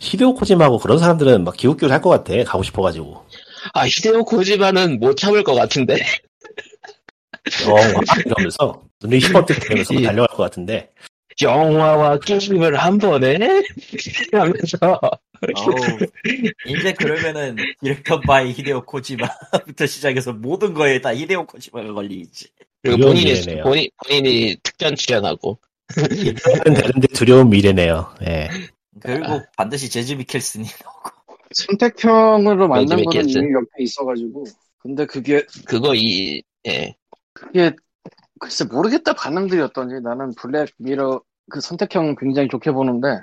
히데오 0.01 0.35
코지마하고 0.35 0.79
그런 0.79 0.99
사람들은 0.99 1.45
막 1.45 1.57
기웃기웃 1.57 1.91
할 1.91 2.01
것 2.03 2.11
같아 2.11 2.43
가고 2.45 2.62
싶어가지고 2.62 3.25
아, 3.73 3.87
히데오 3.87 4.25
고지마는 4.25 4.99
못 5.01 5.17
참을 5.17 5.43
것 5.45 5.55
같은데. 5.55 5.97
영화 7.69 7.83
이러면서 8.25 8.83
눈이 9.03 9.19
휘번뜩대면서 9.19 9.95
예. 9.97 10.03
달려갈 10.03 10.29
것 10.37 10.43
같은데 10.43 10.91
영화와 11.43 12.18
게임을 12.20 12.76
한 12.76 12.99
번에? 12.99 13.39
하면서. 14.32 15.01
어우, 15.57 15.99
이제 16.66 16.93
그러면은 16.93 17.57
directed 17.81 18.21
by 18.21 18.53
히데오 18.53 18.85
코지마부터 18.85 19.87
시작해서 19.87 20.32
모든 20.32 20.72
거에 20.72 21.01
다 21.01 21.14
히데오 21.14 21.47
코지마가 21.47 21.93
걸리겠지 21.93 22.49
그리고 22.82 23.09
본인이. 23.09 23.61
본인, 23.62 23.89
본인이 24.07 24.57
특전 24.62 24.97
출연하고. 24.97 25.59
되는데 26.64 27.07
두려운 27.09 27.51
미래네요 27.51 28.14
예. 28.26 28.49
그리고 29.01 29.43
반드시 29.57 29.91
매즈 29.91 30.15
미켈슨이 30.14 30.66
나오고 30.82 31.11
선택형으로 31.53 32.68
만든 32.68 33.01
요즘에 33.01 33.22
거는. 33.22 33.30
이미 33.30 33.53
옆에 33.55 33.68
있어가지고. 33.80 34.45
근데 34.78 35.07
그게, 35.07 35.45
그거 35.66 35.95
이, 35.95 36.43
예. 36.66 36.95
그게, 37.32 37.72
글쎄 38.41 38.64
모르겠다 38.64 39.14
반응들이 39.14 39.61
어떤지. 39.61 39.97
나는 40.03 40.32
블랙 40.37 40.70
미러 40.78 41.20
그 41.51 41.61
선택형 41.61 42.16
굉장히 42.16 42.49
좋게 42.49 42.72
보는데, 42.72 43.20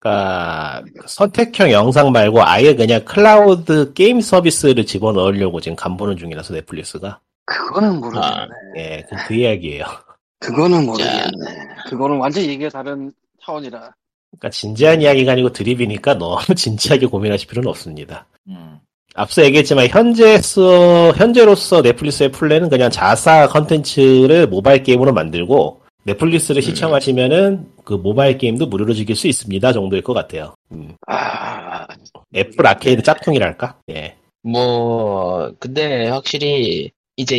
그러니까 0.00 0.82
선택형 1.06 1.70
영상 1.70 2.10
말고 2.12 2.42
아예 2.42 2.74
그냥 2.74 3.04
클라우드 3.04 3.92
게임 3.92 4.20
서비스를 4.20 4.86
집어넣으려고 4.86 5.60
지금 5.60 5.76
간보는 5.76 6.16
중이라서 6.16 6.54
넷플릭스가 6.54 7.20
그거는 7.44 8.00
모르겠네. 8.00 8.26
아. 8.26 8.48
예, 8.76 9.06
그, 9.08 9.16
그 9.26 9.34
이야기예요. 9.34 9.84
그거는 10.38 10.86
모르겠네. 10.86 11.30
그거는 11.88 12.18
완전 12.18 12.44
얘기가 12.44 12.70
다른 12.70 13.12
차원이라. 13.42 13.94
그러니까 14.30 14.50
진지한 14.50 15.02
이야기가 15.02 15.32
아니고 15.32 15.52
드립이니까 15.52 16.14
너무 16.14 16.38
진지하게 16.54 17.06
고민하실 17.06 17.48
필요는 17.48 17.68
없습니다. 17.68 18.26
음. 18.48 18.78
앞서 19.14 19.44
얘기했지만 19.44 19.88
현재서 19.88 21.12
현재로서 21.12 21.82
넷플릭스의 21.82 22.30
플랜은 22.30 22.68
그냥 22.68 22.90
자사 22.90 23.48
컨텐츠를 23.48 24.46
모바일 24.46 24.82
게임으로 24.82 25.12
만들고 25.12 25.80
넷플릭스를 26.04 26.62
시청하시면은 26.62 27.66
그 27.84 27.94
모바일 27.94 28.38
게임도 28.38 28.66
무료로 28.66 28.94
즐길 28.94 29.16
수 29.16 29.26
있습니다 29.26 29.72
정도일 29.72 30.02
것 30.02 30.14
같아요. 30.14 30.54
음. 30.72 30.94
아, 31.06 31.86
애플 32.34 32.66
아케이드 32.66 33.02
짝퉁이랄까? 33.02 33.78
예. 33.90 34.16
뭐, 34.42 35.52
근데 35.58 36.08
확실히, 36.08 36.90
이제 37.16 37.38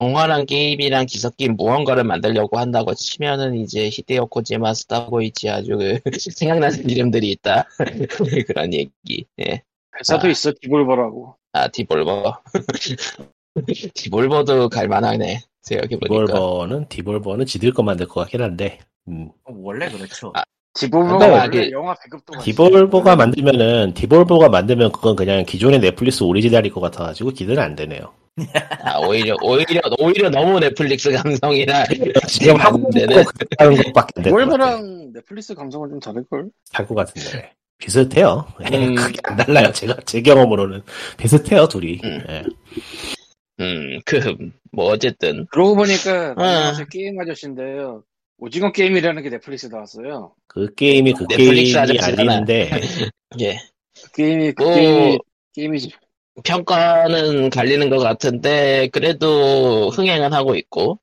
영화랑 0.00 0.46
게임이랑 0.46 1.06
뒤섞인 1.06 1.56
무언가를 1.56 2.02
만들려고 2.02 2.58
한다고 2.58 2.94
치면은 2.94 3.56
이제 3.56 3.88
히데오 3.88 4.26
코지마 4.26 4.74
스타보이치 4.74 5.48
아주 5.48 5.76
그 5.76 6.00
생각나는 6.18 6.88
이름들이 6.88 7.30
있다. 7.30 7.68
그런 8.48 8.74
얘기. 8.74 9.26
예. 9.40 9.62
회사도 9.98 10.26
아. 10.26 10.30
있어, 10.30 10.52
Devolver라고. 10.60 11.36
아, 11.52 11.68
Devolver. 11.68 12.42
Devolver도 13.94 14.68
갈만하네. 14.68 15.40
생각해보니까. 15.62 16.06
Devolver는 16.26 16.88
Devolver는 16.88 17.46
지들 17.46 17.72
거 17.72 17.82
만들 17.82 18.06
것 18.06 18.20
같긴 18.20 18.42
한데. 18.42 18.78
음. 19.08 19.30
원래 19.44 19.88
그렇죠 19.90 20.32
아, 20.34 20.42
디볼버가 20.74 21.48
그- 21.50 21.70
영화 21.72 21.94
배급도. 22.02 22.40
디볼버가 22.40 23.16
만들면은 23.16 23.92
디볼버가 23.94 24.48
만들면 24.48 24.92
그건 24.92 25.16
그냥 25.16 25.44
기존의 25.44 25.80
넷플릭스 25.80 26.22
오리지널일 26.22 26.72
것 26.72 26.80
같아가지고 26.80 27.30
기대는 27.30 27.60
안 27.62 27.74
되네요. 27.74 28.14
아, 28.84 28.98
오히려, 29.00 29.34
오히려, 29.42 29.80
오히려 29.98 30.30
너무 30.30 30.60
넷플릭스 30.60 31.10
감성이라. 31.10 31.84
지금 32.28 32.56
하고. 32.56 32.88
하는 32.94 33.12
것밖에 33.26 33.46
안될것 33.58 33.92
같아요. 33.94 34.24
디볼버랑 34.24 35.12
넷플릭스 35.12 35.54
감성은 35.54 35.90
좀 35.90 36.00
다를 36.00 36.24
걸? 36.30 36.48
할 36.72 36.86
것 36.86 36.94
같은데 36.94 37.52
비슷해요. 37.80 38.46
예, 38.70 38.76
음. 38.76 38.94
크게 38.94 39.18
안 39.24 39.36
달라요. 39.36 39.72
제가 39.72 39.96
제 40.06 40.20
경험으로는 40.22 40.82
비슷해요 41.16 41.66
둘이. 41.66 42.00
음. 42.04 42.24
예. 42.28 42.44
음, 43.60 44.00
그, 44.04 44.36
뭐, 44.72 44.86
어쨌든. 44.86 45.46
그러고 45.50 45.74
보니까 45.76 46.34
아. 46.36 46.72
게임 46.90 47.20
아저씨인데요. 47.20 48.04
오징어 48.38 48.72
게임이라는 48.72 49.22
게 49.22 49.28
넷플릭스에 49.28 49.68
나왔어요. 49.68 50.34
그 50.46 50.72
게임이 50.74 51.12
그 51.12 51.26
넷플릭스 51.28 51.74
게임이. 51.84 51.98
아닌데 52.00 52.70
예. 53.40 53.58
그 54.02 54.12
게임이 54.12 54.52
그 54.52 54.62
뭐, 54.62 54.74
게임이 54.74 55.18
게임이지. 55.52 55.92
평가는 56.44 57.50
갈리는 57.50 57.90
것 57.90 57.98
같은데, 57.98 58.88
그래도 58.92 59.90
흥행은 59.90 60.32
하고 60.32 60.54
있고, 60.54 61.00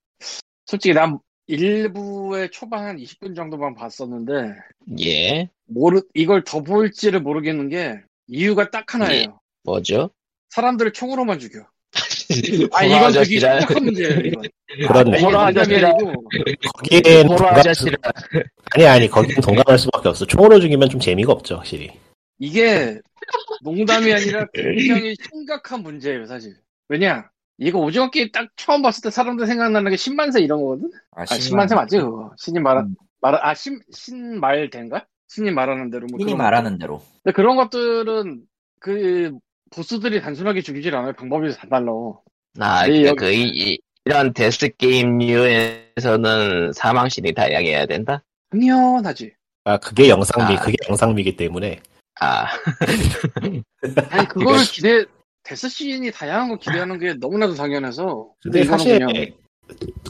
솔직히 0.65 0.93
난 0.93 1.19
일부의 1.47 2.49
초반 2.51 2.85
한 2.85 2.97
20분 2.97 3.35
정도만 3.35 3.73
봤었는데 3.73 4.53
예. 4.99 5.49
모르 5.67 6.01
이걸 6.13 6.43
더 6.43 6.63
볼지를 6.63 7.21
모르겠는 7.21 7.69
게 7.69 8.01
이유가 8.27 8.69
딱 8.69 8.93
하나예요. 8.93 9.21
예. 9.21 9.27
뭐죠? 9.63 10.09
사람들을 10.49 10.93
총으로만 10.93 11.39
죽여. 11.39 11.65
아 12.73 12.83
이건 12.83 13.13
되게 13.13 13.39
심각한 13.39 13.83
문제예요. 13.83 14.19
이건. 14.19 14.43
그렇네. 14.87 15.21
호러 15.21 15.39
아저씨라. 15.39 15.93
거기에는 15.93 17.27
호러 17.29 17.37
동감, 17.37 17.55
아저씨라. 17.55 17.97
아니 18.75 18.85
아니 18.85 19.07
거기는 19.07 19.41
동감할 19.41 19.79
수밖에 19.79 20.09
없어. 20.09 20.25
총으로 20.25 20.59
죽이면 20.59 20.89
좀 20.89 20.99
재미가 20.99 21.31
없죠 21.31 21.55
확실히. 21.55 21.91
이게 22.39 22.99
농담이 23.61 24.13
아니라 24.13 24.45
굉장히 24.53 25.15
심각한 25.29 25.81
문제예요, 25.81 26.25
사실. 26.25 26.55
왜냐? 26.89 27.29
이거 27.57 27.79
오징어 27.79 28.11
게임 28.11 28.31
딱 28.31 28.47
처음 28.55 28.81
봤을 28.81 29.01
때 29.01 29.09
사람들 29.09 29.47
생각나는 29.47 29.89
게 29.89 29.97
신만세 29.97 30.41
이런 30.41 30.61
거거든? 30.61 30.91
아, 31.11 31.23
아, 31.23 31.25
신만세 31.25 31.73
맞지, 31.73 31.97
그거? 31.97 32.31
신이 32.37 32.59
말, 32.59 32.77
음. 32.77 32.95
말, 33.19 33.35
아, 33.35 33.53
신, 33.55 33.79
신말된가? 33.91 35.05
신이 35.27 35.51
말하는 35.51 35.89
대로. 35.89 36.07
뭐 36.09 36.17
신이 36.19 36.25
그런 36.31 36.37
말하는 36.37 36.77
대로 36.77 37.01
근데 37.23 37.33
그런 37.35 37.55
것들은 37.57 38.41
그 38.79 39.31
보스들이 39.71 40.21
단순하게 40.21 40.61
죽이질 40.61 40.95
않아요. 40.95 41.13
방법이 41.13 41.51
다 41.53 41.67
달라. 41.69 41.91
아, 42.59 42.87
네, 42.87 43.01
그, 43.01 43.07
여기- 43.07 43.15
그, 43.17 43.31
이, 43.33 43.79
이런 44.05 44.33
death 44.33 44.69
게임류에서는 44.77 46.71
사망신이 46.73 47.33
다양해야 47.33 47.85
된다? 47.85 48.23
당연하지. 48.51 49.33
아 49.65 49.77
그게 49.77 50.07
영상미 50.07 50.55
아. 50.55 50.61
그게 50.61 50.77
영상미기 50.87 51.35
때문에 51.35 51.81
아, 52.21 52.45
아니, 54.09 54.27
그거를 54.29 54.61
기대, 54.63 55.03
death 55.43 55.67
scene이 55.67 56.09
다양한 56.11 56.47
거 56.49 56.57
기대하는 56.57 56.97
게 56.97 57.13
너무나도 57.15 57.53
당연해서. 57.55 58.29
근데 58.41 58.63
사실 58.63 58.97
그냥 58.97 59.27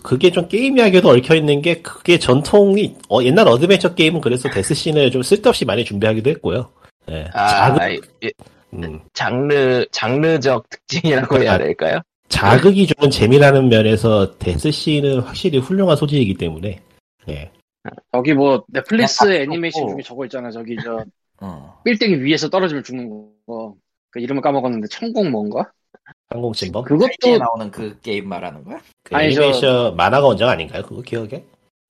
그게 0.03 0.32
좀 0.32 0.47
게임 0.47 0.78
이야기도 0.78 1.10
얽혀 1.10 1.36
있는 1.36 1.62
게 1.62 1.82
그게 1.82 2.18
전통이 2.20 2.95
어, 3.10 3.22
옛날 3.24 3.47
어드벤처 3.47 3.95
게임은 3.95 4.22
그래서 4.22 4.49
death 4.49 4.73
scene을 4.73 5.12
좀 5.12 5.22
쓸데없이 5.22 5.66
많이 5.66 5.84
준비하기도 5.84 6.30
했고요. 6.32 6.70
예. 7.10 7.28
아, 7.34 7.74
자극, 7.74 8.05
이- 8.24 8.32
음, 8.74 8.99
장르, 9.14 9.86
장르적 9.91 10.70
특징이라고 10.70 11.41
해야 11.41 11.53
아, 11.53 11.58
될까요? 11.58 11.99
자극이 12.30 12.88
주는 12.88 13.10
재미라는 13.10 13.70
면에서 13.70 14.38
데스씬은 14.38 15.22
확실히 15.22 15.58
훌륭한 15.60 15.95
소재이기 15.95 16.36
때문에 16.36 16.80
예. 17.30 17.51
저기 18.12 18.34
뭐, 18.34 18.64
넷플릭스 18.68 19.20
다 19.20 19.34
애니메이션. 19.34 19.88
중에 19.88 20.01
저거 20.03 20.26
있잖아. 20.26 20.51
저기 20.51 20.76
저, 20.84 21.05
어. 21.39 21.80
빌딩 21.86 22.22
위에서 22.22 22.49
떨어지면 22.49 22.84
죽는 22.84 23.10
거. 23.45 23.76
그 24.10 24.20
이름을 24.20 24.41
까먹었는데, 24.41 24.89
천공 24.89 25.32
뭔가? 25.32 25.72
항공침범 26.30 26.84
그것도 26.84 27.38
나오는 27.38 27.71
그 27.71 27.99
게임 28.01 28.28
말하는 28.28 28.63
거야? 28.63 28.80
그 29.03 29.15
아니, 29.15 29.34
저- 29.34 29.41
애니메이션 29.43 29.95
만화가 29.95 30.28
원작 30.28 30.49
아닌가요? 30.49 30.84
그거 30.84 31.01
기억에? 31.01 31.45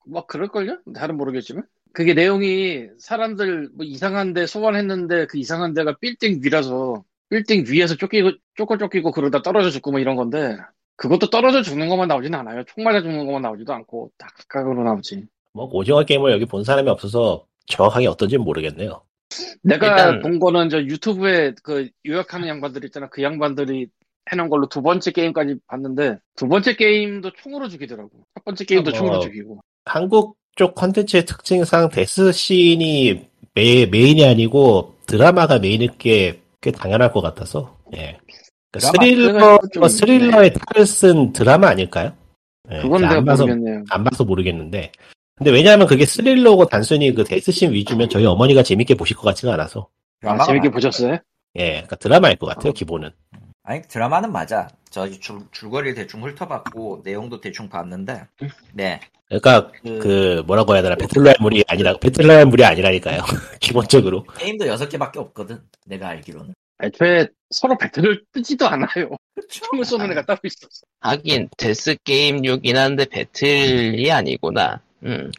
막 0.06 0.28
그럴걸요? 0.28 0.80
잘은 0.96 1.18
모르겠지만. 1.18 1.64
그게 1.94 2.14
내용이 2.14 2.86
사람들 3.00 3.70
뭐 3.76 3.84
이상한 3.86 4.34
데 4.34 4.46
소환했는데 4.46 5.26
그 5.26 5.38
이상한 5.40 5.74
데가 5.74 5.96
빌딩 6.00 6.40
위라서 6.44 7.04
빌딩 7.30 7.66
위에서 7.68 7.96
쫓기고, 7.96 8.32
쫓고 8.56 8.78
쫓기고 8.78 9.12
그러다 9.12 9.42
떨어져 9.42 9.70
죽고 9.72 9.92
뭐 9.92 10.00
이런 10.00 10.16
건데 10.16 10.56
그것도 10.96 11.30
떨어져 11.30 11.64
죽는 11.64 11.90
것만 11.90 12.08
나오진 12.08 12.36
않아요. 12.36 12.64
총 12.66 12.84
맞아 12.84 13.02
죽는 13.02 13.26
것만 13.26 13.42
나오지도 13.42 13.74
않고 13.74 14.12
다 14.18 14.28
각각으로 14.38 14.84
나오지. 14.84 15.24
뭐 15.54 15.68
오징어 15.72 16.04
게임을 16.04 16.32
여기 16.32 16.46
본 16.46 16.64
사람이 16.64 16.88
없어서 16.90 17.46
정확하게 17.66 18.08
어떤지는 18.08 18.44
모르겠네요. 18.46 19.02
내가 19.64 19.88
일단- 19.90 20.22
본 20.22 20.40
거는 20.40 20.70
저 20.70 20.80
유튜브에 20.82 21.54
그 21.64 21.90
요약하는 22.06 22.48
양반들 22.48 22.86
있잖아. 22.86 23.10
그 23.10 23.24
양반들이 23.24 23.88
해놓은 24.32 24.50
걸로 24.50 24.68
두 24.68 24.82
번째 24.82 25.12
게임까지 25.12 25.56
봤는데 25.68 26.18
두 26.36 26.48
번째 26.48 26.76
게임도 26.76 27.32
총으로 27.42 27.70
죽이더라고. 27.70 28.10
첫 28.36 28.44
번째 28.46 28.66
게임도 28.66 28.90
어, 28.90 28.94
총으로 28.94 29.20
죽이고. 29.20 29.60
한국 29.86 30.38
쪽 30.56 30.76
컨텐츠의 30.76 31.26
특징상 31.26 31.90
death 31.90 32.52
scene이 32.52 33.28
메, 33.54 33.86
메인이 33.86 34.26
아니고 34.26 34.96
드라마가 35.06 35.60
메인일 35.60 35.98
게 35.98 36.42
꽤 36.60 36.72
당연할 36.72 37.12
것 37.12 37.22
같아서. 37.22 37.78
예. 37.96 38.18
그러니까 38.72 38.92
스릴러 39.00 39.60
좀 39.72 39.88
스릴러의 39.88 40.54
탈을 40.54 40.88
쓴 40.88 41.32
드라마 41.32 41.68
아닐까요? 41.70 42.14
예, 42.72 42.82
그건 42.82 43.04
안 43.06 43.10
내가 43.12 43.24
봐서 43.24 43.46
모르겠네요. 43.46 43.84
안 43.92 44.04
봐서 44.04 44.24
모르겠는데. 44.26 44.92
근데 45.36 45.52
왜냐하면 45.52 45.86
그게 45.86 46.04
스릴러고 46.06 46.66
단순히 46.66 47.14
그 47.14 47.24
death 47.24 47.48
scene 47.48 47.72
위주면 47.72 48.10
저희 48.10 48.26
어머니가 48.26 48.64
재밌게 48.64 48.96
보실 48.96 49.16
것 49.16 49.22
같지는 49.24 49.54
않아서. 49.54 49.88
아, 50.24 50.44
재밌게 50.46 50.70
맞- 50.70 50.74
보셨어요? 50.74 51.20
예, 51.58 51.70
그러니까 51.74 51.96
드라마일 51.98 52.38
것 52.38 52.48
같아요, 52.48 52.74
기본은. 52.74 53.12
아니 53.68 53.82
드라마는 53.82 54.32
맞아. 54.32 54.70
저 54.90 55.10
줄, 55.10 55.42
줄거리를 55.52 55.94
대충 55.94 56.24
훑어봤고 56.24 57.02
내용도 57.04 57.42
대충 57.42 57.68
봤는데 57.68 58.26
네. 58.72 59.02
그러니까 59.28 59.70
그, 59.84 60.00
그 60.00 60.44
뭐라고 60.48 60.74
해야 60.74 60.82
되나 60.82 60.96
배틀로얄물이 60.96 61.66
아니라 61.68 61.98
배틀로얄물이 61.98 62.64
아니라니까요. 62.64 63.22
기본적으로. 63.60 64.24
게임도 64.38 64.68
여섯 64.68 64.88
개밖에 64.88 65.20
없거든. 65.20 65.60
내가 65.86 66.08
알기로는. 66.08 66.54
애초에 66.82 67.28
서로 67.50 67.78
배틀을 67.78 68.24
뜨지도 68.32 68.66
않아요. 68.70 69.10
총을 69.50 69.84
쏘는 69.84 70.12
애가 70.12 70.26
따로 70.26 70.40
있었어. 70.46 70.86
하긴 71.02 71.50
데스 71.58 71.98
게임류긴 72.06 72.78
한데 72.78 73.04
배틀이 73.04 74.10
아니구나. 74.10 74.80
음. 75.04 75.30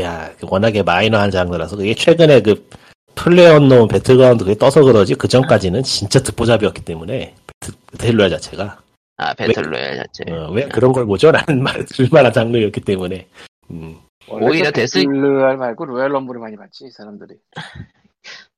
야, 0.00 0.34
워낙에 0.42 0.82
마이너한 0.82 1.30
장르라서 1.30 1.76
그게 1.76 1.94
최근에 1.94 2.42
그 2.42 2.68
PlayerUnknown 3.14 3.86
배틀그라운드 3.86 4.44
그게 4.44 4.58
떠서 4.58 4.82
그러지 4.82 5.14
그 5.14 5.28
전까지는 5.28 5.84
진짜 5.84 6.20
듣보잡이었기 6.20 6.84
때문에 6.84 7.34
battle- 7.60 7.74
battle 7.98 8.14
royale 8.14 8.30
자체가 8.30 8.82
아 9.18 9.34
battle 9.34 9.65
royale 9.65 9.96
자체. 9.96 10.24
어, 10.30 10.50
왜 10.50 10.68
그런 10.68 10.92
걸 10.92 11.06
보죠? 11.06 11.30
라는 11.32 11.62
말 11.62 11.84
들만한 11.86 12.32
장르였기 12.32 12.80
때문에 12.82 13.28
음, 13.70 13.98
오히려 14.28 14.70
death- 14.70 14.98
battle 15.00 15.28
royale 15.28 15.56
말고 15.56 15.86
Royal 15.86 16.10
Rumble을 16.12 16.40
많이 16.40 16.56
봤지 16.56 16.84
이 16.86 16.90
사람들이. 16.90 17.34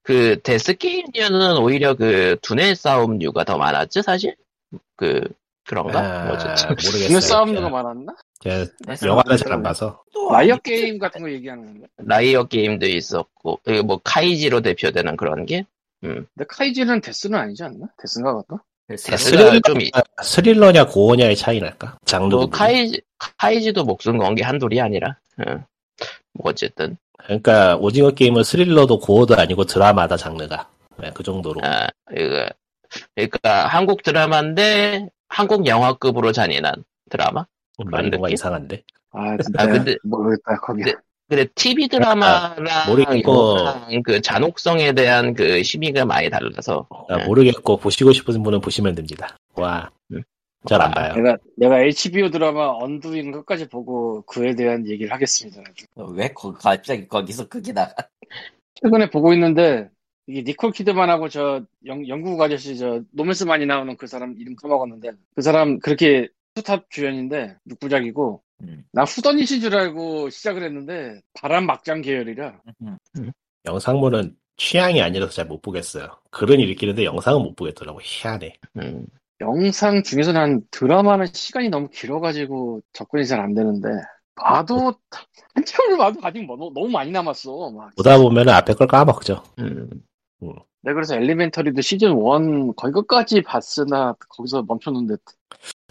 그 0.02 0.40
death 0.42 0.74
게임류는 0.76 1.58
오히려 1.58 1.94
그 1.94 2.36
두뇌 2.40 2.74
싸움류가 2.74 3.44
더 3.44 3.58
많았지 3.58 4.02
사실. 4.02 4.34
그 4.96 5.20
그런가? 5.66 6.00
아, 6.00 6.24
뭐지? 6.26 6.44
모르겠어요. 6.66 7.20
싸움류가 7.20 7.68
많았나? 7.68 8.14
네, 8.44 8.64
영화를 9.04 9.36
잘 9.36 9.52
안 9.52 9.62
봐서 9.62 10.02
또 10.14 10.30
라이어 10.32 10.56
게임 10.58 10.98
같은 10.98 11.20
거 11.22 11.30
얘기하는 11.30 11.64
건가? 11.64 11.86
라이어 11.98 12.44
게임도 12.44 12.86
있었고 12.86 13.60
이거 13.66 13.82
뭐 13.82 14.00
카이지로 14.02 14.60
대표되는 14.62 15.16
그런 15.16 15.44
게 15.44 15.66
근데 16.00 16.44
카이지는 16.48 17.00
death는 17.00 17.38
아니지 17.38 17.64
않나? 17.64 17.86
death인가 17.98 18.32
그것도? 18.32 18.56
death- 18.56 19.06
death가 19.10 19.36
스릴러- 19.50 19.60
좀 19.66 19.80
이- 19.80 19.90
스릴러냐 20.22 20.86
gore냐의 20.86 21.36
차이 21.36 21.60
날까? 21.60 21.98
장르 22.06 22.34
뭐. 22.34 22.48
카이지 22.48 23.00
카이지도 23.36 23.84
목숨 23.84 24.16
건 24.18 24.34
게 24.34 24.42
한둘이 24.42 24.80
아니라. 24.80 25.16
응. 25.46 25.64
뭐 26.34 26.50
어쨌든 26.50 26.96
그러니까 27.18 27.76
오징어 27.76 28.10
게임은 28.12 28.44
스릴러도 28.44 29.00
gore도 29.00 29.36
아니고 29.36 29.64
드라마다 29.64 30.16
장르가 30.16 30.68
네, 30.98 31.10
그 31.12 31.22
정도로 31.22 31.60
아 31.64 31.88
이거 32.16 32.48
그러니까 33.14 33.66
한국 33.66 34.02
드라마인데 34.02 35.08
한국 35.28 35.66
영화급으로 35.66 36.32
잔인한 36.32 36.84
드라마. 37.10 37.44
뭔가 37.76 38.00
느낌? 38.02 38.28
이상한데 38.28 38.82
아 39.12 39.36
진짜 39.42 39.62
아, 39.62 39.66
근데- 39.66 39.96
모르겠다 40.04 40.56
거기. 40.62 40.82
네. 40.84 40.94
근데 41.28 41.46
TV 41.54 41.88
드라마랑 41.88 42.88
모르겠고. 42.88 43.56
그 44.02 44.20
잔혹성에 44.22 44.92
대한 44.92 45.34
그 45.34 45.62
심의가 45.62 46.06
많이 46.06 46.30
달라서 46.30 46.86
아, 46.90 47.16
네. 47.18 47.26
모르겠고 47.26 47.76
보시고 47.76 48.12
싶으신 48.12 48.42
분은 48.42 48.62
보시면 48.62 48.94
됩니다. 48.94 49.36
와, 49.54 49.90
음. 50.10 50.22
잘안 50.66 50.90
봐요. 50.92 51.14
내가 51.14 51.36
내가 51.56 51.80
HBO 51.80 52.30
드라마 52.30 52.68
언두인 52.68 53.30
끝까지 53.30 53.68
보고 53.68 54.22
그에 54.22 54.54
대한 54.54 54.88
얘기를 54.88 55.12
하겠습니다. 55.12 55.62
왜 56.12 56.28
거, 56.28 56.52
갑자기 56.54 57.06
거기서 57.06 57.48
그게 57.48 57.72
나가? 57.72 58.08
최근에 58.82 59.10
보고 59.10 59.34
있는데 59.34 59.90
이게 60.26 60.42
니콜 60.42 60.72
키드만하고 60.72 61.28
저 61.28 61.62
영, 61.86 62.08
영국 62.08 62.40
아저씨 62.40 62.78
저 62.78 63.02
노맨스 63.12 63.44
많이 63.44 63.66
나오는 63.66 63.96
그 63.98 64.06
사람 64.06 64.34
이름 64.38 64.56
까먹었는데 64.56 65.10
그 65.34 65.42
사람 65.42 65.78
그렇게 65.78 66.28
투탑 66.54 66.90
주연인데 66.90 67.56
육부작이고 67.68 68.42
음. 68.42 68.47
나 68.92 69.04
후더닛인 69.04 69.60
줄 69.60 69.76
알고 69.76 70.30
시작을 70.30 70.62
했는데 70.64 71.20
바람 71.34 71.66
막장 71.66 72.00
계열이라 72.02 72.60
음. 72.82 72.98
영상물은 73.66 74.34
취향이 74.56 75.00
아니라서 75.00 75.32
잘 75.32 75.46
못 75.46 75.62
보겠어요. 75.62 76.08
글은 76.30 76.58
읽기는데 76.60 77.04
영상은 77.04 77.42
못 77.42 77.54
보겠더라고. 77.54 78.00
희한해. 78.02 78.58
음. 78.78 79.06
영상 79.40 80.02
중에서 80.02 80.32
난 80.32 80.62
드라마는 80.72 81.26
시간이 81.32 81.68
너무 81.68 81.88
길어가지고 81.90 82.80
접근이 82.92 83.24
잘 83.26 83.38
안 83.40 83.54
되는데 83.54 83.88
봐도 84.34 84.94
한참을 85.54 85.96
봐도 85.96 86.18
아직 86.22 86.42
뭐 86.44 86.56
너무, 86.56 86.88
많이 86.88 87.12
남았어 87.12 87.70
막. 87.70 87.94
보다 87.96 88.18
보면 88.18 88.48
앞에 88.48 88.74
걸 88.74 88.86
까먹죠. 88.88 89.42
음. 89.60 89.88
내가 90.82 90.94
그래서 90.94 91.14
엘리멘터리도 91.16 91.80
시즌 91.82 92.10
1 92.10 92.72
거의 92.76 92.92
끝까지 92.92 93.42
봤으나 93.42 94.14
거기서 94.28 94.62
멈췄는데 94.62 95.14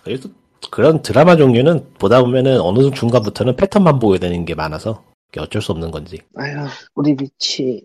그래도 0.02 0.30
그런 0.72 1.02
드라마 1.02 1.36
종류는 1.36 1.94
보다 2.00 2.22
보면은 2.22 2.60
어느 2.62 2.92
중간부터는 2.92 3.56
패턴만 3.56 4.00
보게 4.00 4.20
되는 4.20 4.46
게 4.46 4.56
많아서 4.56 5.04
그게 5.28 5.42
어쩔 5.42 5.62
수 5.62 5.72
없는 5.72 5.92
건지. 5.92 6.20
아휴 6.36 6.68
우리 6.96 7.16
위치 7.20 7.84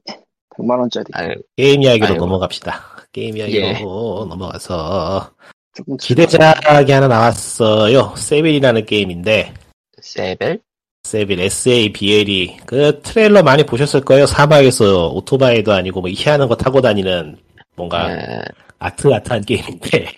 100만 0.56 0.78
원짜리 0.78 1.06
아유, 1.12 1.34
게임 1.56 1.82
이야기로 1.82 2.06
아이고. 2.06 2.24
넘어갑시다. 2.24 2.80
게임 3.12 3.36
이야기로 3.36 3.66
예. 3.66 3.72
넘어가서 3.80 5.30
조금 5.74 5.96
기대작이 5.96 6.92
하나 6.92 7.08
나왔어요. 7.08 8.14
세빌이라는 8.16 8.84
게임인데 8.84 9.54
세벨? 10.00 10.60
세빌 11.04 11.40
S-A-B-L이 11.40 12.58
그 12.64 13.00
트레일러 13.02 13.42
많이 13.42 13.64
보셨을 13.64 14.02
거예요. 14.02 14.26
사막에서 14.26 15.08
오토바이도 15.08 15.72
아니고 15.72 16.00
뭐 16.00 16.10
희한한 16.10 16.48
거 16.48 16.56
타고 16.56 16.80
다니는 16.80 17.36
뭔가 17.74 18.12
에, 18.12 18.42
아트아트한 18.78 19.42
게임인데 19.42 20.12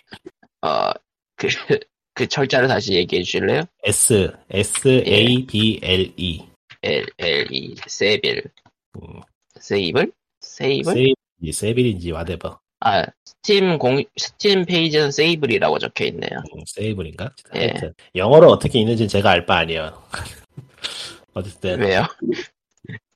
어, 0.63 0.91
그, 1.37 1.49
그 2.15 2.27
철자를 2.29 2.69
다시 2.69 2.95
얘기해 2.95 3.23
주실래요? 3.23 3.63
S 3.85 4.33
S-A-B-L-E 4.51 6.47
L, 6.83 7.07
L, 7.19 7.47
E, 7.51 7.75
세빌. 7.87 8.43
음, 8.97 9.21
세이블? 9.59 10.13
세이블? 10.41 10.93
세빌인지 10.93 11.53
세빌인지 11.53 12.11
whatever 12.13 12.59
아, 12.81 13.05
스팀 13.25 13.79
공, 13.79 14.03
스팀 14.17 14.67
페이지는 14.67 15.11
세이블이라고 15.11 15.79
적혀 15.79 16.05
있네요. 16.07 16.39
음, 16.55 16.63
세이블인가? 16.67 17.33
예. 17.57 17.73
영어로 18.15 18.51
어떻게 18.51 18.79
있는지는 18.81 19.09
제가 19.09 19.31
알 19.31 19.47
바 19.47 19.57
아니에요. 19.59 20.03
어쨌든 21.35 21.81
왜요? 21.81 22.05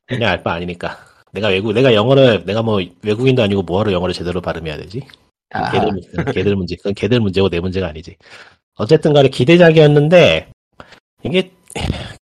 그냥 0.06 0.30
알 0.30 0.42
바 0.42 0.54
아니니까. 0.54 0.98
내가 1.32 1.48
외국 1.48 1.74
내가 1.74 1.92
영어를 1.92 2.44
내가 2.46 2.62
뭐 2.62 2.80
외국인도 3.02 3.42
아니고 3.42 3.62
뭐하러 3.62 3.92
영어를 3.92 4.14
제대로 4.14 4.40
발음해야 4.40 4.78
되지? 4.78 5.02
아, 5.50 5.70
걔들 5.70 5.92
문제, 5.92 6.08
걔들 6.32 6.56
문제, 6.56 6.76
그건 6.76 6.94
걔들 6.94 7.20
문제고 7.20 7.50
내 7.50 7.60
문제가 7.60 7.88
아니지. 7.88 8.16
어쨌든 8.78 9.12
간에 9.12 9.28
기대작이었는데, 9.28 10.48
이게, 11.24 11.50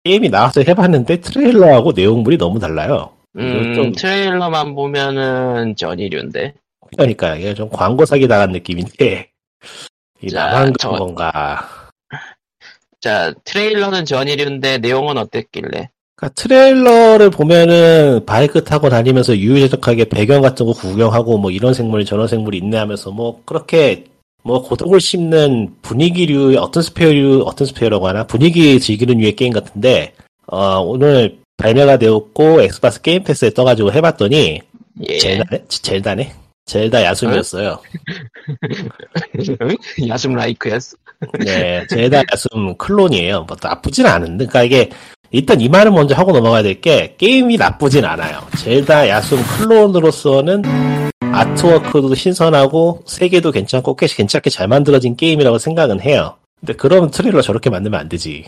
게임이 0.05 0.29
나와서 0.31 0.61
해봤는데 0.61 1.21
트레일러하고 1.21 1.93
내용물이 1.93 2.37
너무 2.37 2.59
달라요. 2.59 3.11
음, 3.39 3.73
좀- 3.75 3.93
트레일러만 3.93 4.75
보면은 4.75 5.77
전이류인데. 5.77 6.55
그러니까 6.97 7.37
이게 7.37 7.55
좀 7.55 7.69
광고 7.71 8.05
사기 8.05 8.29
당한 8.29 8.51
느낌인데, 8.53 9.31
이 10.23 10.29
자, 10.29 10.47
나만 10.47 10.75
저- 10.79 10.89
그런 10.91 10.99
건가. 11.01 11.69
자, 13.01 13.33
트레일러는 13.45 14.05
Journey류인데 14.05 14.79
내용은 14.79 15.17
어땠길래? 15.19 15.89
그러니까 16.17 16.29
트레일러를 16.37 17.31
보면은 17.31 18.25
바이크 18.27 18.63
타고 18.65 18.89
다니면서 18.89 19.37
유유자적하게 19.37 20.05
배경 20.05 20.41
같은 20.43 20.67
거 20.67 20.73
구경하고 20.73 21.39
뭐 21.39 21.51
이런 21.51 21.75
생물이 21.75 22.05
저런 22.05 22.29
생물이 22.29 22.59
있네 22.59 22.77
하면서 22.77 23.11
뭐 23.11 23.43
그렇게 23.45 24.05
뭐 24.43 24.63
고독을 24.63 25.01
씹는 25.01 25.75
분위기류의 25.83 26.57
어떤 26.57 26.83
atmosphere류 26.83 27.45
어떤 27.47 27.67
atmosphere라고 27.67 28.09
하나 28.09 28.27
분위기 28.27 28.81
즐기는 28.81 29.17
류의 29.19 29.37
게임 29.37 29.53
같은데 29.53 30.15
어 30.47 30.81
오늘 30.81 31.39
발매가 31.57 31.99
되었고 31.99 32.63
엑스박스 32.63 33.03
게임 33.03 33.23
패스에 33.23 33.51
떠가지고 33.51 33.93
해봤더니 33.93 34.61
예. 35.09 35.19
젤다네 35.19 35.65
젤다네 35.69 36.33
젤다 36.67 37.03
야숨이었어요. 37.03 37.81
야숨 40.09 40.35
like였어. 40.35 40.97
네, 41.45 41.87
젤다 41.89 42.23
야숨 42.33 42.77
클론이에요. 42.77 43.45
뭐 43.45 43.57
나쁘진 43.61 44.07
않은데, 44.07 44.47
그러니까 44.47 44.63
이게 44.63 44.91
일단 45.33 45.61
이 45.61 45.69
말을 45.69 45.91
먼저 45.93 46.15
하고 46.15 46.33
넘어가야 46.33 46.63
될 46.63 46.81
게 46.81 47.15
게임이 47.19 47.57
나쁘진 47.57 48.05
않아요. 48.05 48.41
젤다 48.59 49.09
야숨 49.09 49.39
클론으로서는 49.43 50.63
artwork도 51.21 52.15
신선하고 52.15 53.03
세계도 53.07 53.51
괜찮고 53.53 53.97
꽤 53.97 54.07
괜찮게 54.07 54.51
잘 54.51 54.69
만들어진 54.69 55.17
게임이라고 55.17 55.59
생각은 55.59 56.01
해요. 56.01 56.37
근데 56.61 56.75
그럼 56.75 57.11
트레일러 57.11 57.41
저렇게 57.41 57.71
만들면 57.71 57.99
안 58.01 58.09
되지. 58.09 58.45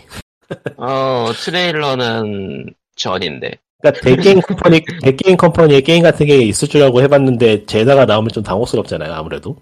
어, 0.77 1.31
트레일러는 1.33 2.67
Journey인데. 2.95 3.51
그러니까 3.81 4.01
thatgamecompany 4.01 4.81
thatgamecompany의 5.01 5.81
게임 5.81 6.03
같은 6.03 6.25
게 6.25 6.37
있을 6.39 6.67
줄 6.67 6.83
알고 6.83 7.01
해봤는데 7.01 7.65
젤다가 7.65 8.05
나오면 8.05 8.29
좀 8.29 8.43
당혹스럽잖아요. 8.43 9.13
아무래도. 9.13 9.57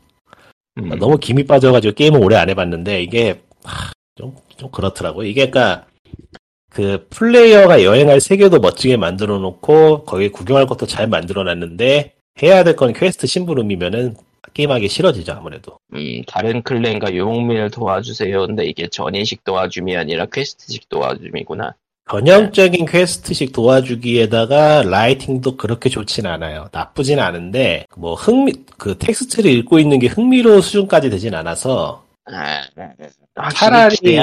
음. 0.77 0.91
아, 0.91 0.95
너무 0.95 1.17
김이 1.17 1.45
빠져가지고 1.45 1.93
게임을 1.93 2.23
오래 2.23 2.35
안 2.37 2.49
해봤는데 2.49 3.01
이게 3.01 3.41
하, 3.63 3.91
좀, 4.15 4.35
좀 4.57 4.69
그렇더라고요. 4.71 5.27
이게 5.27 5.49
그러니까 5.49 5.85
그 6.73 7.05
플레이어가 7.11 7.83
여행할 7.83 8.19
세계도 8.19 8.59
멋지게 8.59 8.97
만들어 8.97 9.37
놓고 9.37 10.05
거기 10.05 10.29
구경할 10.29 10.65
것도 10.65 10.87
잘 10.87 11.07
만들어 11.07 11.43
놨는데 11.43 12.13
해야 12.41 12.63
될 12.63 12.75
건 12.75 12.93
퀘스트 12.93 13.27
심부름이면은 13.27 14.15
게임하기 14.53 14.87
싫어지죠 14.89 15.33
아무래도. 15.33 15.77
음, 15.93 16.21
다른 16.27 16.61
클랜과 16.63 17.13
유목민을 17.13 17.71
도와주세요. 17.71 18.47
근데 18.47 18.65
이게 18.65 18.87
Journey식 18.87 19.43
도와줌이 19.43 19.95
아니라 19.95 20.25
quest식 20.25 20.89
도와줌이구나. 20.89 21.75
전형적인 22.09 22.85
quest식 22.85 23.53
도와주기에다가 23.53 24.83
writing도 24.83 25.55
그렇게 25.57 25.89
좋진 25.89 26.25
않아요. 26.25 26.67
나쁘진 26.71 27.19
않은데 27.19 27.85
뭐 27.95 28.13
흥미 28.13 28.53
그 28.77 28.97
텍스트를 28.97 29.49
읽고 29.51 29.79
있는 29.79 29.99
게 29.99 30.07
흥미로운 30.07 30.61
수준까지 30.61 31.09
되진 31.09 31.33
않아서 31.33 32.03
아, 32.25 33.49
차라리- 33.49 34.17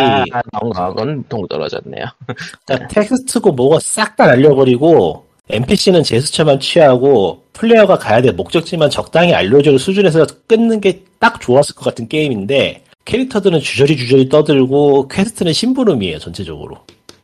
나건 0.75 1.25
동 1.29 1.47
떨어졌네요. 1.49 2.07
그러니까 2.65 2.89
텍스트고 2.89 3.53
뭐가 3.53 3.79
싹 3.81 4.17
다 4.17 4.27
날려버리고 4.27 5.27
NPC는 5.49 6.03
제스처만 6.03 6.61
취하고 6.61 7.45
플레이어가 7.53 7.99
가야 7.99 8.23
될 8.23 8.33
목적지만 8.33 8.89
적당히 8.91 9.35
알려주는 9.35 9.79
수준에서 9.79 10.27
끊는 10.47 10.81
게 10.81 11.03
딱 11.21 11.39
좋았을 11.39 11.75
것 11.75 11.85
같은 11.85 12.09
게임인데 12.09 12.83
캐릭터들은 13.05 13.61
주저리 13.61 13.95
주저리 13.99 14.31
떠들고 14.31 15.09
quest는 15.09 15.53
심부름이에요 15.53 16.19
전체적으로. 16.19 16.79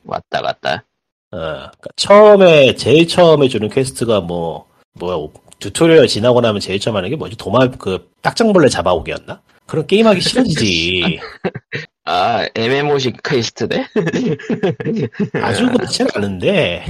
왔다 0.05 0.43
갔다. 0.43 0.85
어, 1.33 1.39
그러니까 1.39 1.89
처음에 1.97 2.75
제일 2.77 3.09
처음에 3.09 3.49
주는 3.49 3.69
quest가 3.71 4.21
뭐 4.21 4.67
뭐야 4.95 5.17
tutorial 5.61 6.07
지나고 6.09 6.43
나면 6.43 6.61
제일 6.61 6.79
처음 6.79 6.97
하는 6.97 7.09
게 7.09 7.17
뭐지 7.17 7.37
도마 7.39 7.69
그 7.71 8.11
딱정벌레 8.21 8.69
잡아오기였나? 8.69 9.41
그런 9.67 9.87
게임하기 9.87 10.21
싫어지지. 10.21 11.19
아, 12.05 12.47
MMO식 12.55 13.23
퀘스트네? 13.23 13.87
아주 15.43 15.67
그렇진 15.73 16.07
않은데 16.15 16.85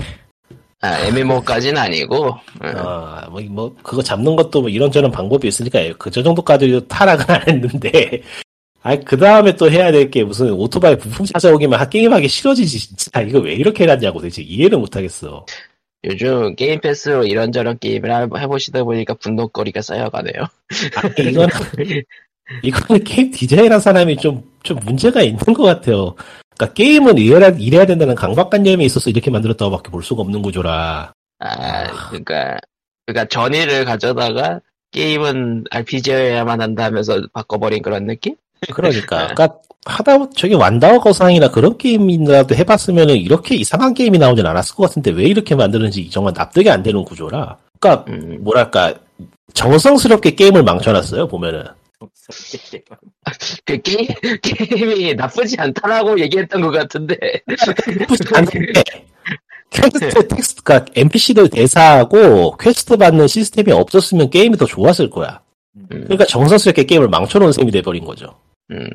아, 0.83 1.01
MMO까지는 1.07 1.79
아니고. 1.81 2.35
음, 2.63 2.77
어, 2.77 3.27
뭐, 3.31 3.41
뭐, 3.49 3.77
그거 3.83 4.03
잡는 4.03 4.37
것도 4.37 4.61
뭐 4.61 4.69
이런저런 4.71 5.11
방법이 5.11 5.49
있으니까 5.49 5.81
그 5.99 6.11
저 6.11 6.23
정도까지 6.23 6.83
타락은 6.87 7.25
안 7.35 7.49
했는데, 7.49 8.23
아니, 8.83 9.03
그 9.05 9.17
다음에 9.17 9.57
또 9.57 9.71
해야 9.71 9.91
될 9.91 10.11
게 10.11 10.23
무슨 10.23 10.53
오토바이 10.53 10.97
부품 10.99 11.25
찾아오기만 11.27 11.81
하- 11.81 11.89
게임하기 11.89 12.29
싫어지지, 12.29 12.79
진짜. 12.79 13.23
이거 13.23 13.39
왜 13.41 13.55
이렇게 13.55 13.85
해놨냐고 13.85 14.21
도대체 14.21 14.43
이해를 14.43 14.79
못하겠어. 14.79 15.47
요즘 16.05 16.55
게임 16.55 16.79
패스로 16.81 17.25
이런저런 17.25 17.79
게임을 17.79 18.13
하- 18.13 18.29
해보시다 18.39 18.85
보니까 18.85 19.15
분노거리가 19.15 19.81
쌓여가네요. 19.83 20.45
아니, 20.97 21.31
이건, 21.31 21.49
이거는 22.63 23.05
게임 23.05 23.31
디자인한 23.31 23.81
사람이 23.81 24.17
좀, 24.19 24.43
좀 24.63 24.79
문제가 24.85 25.23
있는 25.23 25.39
것 25.39 25.63
같아요. 25.63 26.15
그러니까 26.57 26.75
게임은 26.75 27.19
이래야, 27.19 27.49
이래야 27.51 27.87
된다는 27.87 28.15
강박관념이 28.15 28.85
있어서 28.85 29.11
이렇게 29.11 29.31
만들었다고 29.31 29.71
밖에 29.71 29.91
볼 29.91 30.03
수가 30.03 30.23
없는 30.23 30.43
구조라. 30.43 31.13
아, 31.39 31.85
그러니까 32.09 32.57
그러니까 33.05 33.29
전의를 33.29 33.85
가져다가 33.85 34.61
게임은 34.93 35.65
RPG여야만 35.71 36.61
한다면서 36.61 37.21
바꿔버린 37.33 37.83
그런 37.83 38.07
느낌? 38.07 38.35
그러니까. 38.73 39.29
그러니까 39.35 39.59
하다 39.85 40.19
보- 40.19 40.31
저기 40.31 40.55
완다워 40.55 40.99
거상이나 40.99 41.51
그런 41.51 41.79
게임이라도 41.79 42.57
해봤으면은 42.57 43.17
이렇게 43.17 43.55
이상한 43.55 43.95
게임이 43.95 44.19
나오진 44.19 44.45
않았을 44.45 44.75
것 44.75 44.89
같은데 44.89 45.13
왜 45.13 45.25
이렇게 45.25 45.55
만드는지 45.55 46.11
정말 46.11 46.33
납득이 46.35 46.69
안 46.71 46.83
되는 46.83 47.05
구조라. 47.05 47.57
그러니까 47.79 48.05
음, 48.09 48.39
뭐랄까 48.43 48.95
정성스럽게 49.55 50.35
게임을 50.35 50.65
망쳐놨어요 50.65 51.29
보면은. 51.29 51.65
그 53.65 53.81
게임 53.83 54.09
게임이 54.43 55.15
나쁘지 55.15 55.57
않다라고 55.59 56.19
얘기했던 56.21 56.61
것 56.61 56.71
같은데. 56.71 57.17
나쁘지 57.47 58.25
않은데 58.35 58.83
퀘스트 59.71 60.29
텍스트 60.29 60.63
가 60.63 60.85
NPC들 60.95 61.49
대사하고 61.49 62.57
퀘스트 62.57 62.97
받는 62.97 63.27
시스템이 63.29 63.73
없었으면 63.73 64.31
게임이 64.31 64.57
더 64.57 64.65
좋았을 64.65 65.11
거야. 65.11 65.41
음, 65.77 65.87
그러니까 65.89 66.25
정성스럽게 66.25 66.85
게임을 66.85 67.09
망쳐놓은 67.09 67.53
셈이 67.53 67.71
돼버린 67.71 68.05
거죠. 68.05 68.39
음, 68.71 68.89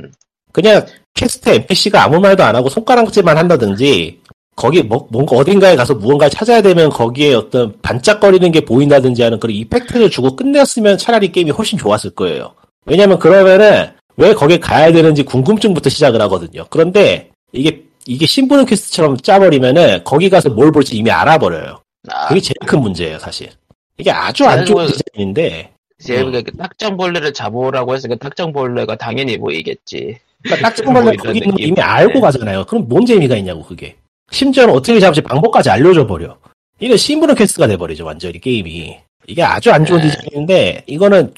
그냥 0.52 0.86
퀘스트 1.14 1.50
NPC가 1.50 2.04
아무 2.04 2.20
말도 2.20 2.44
안 2.44 2.56
하고 2.56 2.70
손가락질만 2.70 3.38
한다든지 3.38 4.22
거기 4.56 4.84
뭐, 4.84 5.08
뭔가 5.12 5.38
어딘가에 5.38 5.76
가서 5.76 5.96
무언가를 5.96 6.30
찾아야 6.32 6.62
되면 6.62 6.90
거기에 6.90 7.34
어떤 7.34 7.80
반짝거리는 7.82 8.52
게 8.52 8.62
보인다든지 8.62 9.22
하는 9.22 9.40
그런 9.40 9.56
이펙트를 9.56 10.10
주고 10.10 10.36
끝냈으면 10.36 10.98
차라리 10.98 11.32
게임이 11.32 11.52
훨씬 11.52 11.78
좋았을 11.78 12.12
거예요. 12.12 12.54
왜냐면 12.86 13.20
그러면은 13.20 13.92
왜 14.18 14.34
거기 14.34 14.60
가야 14.60 14.92
되는지 14.92 15.24
궁금증부터 15.24 15.90
시작을 15.90 16.22
하거든요. 16.22 16.66
그런데 16.70 17.30
이게 17.52 17.84
이게 18.06 18.26
심부름 18.26 18.66
퀘스트처럼 18.66 19.18
짜버리면은 19.18 20.04
거기 20.04 20.30
가서 20.30 20.50
뭘 20.50 20.72
볼지 20.72 20.98
이미 20.98 21.12
알아버려요. 21.12 21.82
아, 22.10 22.28
그게 22.28 22.42
제일 22.42 22.56
큰 22.66 22.82
문제예요, 22.82 23.20
사실. 23.20 23.50
이게 23.98 24.10
아주 24.12 24.46
안 24.46 24.66
좋은 24.66 24.88
디자인인데 24.88 25.72
제가 26.04 26.30
음. 26.30 26.44
그 26.44 26.58
딱정벌레를 26.58 27.34
잡아오라고 27.34 27.94
했으니까 27.94 28.18
딱정벌레가 28.18 28.96
당연히 28.96 29.38
보이겠지. 29.38 30.18
그러니까 30.44 30.70
딱 30.70 30.76
정말 30.76 31.04
뭐 31.04 31.14
이런 31.14 31.26
거기 31.28 31.40
느낌. 31.40 31.54
이미 31.60 31.80
알고 31.80 32.14
네. 32.14 32.20
가잖아요. 32.20 32.66
그럼 32.66 32.88
뭔 32.90 33.06
재미가 33.06 33.36
있냐고 33.38 33.64
그게. 33.64 33.96
심지어는 34.32 34.74
어떻게 34.74 35.00
잡을지 35.00 35.22
방법까지 35.22 35.70
알려줘 35.70 36.08
버려. 36.08 36.38
이거 36.80 36.98
심부름 36.98 37.36
퀘스트가 37.36 37.68
돼버리죠 37.68 38.06
완전히 38.06 38.40
게임이. 38.40 38.98
이게 39.28 39.44
아주 39.44 39.72
안 39.72 39.86
좋은 39.86 40.02
네. 40.02 40.10
디자인인데 40.10 40.84
이거는 40.88 41.32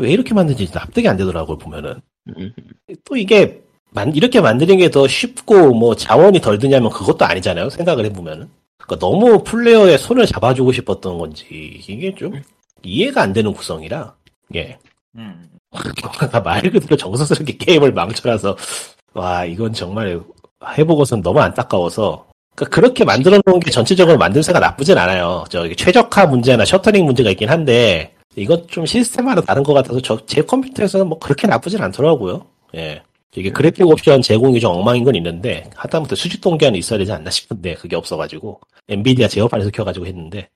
왜 0.00 0.10
이렇게 0.12 0.34
만든지 0.34 0.68
납득이 0.72 1.08
안 1.08 1.16
되더라고요 1.16 1.58
보면은. 1.58 2.00
음, 2.38 2.52
또 3.04 3.16
이게 3.16 3.60
만- 3.90 4.14
이렇게 4.14 4.40
만드는 4.40 4.78
게 4.78 4.90
더 4.90 5.06
쉽고 5.08 5.74
뭐 5.74 5.94
자원이 5.96 6.40
덜 6.40 6.58
드냐면 6.58 6.90
그것도 6.90 7.24
아니잖아요 7.24 7.70
생각을 7.70 8.04
해보면은. 8.06 8.48
그러니까 8.78 9.06
너무 9.06 9.42
플레이어의 9.44 9.98
손을 9.98 10.26
잡아주고 10.26 10.72
싶었던 10.72 11.18
건지 11.18 11.44
이게 11.88 12.14
좀 12.14 12.40
이해가 12.82 13.22
안 13.22 13.32
되는 13.32 13.52
구성이라. 13.52 14.14
예. 14.56 14.78
음. 15.16 15.48
말 16.44 16.62
그대로 16.62 16.96
정성스럽게 16.96 17.56
게임을 17.58 17.92
망쳐놔서 17.92 18.56
와 19.14 19.44
이건 19.44 19.72
정말 19.72 20.20
해보고선 20.76 21.22
너무 21.22 21.40
안타까워서 21.40 22.26
그렇게 22.56 23.04
만들어 23.04 23.38
놓은 23.46 23.60
게 23.60 23.70
전체적으로 23.70 24.18
만듦새가 24.18 24.58
나쁘진 24.60 24.98
않아요. 24.98 25.44
저기 25.48 25.74
최적화 25.76 26.26
문제나 26.26 26.64
stuttering 26.64 27.04
문제가 27.06 27.30
있긴 27.30 27.48
한데 27.48 28.14
이건 28.36 28.66
좀 28.68 28.86
시스템하고 28.86 29.40
다른 29.42 29.62
것 29.62 29.72
같아서 29.74 30.00
저 30.00 30.18
제 30.26 30.42
컴퓨터에서는 30.42 31.06
뭐 31.08 31.18
그렇게 31.18 31.46
나쁘진 31.46 31.82
않더라고요. 31.82 32.46
예. 32.76 33.02
이게 33.36 33.50
그래픽 33.50 33.86
옵션 33.86 34.22
제공이 34.22 34.58
좀 34.60 34.72
엉망인 34.74 35.04
건 35.04 35.14
있는데 35.14 35.70
하다못해 35.76 36.16
수직 36.16 36.40
동기화는 36.40 36.78
있어야 36.78 36.98
되지 36.98 37.12
않나 37.12 37.30
싶은데 37.30 37.74
그게 37.74 37.94
없어가지고 37.96 38.60
엔비디아 38.88 39.28
제어판에서 39.28 39.70
켜가지고 39.70 40.06
했는데 40.06 40.48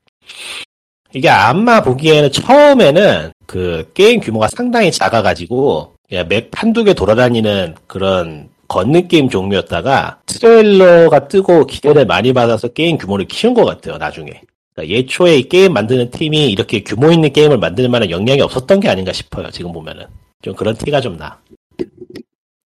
이게 1.12 1.28
아마 1.28 1.80
보기에는 1.82 2.32
처음에는 2.32 3.32
그 3.46 3.90
게임 3.94 4.20
규모가 4.20 4.48
상당히 4.48 4.90
작아가지고 4.90 5.94
그냥 6.08 6.26
맵 6.28 6.50
한두 6.52 6.82
개 6.82 6.94
돌아다니는 6.94 7.76
그런 7.86 8.48
걷는 8.66 9.06
게임 9.06 9.28
종류였다가 9.28 10.20
트레일러가 10.26 11.28
뜨고 11.28 11.66
기대를 11.66 12.06
많이 12.06 12.32
받아서 12.32 12.68
게임 12.68 12.98
규모를 12.98 13.26
키운 13.26 13.54
것 13.54 13.64
같아요 13.64 13.98
나중에 13.98 14.32
그러니까 14.74 14.96
애초에 14.96 15.36
이 15.38 15.48
게임 15.48 15.72
만드는 15.72 16.10
팀이 16.10 16.50
이렇게 16.50 16.82
규모 16.82 17.10
있는 17.12 17.32
게임을 17.32 17.58
만들 17.58 17.88
만한 17.88 18.10
역량이 18.10 18.40
없었던 18.40 18.80
게 18.80 18.88
아닌가 18.88 19.12
싶어요 19.12 19.50
지금 19.50 19.72
보면은 19.72 20.04
좀 20.42 20.54
그런 20.54 20.74
티가 20.76 21.00
좀 21.00 21.16
나 21.16 21.38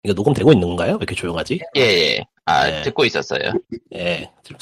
이거 0.04 0.14
녹음되고 0.14 0.52
있는 0.52 0.66
건가요? 0.68 0.92
왜 0.92 0.96
이렇게 0.96 1.14
조용하지? 1.14 1.60
예, 1.76 1.80
예. 1.80 2.24
아, 2.44 2.68
네. 2.68 2.82
듣고 2.82 3.04
있었어요. 3.04 3.52
예. 3.94 4.28
좀, 4.42 4.56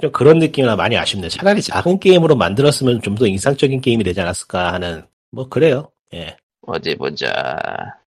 좀 0.00 0.10
그런 0.12 0.38
느낌이라 0.38 0.76
많이 0.76 0.96
아쉽네요. 0.96 1.28
차라리 1.28 1.60
작은 1.60 1.98
게임으로 2.00 2.36
만들었으면 2.36 3.02
좀 3.02 3.14
더 3.14 3.26
인상적인 3.26 3.82
게임이 3.82 4.02
되지 4.02 4.18
않았을까 4.22 4.72
하는, 4.72 5.02
뭐, 5.30 5.46
그래요. 5.46 5.90
예. 6.14 6.36
어디 6.66 6.94
보자. 6.94 7.58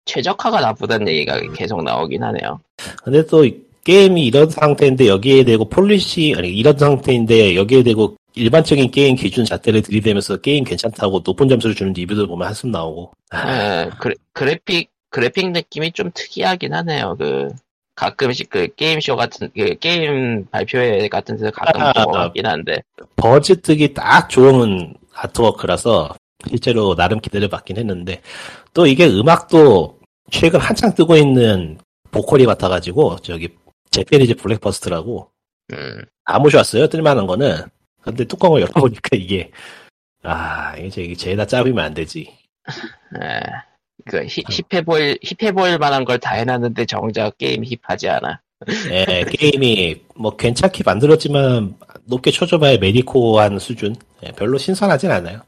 최적화가 0.04 0.60
나쁘다는 0.60 1.08
얘기가 1.08 1.40
계속 1.52 1.82
나오긴 1.82 2.22
하네요. 2.22 2.60
근데 3.02 3.26
또, 3.26 3.44
이 3.44 3.60
게임이 3.82 4.26
이런 4.26 4.48
상태인데 4.48 5.08
여기에 5.08 5.42
대고 5.44 5.68
polish, 5.68 6.34
아니, 6.38 6.50
이런 6.50 6.78
상태인데 6.78 7.56
여기에 7.56 7.82
대고 7.82 8.14
일반적인 8.34 8.90
게임 8.90 9.16
기준 9.16 9.44
잣대를 9.44 9.82
들이대면서 9.82 10.38
게임 10.38 10.64
괜찮다고 10.64 11.22
높은 11.24 11.48
점수를 11.48 11.74
주는 11.74 11.92
리뷰들 11.92 12.26
보면 12.26 12.46
한숨 12.46 12.70
나오고. 12.70 13.12
아, 13.30 13.52
예, 13.52 13.90
그래, 13.98 14.14
그래픽, 14.32 14.90
그래픽 15.10 15.50
느낌이 15.50 15.92
좀 15.92 16.10
특이하긴 16.14 16.74
하네요. 16.74 17.16
그, 17.18 17.48
가끔씩 17.94 18.48
그 18.50 18.68
게임쇼 18.76 19.16
같은, 19.16 19.50
그 19.56 19.76
게임 19.78 20.46
발표회 20.50 21.08
같은 21.08 21.36
데서 21.36 21.50
가끔 21.50 21.80
아, 21.80 21.92
보고 21.92 22.16
아. 22.16 22.24
같긴 22.24 22.46
한데. 22.46 22.82
buzz 23.16 23.60
뜨기 23.60 23.92
딱 23.92 24.28
좋은 24.28 24.94
artwork라서 25.14 26.14
실제로 26.46 26.94
나름 26.94 27.20
기대를 27.20 27.48
받긴 27.48 27.76
했는데 27.76 28.22
또 28.72 28.86
이게 28.86 29.06
음악도 29.06 29.98
최근 30.30 30.60
한창 30.60 30.94
뜨고 30.94 31.16
있는 31.16 31.78
보컬이 32.10 32.46
같아가지고 32.46 33.16
저기 33.16 33.48
Japanese 33.90 34.36
Breakfast라고 34.36 35.30
음, 35.72 36.02
아무 36.24 36.50
좋았어요 36.50 36.88
뜰만한 36.88 37.26
거는 37.26 37.62
근데 38.02 38.24
뚜껑을 38.24 38.62
열어보니까 38.62 39.10
이게 39.16 39.50
아 40.22 40.76
이게 40.76 41.02
이게 41.04 41.14
죄다 41.14 41.46
짜비면 41.46 41.84
안 41.84 41.94
되지 41.94 42.32
예. 43.22 43.40
그, 44.06 44.24
힙, 44.26 44.44
힙해 44.48 44.82
보일, 44.84 45.18
힙해 45.22 45.52
보일 45.52 45.76
만한 45.78 46.04
걸 46.04 46.18
다 46.18 46.34
해놨는데 46.34 46.86
정작 46.86 47.36
게임 47.36 47.62
힙하지 47.64 48.08
않아. 48.08 48.40
예, 48.90 49.24
게임이 49.24 50.02
뭐 50.16 50.36
괜찮게 50.36 50.82
만들었지만 50.84 51.76
높게 52.04 52.30
쳐줘봐야 52.30 52.78
mediocre한 52.78 53.58
수준. 53.58 53.96
예, 54.24 54.30
별로 54.32 54.56
신선하진 54.56 55.10
않아요. 55.10 55.42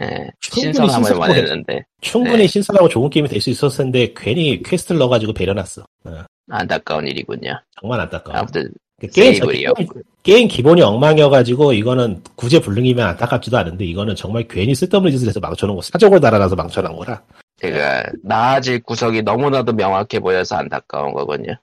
예, 0.00 0.30
충분히 0.40 0.72
신선함을 0.74 1.12
원했는데 1.12 1.84
충분히 2.00 2.38
네. 2.38 2.46
신선하고 2.46 2.88
좋은 2.88 3.10
게임이 3.10 3.28
될 3.28 3.40
수 3.40 3.50
있었을 3.50 3.84
텐데 3.84 4.12
괜히 4.16 4.62
퀘스트를 4.62 4.98
넣어가지고 4.98 5.34
배려놨어. 5.34 5.82
어, 6.04 6.24
안타까운 6.50 7.06
일이군요. 7.06 7.60
정말 7.80 8.00
안타까워. 8.00 8.38
아무튼 8.38 8.64
그 8.64 8.70
게임, 9.08 9.34
세이블이요. 9.34 9.74
게임, 9.74 9.88
게임 10.22 10.48
기본이 10.48 10.82
엉망이어가지고 10.82 11.72
이거는 11.72 12.22
구제 12.36 12.60
불능이면 12.60 13.06
안타깝지도 13.08 13.56
않은데 13.58 13.84
이거는 13.84 14.14
정말 14.14 14.46
괜히 14.48 14.74
쓸데없는 14.74 15.10
짓을 15.12 15.28
해서 15.28 15.40
망쳐놓은 15.40 15.76
거 15.76 15.82
사정을 15.82 16.20
달아놔서 16.20 16.54
망쳐놓은 16.56 16.96
거라. 16.96 17.22
제가 17.60 18.04
나아질 18.22 18.82
구석이 18.82 19.22
너무나도 19.22 19.72
명확해 19.72 20.20
보여서 20.20 20.56
안타까운 20.56 21.12
거군요. 21.12 21.54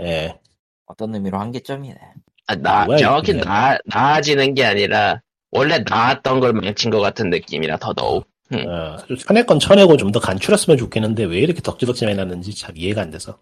예. 0.00 0.34
어떤 0.86 1.14
의미로 1.14 1.38
한계점이네. 1.38 1.96
아, 2.48 2.54
나, 2.56 2.84
뭐야, 2.84 2.98
정확히 2.98 3.32
이게. 3.32 3.40
나, 3.40 3.76
나아지는 3.86 4.54
게 4.54 4.64
아니라 4.64 5.20
원래 5.50 5.78
나았던 5.88 6.40
걸 6.40 6.52
망친 6.52 6.90
것 6.90 7.00
같은 7.00 7.28
느낌이라 7.30 7.78
더더욱. 7.78 8.26
어, 8.52 8.96
천의 9.26 9.44
건 9.46 9.58
천내고 9.58 9.96
좀 9.96 10.12
더 10.12 10.20
간추렸으면 10.20 10.76
좋겠는데 10.78 11.24
왜 11.24 11.38
이렇게 11.38 11.60
덕지덕지 11.60 12.06
해놨는지 12.06 12.54
참 12.54 12.76
이해가 12.76 13.02
안 13.02 13.10
돼서 13.10 13.38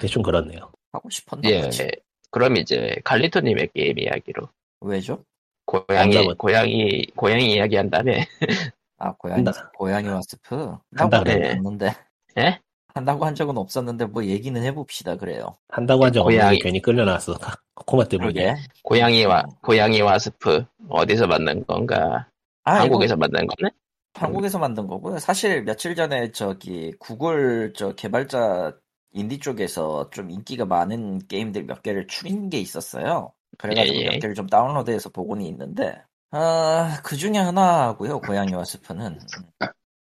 대충 0.00 0.22
그렇네요. 0.22 0.72
하고 0.92 1.08
싶었나 1.08 1.48
예. 1.48 1.62
보지. 1.62 1.88
그럼 2.30 2.56
이제 2.56 2.96
칼리토님의 3.04 3.70
게임 3.74 3.98
이야기로 3.98 4.48
왜죠? 4.80 5.24
고양이. 5.66 6.34
고양이 6.36 7.06
고양이 7.16 7.54
이야기 7.54 7.76
한 7.76 7.90
다음에 7.90 8.26
아 8.98 9.12
고양이 9.12 9.36
한다. 9.44 9.70
고양이와 9.76 10.20
스프 10.22 10.54
한다 10.96 11.18
한다고 11.18 11.24
그래. 11.24 11.50
했는데 11.50 11.94
예? 12.38 12.60
한다고 12.94 13.26
한 13.26 13.34
적은 13.34 13.56
없었는데 13.58 14.06
뭐 14.06 14.24
얘기는 14.24 14.60
해봅시다 14.62 15.16
그래요. 15.16 15.56
한다고 15.68 16.04
한 16.04 16.12
적 16.12 16.22
없는데 16.22 16.42
고양이. 16.42 16.58
괜히 16.60 16.80
끌려나왔어. 16.80 17.34
코마 17.74 18.04
때문에. 18.04 18.56
고양이와 18.82 19.44
고양이와 19.62 20.18
스프 20.18 20.64
어디서 20.88 21.26
만든 21.26 21.64
건가? 21.66 22.28
아, 22.64 22.80
한국에서 22.80 23.14
이거 23.14 23.20
만든 23.20 23.46
거네? 23.46 23.70
한국에서 24.14 24.58
만든 24.58 24.86
거고요. 24.86 25.18
사실 25.18 25.62
며칠 25.64 25.94
전에 25.94 26.30
저기 26.32 26.92
구글 26.98 27.72
저 27.76 27.94
개발자 27.94 28.72
인디 29.16 29.38
쪽에서 29.38 30.10
좀 30.10 30.30
인기가 30.30 30.64
많은 30.66 31.26
게임들 31.26 31.64
몇 31.64 31.82
개를 31.82 32.06
추린 32.06 32.50
게 32.50 32.58
있었어요. 32.58 33.32
그래가지고 33.58 33.96
예, 33.96 34.00
예. 34.02 34.10
몇 34.10 34.18
개를 34.20 34.34
좀 34.34 34.46
다운로드해서 34.46 35.08
보고는 35.08 35.44
있는데 35.46 36.02
아, 36.30 37.00
그 37.02 37.16
중에 37.16 37.38
하나고요. 37.38 38.20
고양이와 38.20 38.64
스프는. 38.64 39.18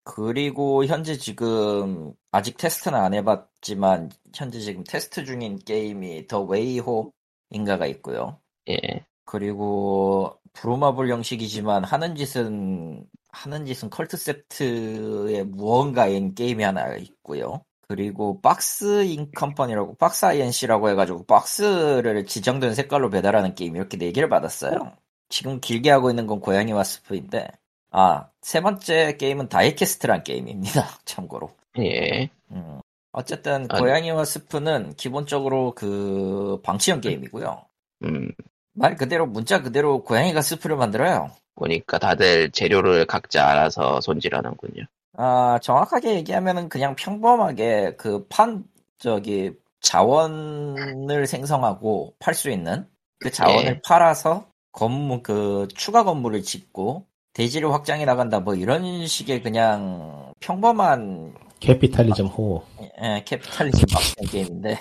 그리고 0.04 0.84
현재 0.84 1.16
지금 1.16 2.12
아직 2.30 2.56
테스트는 2.56 2.98
안 2.98 3.14
해봤지만 3.14 4.10
현재 4.34 4.60
지금 4.60 4.84
테스트 4.84 5.24
중인 5.24 5.58
게임이 5.58 6.28
The 6.28 6.42
Way 6.42 6.78
Home인가가 6.80 7.86
있고요. 7.86 8.40
예. 8.68 8.78
그리고 9.24 10.38
부루마블 10.52 11.10
형식이지만 11.10 11.84
하는 11.84 12.14
짓은 12.14 13.06
하는 13.32 13.66
짓은 13.66 13.90
Culdcept의 13.90 15.44
무언가인 15.46 16.34
게임이 16.34 16.62
하나 16.62 16.94
있고요. 16.96 17.64
그리고 17.90 18.40
박스 18.40 19.04
인컴퍼니라고 19.04 19.96
박스 19.96 20.24
INC라고 20.24 20.90
해가지고 20.90 21.24
박스를 21.24 22.24
지정된 22.24 22.74
색깔로 22.74 23.10
배달하는 23.10 23.56
게임 23.56 23.74
이렇게 23.74 23.96
네 23.98 24.12
개를 24.12 24.28
받았어요. 24.28 24.92
지금 25.28 25.60
길게 25.60 25.90
하고 25.90 26.08
있는 26.10 26.28
건 26.28 26.38
고양이와 26.38 26.84
스프인데 26.84 27.48
아 27.90 28.30
세 28.42 28.60
번째 28.60 29.16
게임은 29.16 29.48
Dicast란 29.48 30.22
게임입니다. 30.24 30.88
참고로. 31.04 31.50
예. 31.78 32.30
음, 32.50 32.80
어쨌든 33.12 33.66
아니. 33.68 33.80
고양이와 33.80 34.24
스프는 34.24 34.94
기본적으로 34.96 35.72
그 35.74 36.60
방치형 36.62 37.00
게임이고요. 37.00 37.64
음. 38.04 38.30
말 38.72 38.96
그대로 38.96 39.26
문자 39.26 39.62
그대로 39.62 40.02
고양이가 40.04 40.42
스프를 40.42 40.76
만들어요. 40.76 41.32
보니까 41.56 41.98
다들 41.98 42.50
재료를 42.50 43.04
각자 43.06 43.46
알아서 43.48 44.00
손질하는군요. 44.00 44.84
아 45.16 45.58
정확하게 45.62 46.14
얘기하면은 46.16 46.68
그냥 46.68 46.94
평범하게 46.96 47.96
그 47.96 48.26
판 48.28 48.64
저기 48.98 49.52
자원을 49.80 51.26
생성하고 51.26 52.14
팔 52.18 52.34
수 52.34 52.50
있는 52.50 52.86
그 53.18 53.30
자원을 53.30 53.64
예. 53.66 53.80
팔아서 53.84 54.46
건물 54.72 55.22
그 55.22 55.66
추가 55.74 56.04
건물을 56.04 56.42
짓고 56.42 57.06
대지를 57.32 57.72
확장해 57.72 58.04
나간다 58.04 58.40
뭐 58.40 58.54
이런 58.54 59.06
식의 59.06 59.42
그냥 59.42 60.32
평범한 60.40 61.34
capitalism 61.60 62.26
ho. 62.26 62.62
예, 63.02 63.22
capitalism 63.24 63.86
막장 63.92 64.26
게임인데 64.30 64.78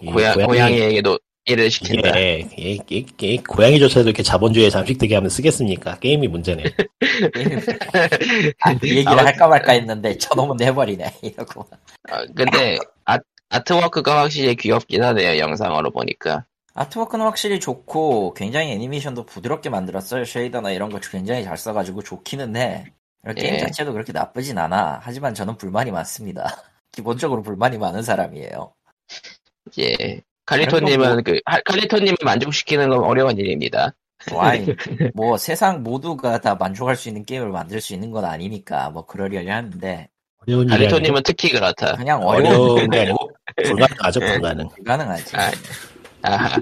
이 0.00 0.10
고양, 0.12 0.46
고양이에게도 0.46 1.18
일을 1.46 1.70
시킨다. 1.70 2.18
예, 2.18 2.48
예, 2.58 2.78
예, 2.90 3.04
예, 3.22 3.36
고양이조차도 3.36 4.08
이렇게 4.08 4.22
자본주의에 4.22 4.70
잠식되게 4.70 5.14
하면 5.16 5.28
쓰겠습니까? 5.28 5.98
게임이 5.98 6.28
문제네. 6.28 6.62
게임 7.34 7.60
아, 8.60 8.74
그 8.78 8.88
얘기를 8.88 9.08
아무튼- 9.08 9.26
할까 9.26 9.48
말까 9.48 9.72
했는데 9.72 10.16
저놈은 10.16 10.56
내버리네 10.56 11.04
이러고 11.22 11.60
어, 11.60 12.16
근데 12.34 12.78
아, 13.04 13.18
아트워크가 13.50 14.22
확실히 14.22 14.56
귀엽긴 14.56 15.02
하네요. 15.02 15.38
영상으로 15.38 15.90
보니까. 15.90 16.46
아트워크는 16.72 17.24
확실히 17.26 17.60
좋고 17.60 18.34
굉장히 18.34 18.72
애니메이션도 18.72 19.26
부드럽게 19.26 19.68
만들었어요. 19.68 20.24
쉐이더나 20.24 20.70
이런 20.72 20.90
거 20.90 20.98
굉장히 20.98 21.44
잘 21.44 21.56
써가지고 21.58 22.02
좋기는 22.02 22.56
해. 22.56 22.86
게임 23.36 23.54
예. 23.54 23.58
자체도 23.58 23.92
그렇게 23.92 24.12
나쁘진 24.12 24.58
않아. 24.58 25.00
하지만 25.02 25.34
저는 25.34 25.56
불만이 25.56 25.90
많습니다. 25.92 26.44
기본적으로 26.90 27.42
불만이 27.42 27.78
많은 27.78 28.02
사람이에요. 28.02 28.72
예. 29.78 30.20
칼리토님은 30.46 31.24
그 31.24 31.40
하- 31.46 31.60
칼리토님을 31.60 32.16
만족시키는 32.24 32.88
건 32.90 33.00
어려운 33.04 33.36
일입니다. 33.38 33.94
와이, 34.32 34.64
뭐 35.14 35.36
세상 35.36 35.82
모두가 35.82 36.38
다 36.40 36.54
만족할 36.54 36.96
수 36.96 37.08
있는 37.08 37.24
게임을 37.24 37.48
만들 37.50 37.80
수 37.80 37.94
있는 37.94 38.10
건 38.10 38.24
아니니까 38.24 38.90
뭐 38.90 39.04
그러려니 39.06 39.48
하는데 39.48 40.08
칼리토님은 40.46 41.22
특히 41.24 41.50
그렇다. 41.50 41.96
그냥 41.96 42.22
어려운 42.22 42.46
어려운 42.46 42.90
게 42.90 43.00
아니고 43.00 43.30
불가능하죠, 43.64 44.20
불가능. 44.20 44.68
불가능하지. 44.68 45.36
아, 45.36 45.50
아하. 46.22 46.58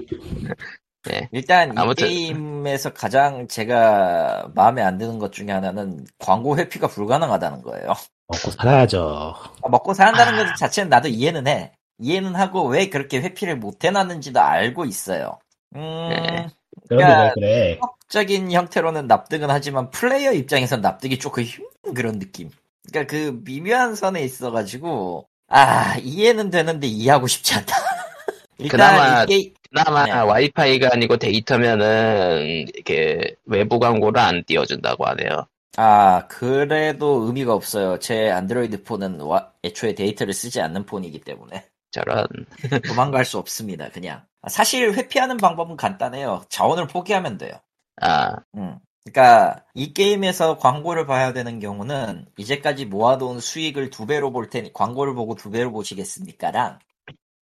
일단 1.31 1.77
아무튼. 1.77 2.07
이 2.07 2.27
게임에서 2.27 2.93
가장 2.93 3.47
제가 3.47 4.49
마음에 4.55 4.81
안 4.81 4.97
드는 4.97 5.19
것 5.19 5.33
중에 5.33 5.47
하나는 5.51 6.05
광고 6.17 6.57
회피가 6.57 6.87
불가능하다는 6.87 7.61
거예요. 7.61 7.87
먹고 8.27 8.51
살아야죠. 8.51 9.35
아, 9.61 9.69
먹고 9.69 9.93
산다는 9.93 10.39
아. 10.39 10.45
것 10.45 10.55
자체는 10.55 10.89
나도 10.89 11.09
이해는 11.09 11.47
해. 11.47 11.73
이해는 11.99 12.35
하고 12.35 12.67
왜 12.67 12.89
그렇게 12.89 13.19
회피를 13.21 13.57
못 13.57 13.83
해놨는지도 13.83 14.39
알고 14.39 14.85
있어요. 14.85 15.39
음, 15.75 15.79
네. 16.09 16.47
그런데 16.89 17.05
그러니까- 17.05 17.23
왜 17.23 17.31
그래? 17.35 17.79
적인 18.09 18.51
형태로는 18.51 19.07
납득은 19.07 19.49
하지만 19.49 19.89
플레이어 19.89 20.33
입장에선 20.33 20.81
납득이 20.81 21.17
조금 21.19 21.43
힘든 21.43 21.93
그런 21.93 22.19
느낌. 22.19 22.49
그러니까 22.91 23.09
그 23.11 23.39
미묘한 23.43 23.95
선에 23.95 24.21
있어가지고 24.23 25.27
아 25.47 25.95
이해는 26.01 26.49
되는데 26.49 26.87
이해하고 26.87 27.27
싶지 27.27 27.55
않다. 27.55 27.73
일단 28.59 28.69
그나마- 28.95 29.23
이게 29.23 29.53
그나마 29.69 30.05
네. 30.05 30.11
와이파이가 30.11 30.89
아니고 30.93 31.17
데이터면은 31.17 32.67
이렇게 32.75 33.35
외부 33.45 33.79
광고를 33.79 34.19
안 34.21 34.43
띄워준다고 34.43 35.05
하네요. 35.07 35.47
아 35.77 36.27
그래도 36.27 37.23
의미가 37.25 37.53
없어요. 37.53 37.97
제 37.97 38.29
안드로이드 38.29 38.83
폰은 38.83 39.21
와- 39.21 39.51
애초에 39.63 39.95
데이터를 39.95 40.33
쓰지 40.33 40.61
않는 40.61 40.85
폰이기 40.85 41.21
때문에. 41.21 41.65
저런. 41.93 42.27
도망갈 42.89 43.23
수 43.23 43.37
없습니다, 43.37 43.89
그냥. 43.89 44.25
사실 44.49 44.93
회피하는 44.93 45.37
방법은 45.37 45.77
간단해요. 45.77 46.43
자원을 46.49 46.87
포기하면 46.87 47.37
돼요. 47.37 47.53
아, 48.01 48.35
음. 48.55 48.79
그러니까 49.05 49.63
이 49.73 49.93
게임에서 49.93 50.57
광고를 50.57 51.05
봐야 51.05 51.33
되는 51.33 51.59
경우는 51.59 52.25
이제까지 52.37 52.85
모아둔 52.85 53.39
수익을 53.39 53.89
두 53.89 54.05
배로 54.05 54.31
볼 54.31 54.49
테니 54.49 54.73
광고를 54.73 55.13
보고 55.13 55.35
두 55.35 55.51
배로 55.51 55.71
보시겠습니까랑 55.71 56.79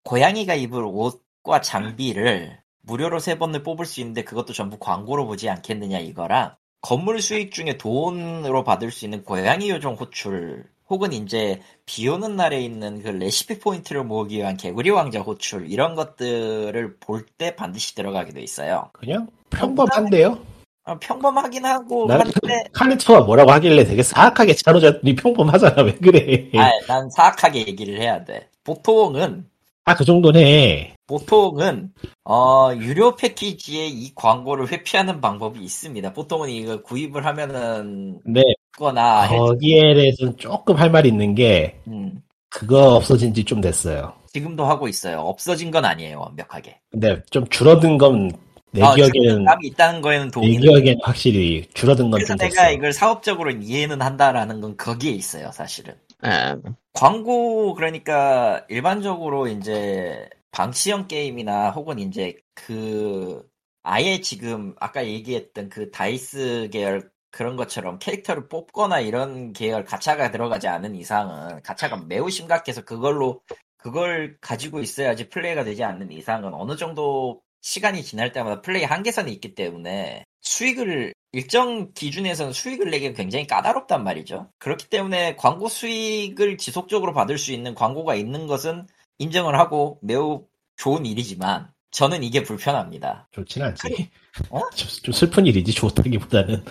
고양이가 0.04 0.56
입을 0.56 0.84
옷과 0.84 1.62
장비를 1.62 2.60
무료로 2.82 3.20
세 3.20 3.38
번을 3.38 3.62
뽑을 3.62 3.86
수 3.86 4.00
있는데 4.02 4.24
그것도 4.24 4.54
전부 4.54 4.80
광고로 4.80 5.28
보지 5.28 5.50
않겠느냐 5.50 6.00
이거랑 6.00 6.56
건물 6.82 7.22
수익 7.22 7.52
중에 7.52 7.78
돈으로 7.78 8.64
받을 8.64 8.90
수 8.90 9.06
있는 9.06 9.24
고양이 9.24 9.70
요정 9.70 9.94
호출 9.94 10.66
혹은 10.92 11.14
이제 11.14 11.62
비 11.86 12.08
오는 12.10 12.36
날에 12.36 12.60
있는 12.62 13.02
그 13.02 13.08
레시피 13.08 13.60
포인트를 13.60 14.04
모으기 14.04 14.38
위한 14.38 14.58
개구리 14.58 14.90
왕자 14.90 15.22
호출 15.22 15.72
이런 15.72 15.96
것들을 15.96 16.98
볼 17.00 17.26
때 17.38 17.56
반드시 17.56 17.96
들어가게 17.96 18.34
돼 18.34 18.42
있어요. 18.42 18.90
그냥 18.92 19.28
평범한데요? 19.52 20.38
어, 20.84 20.98
평범하긴 21.00 21.64
하고 21.66 22.08
한데 22.12 22.64
칼리토가 22.74 23.22
뭐라고 23.22 23.52
하길래 23.52 23.86
되게 23.86 24.04
사악하게 24.04 24.56
차로잡니 24.56 25.16
평범하잖아. 25.16 25.82
왜 25.84 25.94
그래? 25.96 26.50
아, 26.58 26.70
난 26.88 27.10
사악하게 27.10 27.60
얘기를 27.68 28.00
해야 28.02 28.26
돼. 28.26 28.50
보통은 28.66 29.46
아, 29.86 29.96
그 29.96 30.06
정도네. 30.06 30.96
보통은 31.08 31.90
어 32.24 32.72
유료 32.76 33.16
패키지에 33.16 33.88
이 33.88 34.12
광고를 34.16 34.72
회피하는 34.72 35.20
방법이 35.20 35.60
있습니다. 35.60 36.14
보통은 36.14 36.50
이거 36.50 36.82
구입을 36.82 37.26
하면은 37.26 38.20
근데 38.24 38.42
거나 38.78 39.24
해. 39.24 39.38
거기에 39.38 39.94
대해서는 39.94 40.38
조금 40.38 40.76
할 40.78 40.90
말이 40.92 41.10
있는 41.10 41.36
게 41.36 41.80
음. 41.88 42.22
그거 42.50 42.96
없어진 42.96 43.34
지 43.34 43.44
좀 43.44 43.60
됐어요. 43.60 44.14
지금도 44.34 44.64
하고 44.66 44.88
있어요. 44.88 45.20
없어진 45.22 45.72
건 45.72 45.84
아니에요, 45.84 46.20
완벽하게. 46.22 46.80
근데 46.92 47.22
좀 47.32 47.46
줄어든 47.50 47.98
건내 47.98 48.82
아, 48.82 48.94
기억에는 48.96 49.44
감이 49.46 49.68
있다는 49.68 50.02
거에는 50.02 50.26
내 50.28 50.32
동의는. 50.32 50.62
기억에는 50.62 50.96
확실히 51.04 51.68
줄어든 51.74 52.06
건 52.12 52.20
그래서 52.20 52.36
좀 52.36 52.38
내가 52.38 52.62
됐어. 52.64 52.72
이걸 52.72 52.94
사업적으로 52.94 53.52
이해는 53.52 54.02
한다라는 54.02 54.62
건 54.62 54.78
거기에 54.78 55.12
있어요, 55.12 55.52
사실은. 55.52 55.96
예. 56.26 56.56
광고 56.94 57.74
그러니까 57.74 58.66
일반적으로 58.70 59.48
이제 59.48 60.30
방치형 60.52 61.08
게임이나 61.08 61.72
혹은 61.72 62.00
이제 62.00 62.38
그 62.54 63.48
아예 63.84 64.22
지금 64.22 64.76
아까 64.80 65.06
얘기했던 65.06 65.70
그 65.70 65.90
다이스 65.92 66.70
계열 66.72 67.10
그런 67.32 67.56
것처럼 67.56 67.98
캐릭터를 68.00 68.50
뽑거나 68.50 69.00
이런 69.00 69.54
계열 69.54 69.86
가차가 69.86 70.32
들어가지 70.32 70.68
않은 70.68 70.96
이상은 70.96 71.62
가차가 71.64 71.98
매우 71.98 72.30
심각해서 72.30 72.84
그걸로 72.84 73.42
그걸 73.78 74.38
가지고 74.42 74.82
있어야지 74.82 75.30
플레이가 75.30 75.64
되지 75.64 75.84
않는 75.84 76.12
이상은 76.12 76.54
어느 76.54 76.76
정도 76.76 77.42
시간이 77.62 78.04
지날 78.04 78.32
때마다 78.32 78.62
플레이 78.62 78.84
한계선이 78.84 79.32
있기 79.34 79.56
때문에 79.56 80.26
수익을 80.42 81.14
일정 81.34 81.94
기준에서는 81.94 82.52
수익을 82.52 82.90
내기 82.92 83.14
굉장히 83.14 83.48
까다롭단 83.48 84.04
말이죠. 84.04 84.50
그렇기 84.60 84.90
때문에 84.90 85.36
광고 85.38 85.70
수익을 85.70 86.58
지속적으로 86.58 87.14
받을 87.14 87.38
수 87.38 87.54
있는 87.54 87.74
광고가 87.74 88.16
있는 88.16 88.48
것은 88.48 88.88
인정을 89.20 89.58
하고 89.58 90.00
매우 90.02 90.46
좋은 90.76 91.06
일이지만 91.06 91.72
저는 91.92 92.24
이게 92.24 92.44
불편합니다. 92.44 93.30
좋진 93.32 93.62
않지. 93.64 94.10
어? 94.50 94.60
좀, 94.76 94.90
좀 95.04 95.14
슬픈 95.14 95.46
일이지 95.46 95.72
좋다기보다는. 95.74 96.64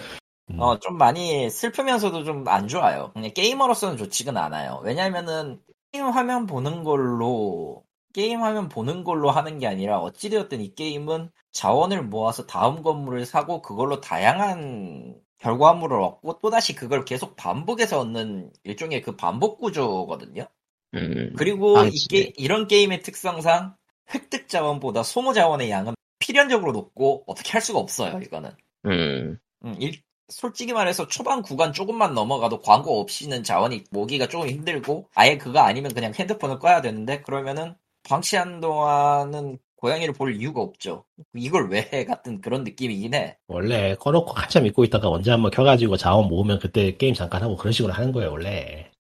음. 0.51 0.61
어, 0.61 0.79
좀 0.79 0.99
많이 0.99 1.49
슬프면서도 1.49 2.25
좀 2.25 2.45
안 2.49 2.69
좋아요. 2.69 3.13
그냥 3.13 3.31
게이머로서는 3.33 3.97
좋지는 3.97 4.37
않아요. 4.37 4.81
왜냐면은 4.83 5.61
게임 5.93 6.07
화면 6.07 6.47
보는 6.47 6.85
걸로 6.85 7.85
게임 8.13 8.43
화면 8.43 8.69
보는 8.69 9.05
걸로 9.05 9.31
하는 9.31 9.59
게 9.59 9.67
아니라 9.67 10.01
어찌되었든 10.01 10.61
이 10.61 10.75
게임은 10.75 11.31
자원을 11.53 12.03
모아서 12.03 12.47
다음 12.47 12.83
건물을 12.83 13.27
사고 13.27 13.63
그걸로 13.63 14.01
다양한 14.01 15.17
결과물을 15.39 16.01
얻고 16.01 16.39
또다시 16.41 16.75
그걸 16.75 17.05
계속 17.05 17.37
반복해서 17.37 18.01
얻는 18.01 18.53
일종의 18.65 19.03
그 19.03 19.17
반복 19.17 19.59
구조거든요. 19.59 20.47
음. 20.95 21.33
그리고 21.37 21.79
아, 21.79 21.85
이게 21.87 22.33
이런 22.37 22.67
게임의 22.67 23.03
특성상 23.03 23.75
획득 24.15 24.49
자원보다 24.49 25.03
소모 25.03 25.33
자원의 25.33 25.71
양은 25.71 25.95
필연적으로 26.19 26.73
높고 26.73 27.25
어떻게 27.27 27.53
할 27.53 27.63
수가 27.63 27.79
없어요, 27.79 28.21
이거는. 28.21 28.51
음. 28.87 29.39
음, 29.65 29.77
일- 29.79 30.03
솔직히 30.29 30.73
말해서 30.73 31.09
초반 31.09 31.43
구간 31.43 31.73
조금만 31.73 32.15
넘어가도 32.15 32.61
광고 32.61 33.01
없이는 33.01 33.43
자원이 33.43 33.85
모기가 33.91 34.29
조금 34.29 34.49
힘들고 34.49 35.09
아예 35.15 35.37
그거 35.37 35.61
아니면 35.61 35.93
그냥 35.93 36.13
핸드폰을 36.15 36.59
꺼야 36.59 36.81
되는데 36.83 37.21
그러면은 37.23 37.75
방치한 38.03 38.61
동안은 38.61 39.59
고양이를 39.77 40.13
볼 40.15 40.35
이유가 40.37 40.61
없죠. 40.61 41.05
이걸 41.35 41.69
왜 41.71 41.89
해? 41.93 42.05
같은 42.05 42.41
그런 42.41 42.65
느낌이긴 42.65 43.15
해. 43.15 43.37
원래 43.49 43.95
꺼놓고 43.95 44.33
한참 44.33 44.67
잊고 44.67 44.85
있다가 44.85 45.09
언제 45.09 45.31
한번 45.31 45.51
켜가지고 45.51 45.97
자원 45.97 46.29
모으면 46.29 46.59
그때 46.59 46.97
게임 46.97 47.15
잠깐 47.15 47.43
하고 47.43 47.57
그런 47.57 47.73
식으로 47.73 47.93
하는 47.93 48.13
거예요 48.13 48.31
원래. 48.31 48.91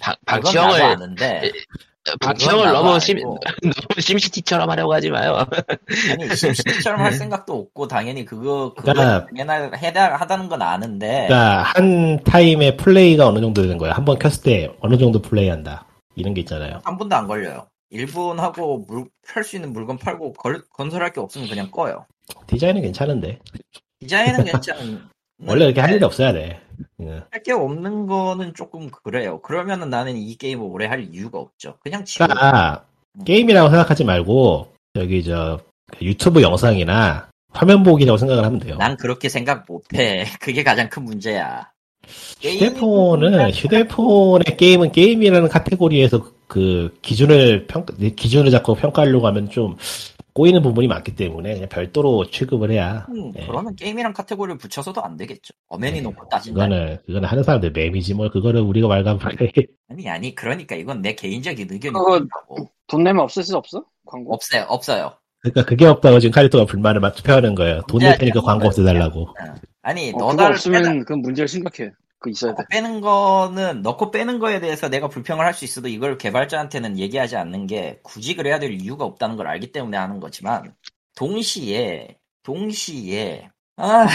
방, 0.00 0.14
방치형을, 0.26 0.80
아는데 0.80 1.50
방치형을 2.20 2.58
그건 2.58 2.72
나도 2.74 2.86
너무 2.86 3.00
심, 3.00 3.16
알고. 3.16 3.38
너무 3.64 4.00
심시티처럼 4.00 4.70
하려고 4.70 4.92
하지 4.92 5.10
마요. 5.10 5.44
아니 6.12 6.36
심시티처럼 6.36 7.00
할 7.00 7.12
생각도 7.14 7.54
없고 7.58 7.88
당연히 7.88 8.24
그거 8.24 8.74
그거 8.74 8.92
그러니까- 8.92 9.76
해야 9.78 10.16
하다는 10.16 10.48
건 10.48 10.62
아는데 10.62 11.26
그러니까 11.28 11.62
한 11.62 12.22
타임에 12.24 12.76
플레이가 12.76 13.26
어느 13.26 13.40
정도 13.40 13.62
되는 13.62 13.78
거야. 13.78 13.92
한번 13.94 14.18
켰을 14.18 14.42
때 14.42 14.70
어느 14.80 14.96
정도 14.98 15.20
플레이 15.20 15.48
한다. 15.48 15.86
이런 16.14 16.32
게 16.34 16.42
있잖아요. 16.42 16.80
한 16.84 16.96
분도 16.96 17.16
안 17.16 17.26
걸려요. 17.26 17.66
1분 17.92 18.36
하고 18.36 18.84
팔수 19.28 19.56
있는 19.56 19.72
물건 19.72 19.98
팔고 19.98 20.32
걸- 20.34 20.64
건설할 20.70 21.12
게 21.12 21.20
없으면 21.20 21.48
그냥 21.48 21.70
꺼요. 21.70 22.06
디자인은 22.46 22.82
괜찮은데 22.82 23.38
디자인은 24.00 24.44
괜찮은. 24.44 25.02
원래 25.46 25.66
이렇게 25.66 25.80
할 25.80 25.92
일이 25.92 26.02
없어야 26.04 26.32
돼. 26.32 26.60
예. 27.02 27.22
할게 27.30 27.52
없는 27.52 28.06
거는 28.06 28.54
조금 28.54 28.90
그래요. 28.90 29.40
그러면은 29.42 29.90
나는 29.90 30.16
이 30.16 30.34
게임을 30.36 30.64
오래 30.64 30.86
할 30.86 31.02
이유가 31.12 31.38
없죠. 31.38 31.76
그냥 31.80 32.04
지금 32.04 32.26
그러니까 32.26 32.86
게임이라고 33.24 33.68
생각하지 33.68 34.04
말고 34.04 34.72
저기 34.94 35.22
저 35.22 35.60
유튜브 36.00 36.42
영상이나 36.42 37.28
화면 37.52 37.82
보기라고 37.82 38.16
생각을 38.16 38.44
하면 38.44 38.58
돼요. 38.58 38.76
난 38.78 38.96
그렇게 38.96 39.28
생각 39.28 39.66
못해. 39.68 40.24
그게 40.40 40.62
가장 40.64 40.88
큰 40.88 41.04
문제야. 41.04 41.70
휴대폰은 42.40 43.50
휴대폰의 43.50 44.56
게임은 44.56 44.92
게임이라는 44.92 45.48
카테고리에서 45.48 46.24
그 46.46 46.96
기준을 47.02 47.66
평 47.66 47.84
기준을 47.86 48.50
잡고 48.50 48.74
평가하려고 48.74 49.26
하면 49.26 49.50
좀 49.50 49.76
꼬이는 50.32 50.60
부분이 50.62 50.86
많기 50.86 51.16
때문에 51.16 51.54
그냥 51.54 51.68
별도로 51.70 52.26
취급을 52.30 52.70
해야 52.70 53.06
음, 53.08 53.32
예. 53.38 53.46
그러면 53.46 53.74
게임이랑 53.74 54.12
카테고리를 54.12 54.58
붙여서도 54.58 55.02
안 55.02 55.16
되겠죠. 55.16 55.54
엄연히 55.68 55.94
네, 55.96 56.00
놓고 56.02 56.28
따진다. 56.28 56.54
그거는 56.66 56.98
그거는 57.06 57.26
하는 57.26 57.42
사람들 57.42 57.72
맴이지 57.72 58.12
뭘 58.14 58.28
그거를 58.30 58.60
우리가 58.60 58.86
말가부해 58.86 59.34
아니 59.88 60.08
아니 60.10 60.34
그러니까 60.34 60.76
이건 60.76 61.00
내 61.00 61.14
개인적인 61.14 61.68
의견이 61.70 61.94
그거- 61.94 62.26
고돈 62.48 63.02
내면 63.04 63.20
없을 63.24 63.42
수 63.44 63.56
없어? 63.56 63.82
광고? 64.04 64.34
없어요 64.34 64.66
없어요. 64.68 65.12
그러니까 65.40 65.64
그게 65.64 65.86
없다고 65.86 66.18
지금 66.20 66.32
카리토가 66.32 66.66
불만을 66.66 67.00
막 67.00 67.14
투표하는 67.14 67.54
거예요. 67.54 67.80
돈낼 67.88 68.08
문제가 68.10 68.18
테니까 68.18 68.40
광고 68.42 68.68
그거예요. 68.68 68.68
없애달라고. 68.68 69.28
아니 69.86 70.10
어, 70.10 70.12
그거 70.14 70.26
너다를 70.32 70.54
없으면 70.54 70.98
그건 71.00 71.20
문제가 71.22 71.46
심각해. 71.46 71.92
그거 72.18 72.30
있어야 72.30 72.54
돼. 72.54 72.64
빼는 72.70 73.00
거는 73.00 73.82
넣고 73.82 74.10
빼는 74.10 74.40
거에 74.40 74.58
대해서 74.58 74.88
내가 74.88 75.06
불평을 75.08 75.44
할 75.44 75.54
수 75.54 75.64
있어도 75.64 75.86
이걸 75.86 76.18
개발자한테는 76.18 76.98
얘기하지 76.98 77.36
않는 77.36 77.68
게 77.68 78.00
굳이 78.02 78.34
그래야 78.34 78.58
될 78.58 78.72
이유가 78.72 79.04
없다는 79.04 79.36
걸 79.36 79.46
알기 79.46 79.70
때문에 79.70 79.96
하는 79.96 80.18
거지만 80.18 80.74
동시에 81.14 82.16
동시에 82.42 83.48
아 83.76 84.06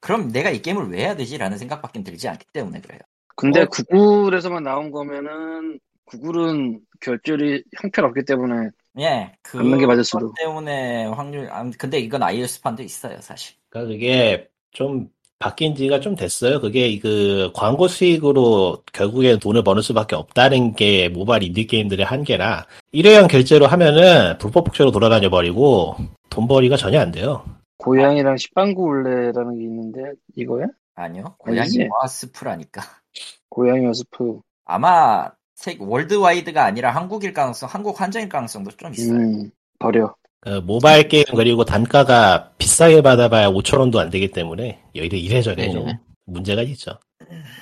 그럼 0.00 0.32
내가 0.32 0.50
이 0.50 0.62
게임을 0.62 0.90
왜 0.90 1.02
해야 1.02 1.14
되지라는 1.16 1.58
생각밖에 1.58 2.02
들지 2.02 2.28
않기 2.28 2.46
때문에 2.52 2.80
그래요. 2.80 2.98
근데 3.36 3.62
어. 3.62 3.66
구글에서만 3.66 4.64
나온 4.64 4.90
거면은 4.90 5.78
구글은 6.06 6.80
결절이 7.00 7.62
형편없기 7.80 8.24
때문에 8.24 8.70
예, 8.98 9.32
그 9.42 9.58
없는 9.58 9.78
게 9.78 9.86
맞을 9.86 10.02
수도. 10.02 10.32
때문에 10.38 11.06
확률 11.06 11.48
아, 11.52 11.70
근데 11.78 12.00
이건 12.00 12.22
iOS판도 12.24 12.82
있어요 12.82 13.20
사실. 13.20 13.54
그러니까 13.68 13.92
그게 13.92 14.48
좀 14.72 15.08
바뀐 15.38 15.74
지가 15.74 16.00
좀 16.00 16.16
됐어요. 16.16 16.60
그게 16.60 16.98
그 16.98 17.50
광고 17.54 17.86
수익으로 17.86 18.82
결국엔 18.92 19.38
돈을 19.38 19.62
버는 19.62 19.82
수밖에 19.82 20.16
없다는 20.16 20.74
게 20.74 21.08
모바일 21.08 21.44
인디 21.44 21.66
게임들의 21.66 22.04
한계라 22.04 22.66
일회용 22.90 23.28
결제로 23.28 23.66
하면은 23.66 24.36
불법 24.38 24.64
복제로 24.64 24.90
돌아다녀 24.90 25.30
버리고 25.30 25.94
돈벌이가 26.30 26.76
전혀 26.76 27.00
안 27.00 27.12
돼요. 27.12 27.44
고양이랑 27.78 28.36
식빵구 28.36 28.82
울레라는 28.82 29.58
게 29.58 29.62
있는데 29.64 30.12
이거야? 30.34 30.66
아니요, 30.96 31.36
고양이 31.38 31.60
아니지. 31.60 31.88
와스프라니까. 31.88 32.82
고양이 33.48 33.84
여스프. 33.84 34.40
아마 34.64 35.30
세, 35.54 35.76
월드와이드가 35.78 36.64
아니라 36.64 36.90
한국일 36.90 37.32
가능성, 37.32 37.68
한국 37.72 38.00
한정일 38.00 38.28
가능성도 38.28 38.72
좀 38.72 38.92
있어요. 38.92 39.18
음 39.18 39.50
버려. 39.78 40.14
그 40.40 40.50
모바일 40.64 41.08
게임 41.08 41.24
그리고 41.34 41.64
단가가 41.64 42.50
비싸게 42.58 43.02
받아봐야 43.02 43.50
5천 43.50 43.80
원도 43.80 43.98
안 43.98 44.10
되기 44.10 44.30
때문에 44.30 44.80
이래 44.92 45.16
이래저래 45.16 45.70
좀 45.70 45.86
네. 45.86 45.98
문제가 46.26 46.62
있죠. 46.62 46.92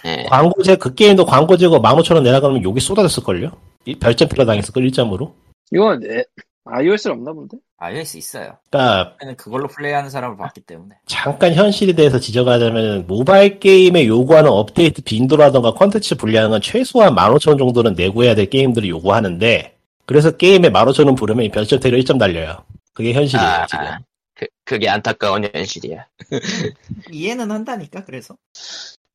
예. 0.05 0.25
광고제 0.25 0.77
그 0.77 0.95
게임도 0.95 1.25
광고제고 1.25 1.81
15,000원 1.81 2.23
내라 2.23 2.41
그러면 2.41 2.63
욕이 2.63 2.81
쏟아졌을 2.81 3.23
걸요? 3.23 3.51
이 3.85 3.95
별점 3.95 4.29
필러 4.29 4.45
당했을 4.45 4.73
걸 4.75 4.87
1점으로. 4.89 5.33
이거 5.73 5.97
내 5.97 6.23
iOS는 6.65 7.17
없나 7.17 7.33
본데? 7.33 7.57
iOS 7.79 8.17
있어요. 8.17 8.57
그러니까 8.71 9.17
그걸로 9.37 9.69
플레이하는 9.69 10.11
사람을 10.11 10.37
봤기 10.37 10.63
때문에. 10.63 10.97
잠깐 11.07 11.55
현실에 11.55 11.93
대해서 11.93 12.19
지적하자면 12.19 13.07
모바일 13.07 13.59
게임에 13.59 14.07
요구하는 14.07 14.51
업데이트 14.51 15.03
빈도라던가 15.03 15.75
컨텐츠 15.75 16.17
분량은 16.17 16.61
최소한 16.61 17.15
15,000원 17.15 17.59
정도는 17.59 17.95
내고 17.95 18.25
해야 18.25 18.35
될 18.35 18.51
게임들을 18.51 18.89
요구하는데 18.89 19.76
그래서 20.07 20.31
게임에 20.31 20.71
15,000원 20.71 21.17
부르면 21.17 21.51
별점대로 21.51 21.97
1점 21.99 22.19
달려요. 22.19 22.65
그게 22.95 23.13
현실이에요 23.13 23.49
아, 23.49 23.67
지금. 23.67 23.85
그, 24.35 24.47
그게 24.65 24.89
안타까운 24.89 25.49
현실이야. 25.53 26.07
이해는 27.13 27.51
한다니까, 27.51 28.05
그래서. 28.05 28.37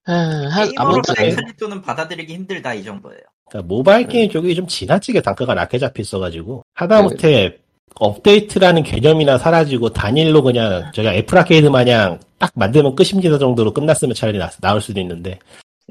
아, 0.05 0.49
아무튼 0.77 1.13
칼리토는 1.15 1.81
받아들이기 1.81 2.33
힘들다, 2.33 2.73
이 2.73 2.83
정도예요. 2.83 3.21
그러니까 3.49 3.67
모바일 3.67 4.07
게임 4.07 4.29
쪽이 4.29 4.55
좀 4.55 4.65
지나치게 4.65 5.21
단가가 5.21 5.53
낮게 5.53 5.77
잡혀 5.77 6.01
있어가지고 6.01 6.63
하다못해 6.73 7.57
업데이트라는 7.95 8.83
개념이나 8.83 9.37
사라지고 9.37 9.89
단일로 9.89 10.41
그냥 10.41 10.89
저희가 10.93 11.13
애플 11.13 11.37
아케이드 11.37 11.67
마냥 11.67 12.19
딱 12.39 12.51
만들면 12.55 12.95
끝입니다 12.95 13.37
정도로 13.37 13.73
끝났으면 13.73 14.15
차라리 14.15 14.37
나, 14.37 14.49
나올 14.61 14.79
수도 14.79 15.01
있는데 15.01 15.37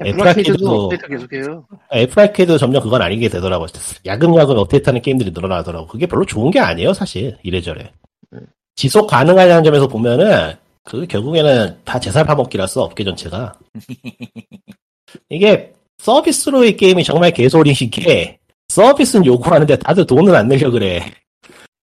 애플아케이드도 0.05 0.89
계속해요. 0.89 1.65
애플아케이드도 1.93 2.57
점점 2.57 2.81
그건 2.83 3.01
아니게 3.01 3.29
되더라고요. 3.29 3.67
야금야금 4.05 4.57
업데이트하는 4.57 5.01
게임들이 5.01 5.31
늘어나더라고. 5.31 5.87
그게 5.87 6.05
별로 6.05 6.25
좋은 6.25 6.51
게 6.51 6.59
아니에요, 6.59 6.93
사실. 6.93 7.37
이래저래. 7.43 7.91
음. 8.33 8.45
지속 8.75 9.07
가능하냐는 9.07 9.63
점에서 9.63 9.87
보면은, 9.87 10.53
그 10.83 11.05
결국에는 11.07 11.77
다 11.83 11.99
재살 11.99 12.25
파먹기라서, 12.25 12.83
업계 12.83 13.03
전체가. 13.03 13.53
이게 15.29 15.73
서비스로의 15.99 16.77
게임이 16.77 17.03
정말 17.03 17.31
개소리인 17.31 17.75
게, 17.91 18.37
서비스는 18.69 19.25
요구하는데 19.25 19.77
다들 19.79 20.05
돈을 20.07 20.33
안 20.35 20.47
내려 20.47 20.71
그래. 20.71 21.03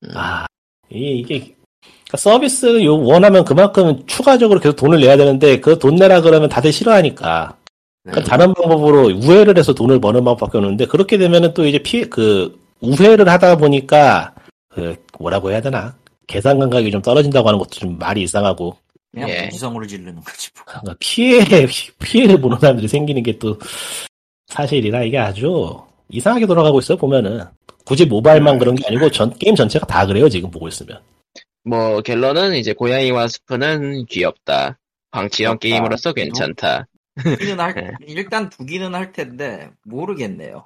음. 0.04 0.10
아, 0.16 0.46
이- 0.90 1.18
이게, 1.20 1.38
그러니까 1.40 2.16
서비스 2.16 2.82
요 2.84 2.96
원하면 3.02 3.44
그만큼 3.44 4.02
추가적으로 4.06 4.58
계속 4.60 4.76
돈을 4.76 5.00
내야 5.00 5.18
되는데 5.18 5.60
그 5.60 5.78
돈 5.78 5.96
내라 5.96 6.22
그러면 6.22 6.48
다들 6.48 6.72
싫어하니까. 6.72 7.57
그러니까 8.11 8.20
음. 8.20 8.24
다른 8.24 8.54
방법으로 8.54 9.09
우회를 9.09 9.59
해서 9.59 9.72
돈을 9.74 10.00
버는 10.00 10.24
방법밖에 10.24 10.59
없는데 10.59 10.86
그렇게 10.86 11.18
되면은 11.18 11.54
또 11.54 11.66
이제 11.66 11.78
피해 11.78 12.04
그 12.04 12.59
우회를 12.80 13.28
하다 13.28 13.56
보니까 13.56 14.34
그 14.68 14.96
뭐라고 15.18 15.50
해야 15.50 15.61
되나 15.61 15.94
계산 16.26 16.59
감각이 16.59 16.90
좀 16.90 17.02
떨어진다고 17.02 17.48
하는 17.48 17.59
것도 17.59 17.70
좀 17.70 17.98
말이 17.98 18.22
이상하고 18.22 18.76
그냥 19.12 19.30
예. 19.30 19.44
무지성으로 19.44 19.86
지르는 19.86 20.16
거지. 20.16 20.50
뭐. 20.54 20.64
그러니까 20.66 20.94
피해 20.98 21.44
피해를 22.00 22.40
보는 22.40 22.59
사람들이 22.59 22.88
생기는 22.88 23.22
게 23.22 23.38
또 23.38 23.59
사실이라 24.48 25.04
이게 25.04 25.18
아주 25.18 25.78
이상하게 26.11 26.46
돌아가고 26.46 26.78
있어요 26.78 26.98
보면은 26.98 27.44
굳이 27.84 28.04
모바일만 28.04 28.59
그런 28.59 28.74
게 28.74 28.84
아니고 28.86 29.11
전 29.11 29.32
게임 29.38 29.54
전체가 29.54 29.86
다 29.86 30.06
그래요 30.06 30.28
지금 30.28 30.50
보고 30.50 30.68
있으면 30.68 31.00
뭐 31.64 32.00
결론은 32.00 32.54
이제 32.54 32.72
고양이와 32.72 33.28
스프는 33.28 34.06
귀엽다. 34.06 34.78
방치형 35.11 35.59
귀엽다. 35.59 35.76
게임으로서 35.76 36.12
괜찮다. 36.12 36.86
두기는 37.22 37.60
할, 37.60 37.74
네. 37.74 37.90
일단 38.06 38.48
두기는 38.50 38.94
할 38.94 39.12
텐데, 39.12 39.70
모르겠네요. 39.84 40.64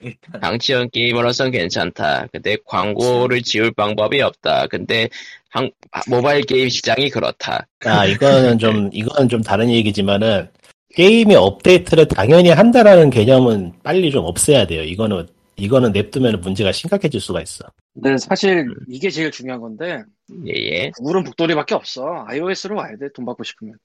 일단. 0.00 0.40
방치형 0.40 0.88
게임으로서는 0.92 1.52
괜찮다. 1.52 2.26
근데 2.32 2.56
광고를 2.66 3.42
지울 3.42 3.70
방법이 3.72 4.20
없다. 4.20 4.66
근데 4.66 5.08
한- 5.50 5.70
모바일 6.08 6.42
게임 6.44 6.68
시장이 6.68 7.08
그렇다. 7.10 7.66
아 7.84 8.04
이거는 8.06 8.58
좀 8.58 8.90
이거는 8.92 9.28
좀 9.28 9.42
다른 9.42 9.70
얘기지만은 9.70 10.48
게임의 10.96 11.36
업데이트를 11.36 12.08
당연히 12.08 12.48
한다라는 12.50 13.10
개념은 13.10 13.74
빨리 13.84 14.10
좀 14.10 14.24
없애야 14.24 14.66
돼요 14.66 14.82
이거는 14.82 15.26
이거는 15.56 15.92
냅두면 15.92 16.40
문제가 16.40 16.72
심각해질 16.72 17.20
수가 17.20 17.40
있어 17.42 17.64
근데 17.94 18.16
사실 18.18 18.66
이게 18.88 19.08
제일 19.08 19.30
중요한 19.30 19.60
건데 19.60 20.02
예 20.46 20.52
예. 20.52 20.90
구글은 20.96 21.24
북돌이밖에 21.24 21.74
없어. 21.76 22.24
iOS로 22.28 22.76
와야 22.76 22.96
돼. 22.96 23.08
돈 23.14 23.24
받고 23.24 23.44
싶으면. 23.44 23.76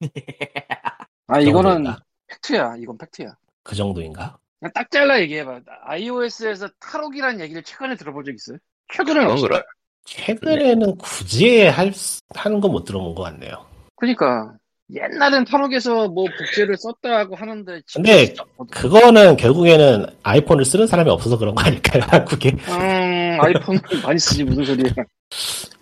아 1.28 1.40
이거는 1.40 1.70
정도인가? 1.84 1.98
팩트야. 2.28 2.76
이건 2.78 2.98
팩트야. 2.98 3.36
그 3.62 3.74
정도인가? 3.74 4.36
그냥 4.60 4.72
딱 4.74 4.90
잘라 4.90 5.20
얘기해봐. 5.20 5.60
iOS에서 5.84 6.68
탈옥이라는 6.80 7.40
얘기를 7.40 7.62
최근에 7.62 7.96
들어본 7.96 8.24
적 8.24 8.32
있어요? 8.34 8.58
최근에는 8.92 9.30
없어. 9.30 9.48
그래. 9.48 9.62
최근에는 10.04 10.96
굳이 10.98 11.64
할, 11.66 11.92
수- 11.92 12.20
하는 12.34 12.60
거 12.60 12.68
못 12.68 12.84
들어본 12.84 13.14
것 13.14 13.22
같네요. 13.24 13.66
그러니까 13.96 14.54
옛날엔 14.94 15.44
탈옥에서 15.46 16.08
뭐 16.08 16.26
복제를 16.38 16.76
썼다 16.76 17.18
하고 17.18 17.34
하는데 17.34 17.80
근데. 17.92 18.34
그거는 18.70 19.36
결국에는 19.36 20.06
아이폰을 20.22 20.64
쓰는 20.64 20.86
사람이 20.86 21.10
없어서 21.10 21.36
그런 21.38 21.54
거 21.56 21.62
아닐까요? 21.64 22.02
한국에? 22.08 22.50
음, 22.50 23.40
아이폰 23.40 23.80
많이 24.04 24.18
쓰지 24.18 24.44
무슨 24.44 24.64
소리야. 24.64 24.92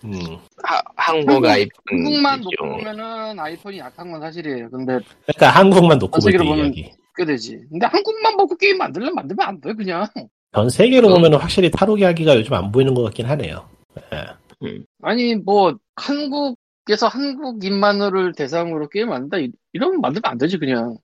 음. 0.03 0.11
하- 0.63 0.81
한국 0.95 1.29
한국- 1.33 1.45
아이폰 1.49 1.69
한국만 1.89 2.41
좀- 2.41 2.51
놓고 2.59 2.77
보면은 2.77 3.39
아이폰이 3.39 3.77
약한 3.79 4.11
건 4.11 4.21
사실이에요. 4.21 4.69
근데 4.69 4.99
그러니까 5.25 5.49
한국만 5.49 5.97
놓고 5.99 6.19
볼때 6.19 6.37
보면- 6.37 6.57
이야기. 6.65 6.91
꽤 7.17 7.25
되지. 7.25 7.59
근데 7.69 7.85
한국만 7.85 8.35
보고 8.37 8.55
게임 8.57 8.77
만들려면 8.77 9.15
만들면 9.15 9.47
안 9.47 9.61
돼, 9.61 9.73
그냥. 9.73 10.05
전 10.53 10.69
세계로 10.69 11.07
음. 11.09 11.13
보면 11.21 11.33
확실히 11.35 11.71
탈옥이 11.71 12.03
하기가 12.03 12.35
요즘 12.35 12.53
안 12.53 12.71
보이는 12.71 12.93
것 12.93 13.03
같긴 13.03 13.25
하네요. 13.27 13.67
예. 14.13 14.79
아니, 15.01 15.35
뭐, 15.35 15.73
한국에서 15.95 17.07
한국인만을 17.07 18.33
대상으로 18.33 18.89
게임 18.89 19.09
만든다, 19.09 19.37
이- 19.37 19.51
이러면 19.73 20.01
만들면 20.01 20.23
안 20.31 20.37
되지, 20.37 20.57
그냥. 20.57 20.97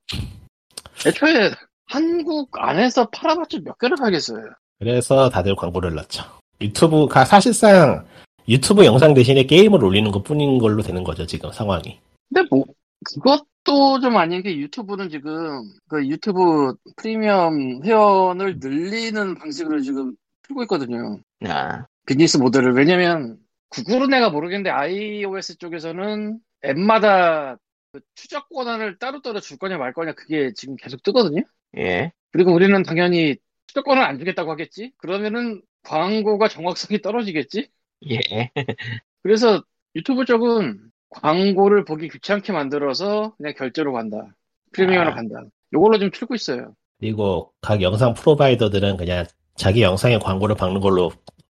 애초에 1.05 1.51
한국 1.85 2.49
안에서 2.59 3.09
팔아봤자 3.09 3.59
몇 3.63 3.77
개를 3.77 3.95
팔겠어요. 3.97 4.43
그래서 4.79 5.29
다들 5.29 5.55
광고를 5.55 5.93
넣죠. 5.95 6.23
유튜브가 6.59 7.23
사실상 7.25 8.05
유튜브 8.52 8.84
영상 8.86 9.14
대신에 9.14 9.43
게임을 9.43 9.82
올리는 9.82 10.12
것 10.12 10.24
뿐인 10.24 10.60
걸로 10.60 10.82
되는 10.82 11.06
거죠, 11.06 11.26
지금 11.26 11.54
상황이. 11.54 12.02
근데 12.28 12.45
뭐, 12.52 12.66
그것도 13.06 14.02
좀 14.02 14.18
아닌 14.18 14.43
게 14.43 14.58
유튜브는 14.58 15.10
지금, 15.10 15.64
그 15.88 16.06
유튜브 16.06 16.74
프리미엄 16.97 17.82
회원을 17.86 18.58
늘리는 18.60 19.36
방식으로 19.36 19.80
지금 19.80 20.16
풀고 20.43 20.64
있거든요. 20.64 21.18
아, 21.47 21.86
비즈니스 22.06 22.36
모델을. 22.36 22.74
왜냐면, 22.74 23.38
구글은 23.70 24.10
내가 24.10 24.30
모르겠는데, 24.30 24.70
iOS 24.70 25.58
쪽에서는 25.58 26.38
앱마다 26.66 27.58
그 27.93 28.02
추적 28.16 28.49
권한을 28.49 28.97
따로따로 28.99 29.39
줄 29.39 29.58
거냐 29.58 29.78
말 29.78 29.93
거냐, 29.93 30.12
그게 30.12 30.52
지금 30.54 30.76
계속 30.76 31.02
뜨거든요? 31.04 31.41
예. 31.78 32.12
그리고 32.34 32.54
우리는 32.54 32.84
당연히 32.84 33.38
추적권을 33.68 34.04
안 34.04 34.20
주겠다고 34.20 34.52
하겠지? 34.52 34.91
그러면은 34.97 35.62
광고가 35.84 36.49
정확성이 36.49 37.02
떨어지겠지? 37.02 37.70
예. 38.10 38.49
그래서 39.24 39.64
유튜브 39.95 40.26
쪽은 40.26 40.80
광고를 41.10 41.86
보기 41.86 42.10
귀찮게 42.10 42.52
만들어서 42.54 43.34
그냥 43.38 43.54
결제로 43.58 43.93
간다. 43.93 44.18
프리미엄으로 44.74 45.12
아. 45.12 45.16
간다. 45.16 45.41
요걸로 45.74 45.99
좀 45.99 46.10
틀고 46.12 46.36
있어요. 46.36 46.74
그리고 46.99 47.52
각 47.62 47.82
영상 47.82 48.14
프로바이더들은 48.14 48.97
그냥 48.97 49.26
자기 49.56 49.82
영상에 49.82 50.18
광고를 50.18 50.56
박는 50.56 50.80
걸로 50.82 51.12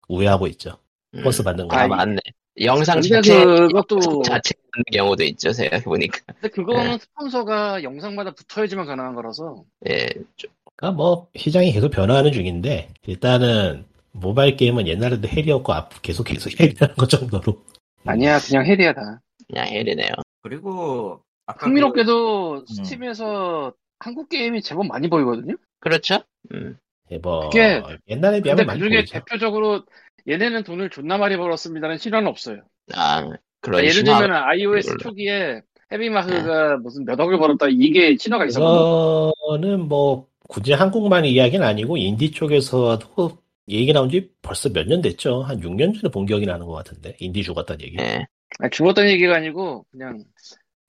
우회하고 0.09 0.47
있죠. 0.49 0.77
버스 1.23 1.43
받는 1.43 1.69
거. 1.69 1.77
아, 1.77 1.81
아이, 1.83 1.89
맞네. 1.89 2.17
영상 2.63 3.01
자체, 3.01 3.45
그것도, 3.45 4.23
자체 4.23 4.53
받는 4.73 4.85
경우도 4.93 5.23
있죠, 5.25 5.53
생각해보니까. 5.53 6.19
근데 6.27 6.49
그거는 6.49 6.91
네. 6.93 6.99
스폰서가 6.99 7.83
영상마다 7.83 8.33
붙어야지만 8.33 8.87
가능한 8.87 9.15
거라서. 9.15 9.65
예. 9.89 10.09
좀- 10.37 10.51
그러니까 10.77 10.97
뭐 10.97 11.29
시장이 11.37 11.73
계속 11.73 11.91
변화하는 11.91 12.33
중인데 12.33 12.89
일단은 13.07 13.85
모바일 14.19 14.57
게임은 14.57 14.87
옛날에도 14.87 15.29
헬이었고 15.29 15.73
앞 15.73 16.01
계속 16.03 16.25
계속 16.25 16.59
헬이라는 16.59 16.95
것 16.95 17.09
정도로 17.11 17.63
아니야, 18.07 18.39
그냥 18.39 18.65
헬이야, 18.67 18.93
다. 18.95 19.21
그냥 19.49 19.67
헬이네요. 19.67 20.09
그리고, 20.43 21.21
아까 21.47 21.67
흥미롭게도 21.67 22.65
스팀에서 22.67 23.73
한국 23.99 24.29
게임이 24.29 24.63
제법 24.63 24.87
많이 24.87 25.09
보이거든요? 25.09 25.55
그렇죠? 25.81 26.21
음. 26.53 26.77
예, 27.11 27.19
뭐 27.19 27.49
그게- 27.51 27.83
옛날에 28.09 28.41
비하면 28.41 28.67
많이 28.67 28.81
그 28.81 28.89
중에 28.89 28.99
보이죠. 28.99 29.13
대표적으로 29.15 29.83
얘네는 30.29 30.65
돈을 30.65 30.91
존나 30.91 31.19
많이 31.19 31.37
벌었습니다는 31.37 31.99
실화는 31.99 32.29
없어요. 32.29 32.63
아, 32.95 33.29
그런 33.61 33.81
예를. 33.83 34.05
들면 34.05 34.33
iOS 34.33 34.87
이걸로. 34.87 34.99
초기에 34.99 35.63
헤비마크가 35.93 36.79
무슨 36.79 37.05
몇 37.05 37.19
억을 37.21 37.39
벌었다 37.39 37.67
이게 37.69 38.17
신화가 38.19 38.47
있었거든. 38.47 39.33
이거는 39.47 39.89
뭐 39.89 40.29
굳이 40.49 40.73
한국만 40.73 41.25
이야기는 41.27 41.67
아니고 41.67 41.97
인디 41.99 42.31
쪽에서도 42.31 43.39
얘기 43.69 43.93
나온 43.93 44.11
지 44.11 44.31
벌써 44.43 44.69
몇 44.69 44.87
년 44.87 45.01
됐죠. 45.01 45.43
한 45.43 45.61
6년 45.61 45.95
전에 45.99 46.11
본 46.11 46.27
기억이 46.27 46.47
나는 46.47 46.67
것 46.67 46.73
같은데 46.75 47.17
인디 47.21 47.43
죽었다는 47.43 47.83
얘기. 47.85 47.97
예. 48.01 48.27
아니, 48.59 48.71
죽었다는 48.71 49.11
얘기가 49.11 49.37
아니고 49.37 49.87
그냥 49.91 50.23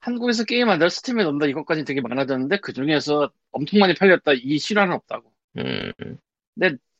한국에서 0.01 0.43
게임 0.43 0.67
만들어 0.67 0.89
스팀에 0.89 1.23
넣는다 1.23 1.47
이것까지 1.47 1.84
되게 1.84 2.01
많아졌는데 2.01 2.57
그 2.61 2.73
중에서 2.73 3.30
엄청 3.51 3.80
많이 3.80 3.93
팔렸다 3.95 4.34
이 4.34 4.59
실화는 4.59 4.93
없다고. 4.93 5.32
음. 5.57 5.91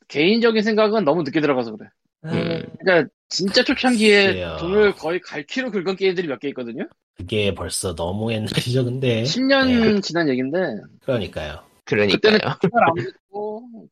개인적인 0.08 0.62
생각은 0.62 1.04
너무 1.04 1.22
늦게 1.22 1.40
들어가서 1.40 1.76
그래. 1.76 1.88
음. 2.24 2.62
그러니까 2.80 3.08
진짜 3.28 3.62
초창기에 3.62 4.26
글쎄요. 4.26 4.56
돈을 4.60 4.92
거의 4.94 5.20
갈퀴로 5.20 5.70
긁은 5.70 5.96
게임들이 5.96 6.28
몇 6.28 6.38
개 6.38 6.48
있거든요. 6.48 6.88
그게 7.16 7.54
벌써 7.54 7.94
너무 7.94 8.32
옛날이죠. 8.32 8.84
근데 8.84 9.22
10년 9.22 10.02
지난 10.02 10.28
얘기인데 10.28 10.58
그러니까요. 11.02 11.60
그러니까요. 11.84 12.16
그때는 12.16 12.38
정말 12.60 12.84
안 12.84 12.94
거기 12.94 13.06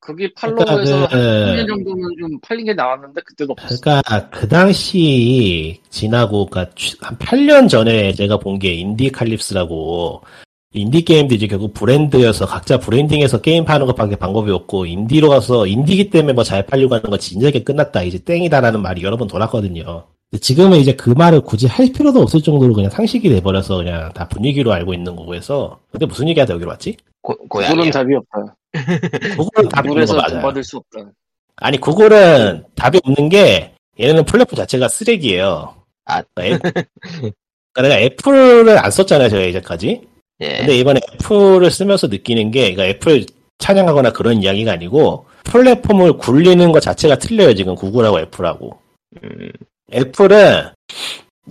그러니까 0.04 0.64
팔로우에서 0.64 1.08
그- 1.08 1.16
3년 1.16 1.66
정도는 1.68 2.08
좀 2.20 2.38
팔린 2.40 2.66
게 2.66 2.74
나왔는데 2.74 3.20
그때도 3.24 3.52
없었어. 3.52 3.80
그러니까 3.80 4.28
그 4.30 4.48
당시 4.48 5.80
지나고 5.90 6.46
그러니까 6.46 6.74
취- 6.76 6.96
한 7.00 7.16
8년 7.18 7.68
전에 7.68 8.12
제가 8.12 8.38
본 8.38 8.58
게 8.58 8.72
인디 8.74 9.10
칼립스라고 9.10 10.20
인디 10.76 11.02
게임들이 11.04 11.46
결국 11.48 11.72
브랜드여서 11.74 12.46
각자 12.46 12.78
브랜딩해서 12.78 13.40
게임 13.40 13.64
파는 13.64 13.86
것밖에 13.86 14.16
방법이 14.16 14.50
없고 14.50 14.86
인디로 14.86 15.28
가서 15.28 15.66
인디기 15.66 16.10
때문에 16.10 16.32
뭐 16.32 16.42
잘 16.44 16.66
팔려고 16.66 16.94
하는 16.96 17.10
거 17.10 17.16
진작에 17.16 17.62
끝났다 17.62 18.02
이제 18.02 18.18
땡이다라는 18.18 18.82
말이 18.82 19.02
여러 19.02 19.16
번 19.16 19.28
돌았거든요. 19.28 20.04
지금은 20.40 20.78
이제 20.78 20.92
그 20.96 21.10
말을 21.10 21.42
굳이 21.42 21.66
할 21.68 21.92
필요도 21.92 22.20
없을 22.20 22.42
정도로 22.42 22.74
그냥 22.74 22.90
상식이 22.90 23.28
돼버려서 23.28 23.76
그냥 23.78 24.12
다 24.14 24.26
분위기로 24.28 24.72
알고 24.72 24.92
있는 24.92 25.14
거고 25.14 25.34
해서 25.36 25.78
근데 25.92 26.06
무슨 26.06 26.28
얘기하다 26.28 26.54
여기로 26.54 26.70
왔지? 26.70 26.96
고, 27.24 27.34
구글은 27.48 27.74
고양이. 27.76 27.90
답이 27.90 28.14
없다. 28.14 28.56
구글은 29.36 29.68
답이 29.70 29.88
없는 29.88 30.06
맞아요. 30.16 30.42
받을 30.42 30.62
수 30.62 30.76
없다. 30.76 31.10
아니 31.56 31.78
구글은 31.80 32.64
답이 32.74 33.00
없는 33.02 33.28
게 33.30 33.72
얘네는 33.98 34.24
플랫폼 34.26 34.56
자체가 34.56 34.88
쓰레기예요. 34.88 35.74
아. 36.04 36.22
그러니까 36.34 36.68
애- 36.68 36.72
그러니까 37.72 37.96
내가 37.96 37.98
애플을 38.00 38.78
안 38.78 38.90
썼잖아요, 38.90 39.28
제가 39.30 39.42
이제까지. 39.44 40.02
예. 40.40 40.56
근데 40.58 40.76
이번에 40.76 41.00
애플을 41.14 41.70
쓰면서 41.70 42.08
느끼는 42.08 42.50
게, 42.50 42.74
그러니까 42.74 42.84
애플 42.86 43.24
찬양하거나 43.58 44.12
그런 44.12 44.42
이야기가 44.42 44.72
아니고 44.72 45.26
플랫폼을 45.44 46.14
굴리는 46.18 46.70
것 46.72 46.80
자체가 46.80 47.18
틀려요, 47.18 47.54
지금 47.54 47.74
구글하고 47.74 48.20
애플하고. 48.20 48.78
음. 49.22 49.50
애플은 49.94 50.70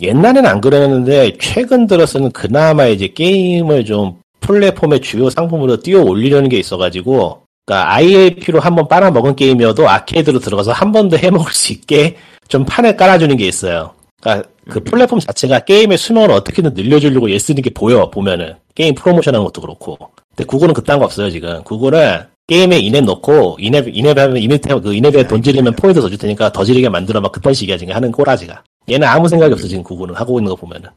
옛날에는 0.02 0.46
안 0.46 0.60
그랬는데 0.62 1.38
최근 1.40 1.88
들어서는 1.88 2.32
그나마 2.32 2.88
이제 2.88 3.08
게임을 3.08 3.86
좀 3.86 4.22
플랫폼의 4.48 5.02
주요 5.02 5.30
상품으로 5.30 5.78
띄워 5.82 6.04
올리려는 6.04 6.50
게 6.50 6.58
있어가지고 6.60 7.42
그러니까 7.66 7.94
IAP로 7.96 8.60
한번 8.60 8.88
빨아먹은 8.88 9.36
게임이어도 9.36 9.90
아케이드로 9.90 10.40
들어가서 10.40 10.72
한 10.74 10.92
번 10.92 11.10
더 11.10 11.16
해먹을 11.18 11.52
수 11.54 11.72
있게 11.72 12.18
좀 12.50 12.66
판을 12.66 12.98
깔아주는 12.98 13.36
게 13.38 13.48
있어요. 13.48 13.92
그러니까 14.22 14.50
그 14.70 14.80
플랫폼 14.82 15.20
자체가 15.20 15.60
게임의 15.62 15.98
수명을 15.98 16.32
어떻게든 16.32 16.74
늘려주려고 16.74 17.30
애쓰는 17.30 17.62
게 17.62 17.70
보여 17.70 18.10
보면은 18.10 18.56
게임 18.76 18.94
프로모션하는 18.96 19.44
것도 19.46 19.62
그렇고. 19.62 19.98
근데 20.36 20.46
구글은 20.46 20.74
그딴 20.74 21.00
거 21.00 21.06
없어요 21.06 21.30
지금. 21.30 21.64
구글은 21.64 22.24
게임에 22.48 22.80
in-app 22.80 23.06
넣고 23.06 23.56
in-app 23.60 23.88
in-app 23.96 24.18
하면 24.18 24.38
in-app 24.38 24.62
그 24.84 24.94
in-app에 24.94 25.28
돈 25.28 25.42
지르면 25.42 25.76
포인트 25.76 26.02
더 26.02 26.10
줄 26.10 26.18
테니까 26.18 26.52
더 26.52 26.66
지르게 26.66 26.90
만들어 26.90 27.22
막 27.22 27.32
그딴 27.32 27.54
식이야 27.54 27.78
지금 27.78 27.96
하는 27.96 28.12
꼬라지가. 28.12 28.62
얘는 28.90 29.08
아무 29.08 29.30
생각이 29.30 29.54
없어 29.54 29.68
지금 29.68 29.84
구글은 29.84 30.16
하고 30.16 30.38
있는 30.40 30.50
거 30.50 30.56
보면은. 30.58 30.90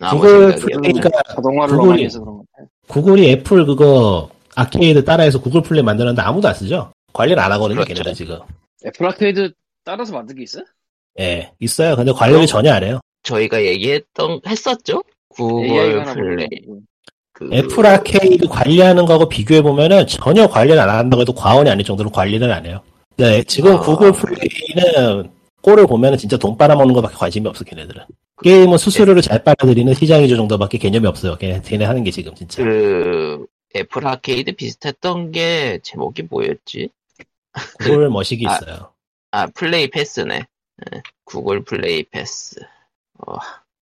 아무 0.00 0.20
구글 0.20 0.54
그러니까 0.56 1.10
자동화를 1.34 1.76
구글이- 1.76 1.88
많이 1.88 2.04
해서 2.04 2.20
그런. 2.20 2.40
구글이 2.88 3.30
애플 3.30 3.64
그거 3.66 4.30
아케이드 4.54 5.04
따라해서 5.04 5.40
구글 5.40 5.62
플레이 5.62 5.82
만드는데 5.82 6.22
아무도 6.22 6.48
안 6.48 6.54
쓰죠. 6.54 6.92
관리를 7.12 7.42
안 7.42 7.52
하거든요 7.52 7.80
그렇죠. 7.80 7.94
걔네들 7.94 8.14
지금. 8.14 8.38
애플 8.86 9.06
아케이드 9.06 9.52
따라서 9.84 10.12
만든 10.12 10.36
게 10.36 10.42
있어? 10.42 10.60
예 11.20 11.52
있어요. 11.60 11.96
근데 11.96 12.12
관리를 12.12 12.46
전혀 12.46 12.72
안 12.72 12.84
해요. 12.84 13.00
저희가 13.22 13.64
얘기했던 13.64 14.40
했었죠. 14.46 15.02
구글 15.28 16.04
플레이. 16.04 16.48
그 17.32 17.50
애플 17.52 17.84
아케이드 17.86 18.48
관리하는 18.48 19.04
거하고 19.04 19.28
비교해 19.28 19.60
보면은 19.60 20.06
전혀 20.06 20.46
관리를 20.46 20.78
안 20.80 20.88
한다고 20.88 21.20
해도 21.20 21.34
과언이 21.34 21.68
아닐 21.68 21.84
정도로 21.84 22.10
관리를 22.10 22.50
안 22.50 22.64
해요. 22.64 22.80
네, 23.18 23.42
지금 23.44 23.76
아. 23.76 23.80
구글 23.80 24.12
플레이는 24.12 25.30
꼴을 25.60 25.86
보면은 25.86 26.16
진짜 26.16 26.36
돈 26.36 26.56
빨아먹는 26.56 26.94
것밖에 26.94 27.14
관심이 27.16 27.46
없어 27.46 27.64
걔네들은. 27.64 28.04
게임은 28.42 28.78
수수료를 28.78 29.22
잘 29.22 29.42
빨아들이는 29.42 29.94
시장이죠 29.94 30.36
정도밖에 30.36 30.78
개념이 30.78 31.06
없어요. 31.06 31.36
걔네, 31.36 31.62
걔네 31.64 31.84
하는 31.84 32.04
게 32.04 32.10
지금 32.10 32.34
진짜. 32.34 32.62
그 32.62 33.46
애플 33.74 34.06
아케이드 34.06 34.52
비슷했던 34.52 35.32
게 35.32 35.80
제목이 35.82 36.22
뭐였지? 36.22 36.90
구글 37.78 38.10
머시기 38.10 38.46
아. 38.46 38.56
있어요. 38.56 38.92
아 39.30 39.46
플레이 39.46 39.88
패스네. 39.88 40.36
예, 40.36 41.02
구글 41.24 41.64
플레이 41.64 42.04
패스. 42.04 42.60
어, 43.26 43.36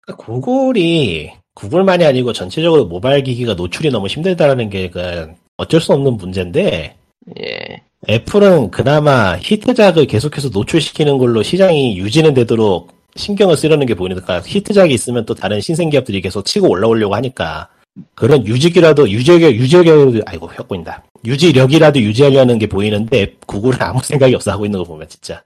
그러니까 0.01 0.25
구글이 0.25 1.31
구글만이 1.53 2.05
아니고 2.05 2.33
전체적으로 2.33 2.85
모바일 2.85 3.23
기기가 3.23 3.53
노출이 3.53 3.89
너무 3.89 4.07
힘들다라는 4.07 4.69
게그 4.69 5.33
어쩔 5.57 5.79
수 5.81 5.93
없는 5.93 6.17
문제인데 6.17 6.95
예. 7.39 7.81
애플은 8.09 8.71
그나마 8.71 9.37
히트작을 9.37 10.07
계속해서 10.07 10.49
노출시키는 10.49 11.17
걸로 11.17 11.43
시장이 11.43 11.97
유지는 11.97 12.33
되도록 12.33 12.91
신경을 13.15 13.57
쓰려는 13.57 13.85
게 13.85 13.93
보이니까 13.93 14.41
히트작이 14.41 14.93
있으면 14.93 15.25
또 15.25 15.33
다른 15.33 15.61
신생 15.61 15.89
기업들이 15.89 16.21
계속 16.21 16.45
치고 16.45 16.69
올라오려고 16.69 17.15
하니까 17.15 17.69
그런 18.15 18.45
유지기라도 18.45 19.09
유지력 19.09 19.53
유지력 19.53 20.23
아이고 20.25 20.47
혀 20.47 20.63
꼬인다 20.63 21.03
유지력이라도 21.25 21.99
유지하려는 21.99 22.57
게 22.57 22.67
보이는데 22.67 23.35
구글은 23.45 23.81
아무 23.81 24.01
생각이 24.01 24.33
없어 24.33 24.51
하고 24.51 24.65
있는 24.65 24.79
거 24.79 24.85
보면 24.85 25.07
진짜 25.09 25.43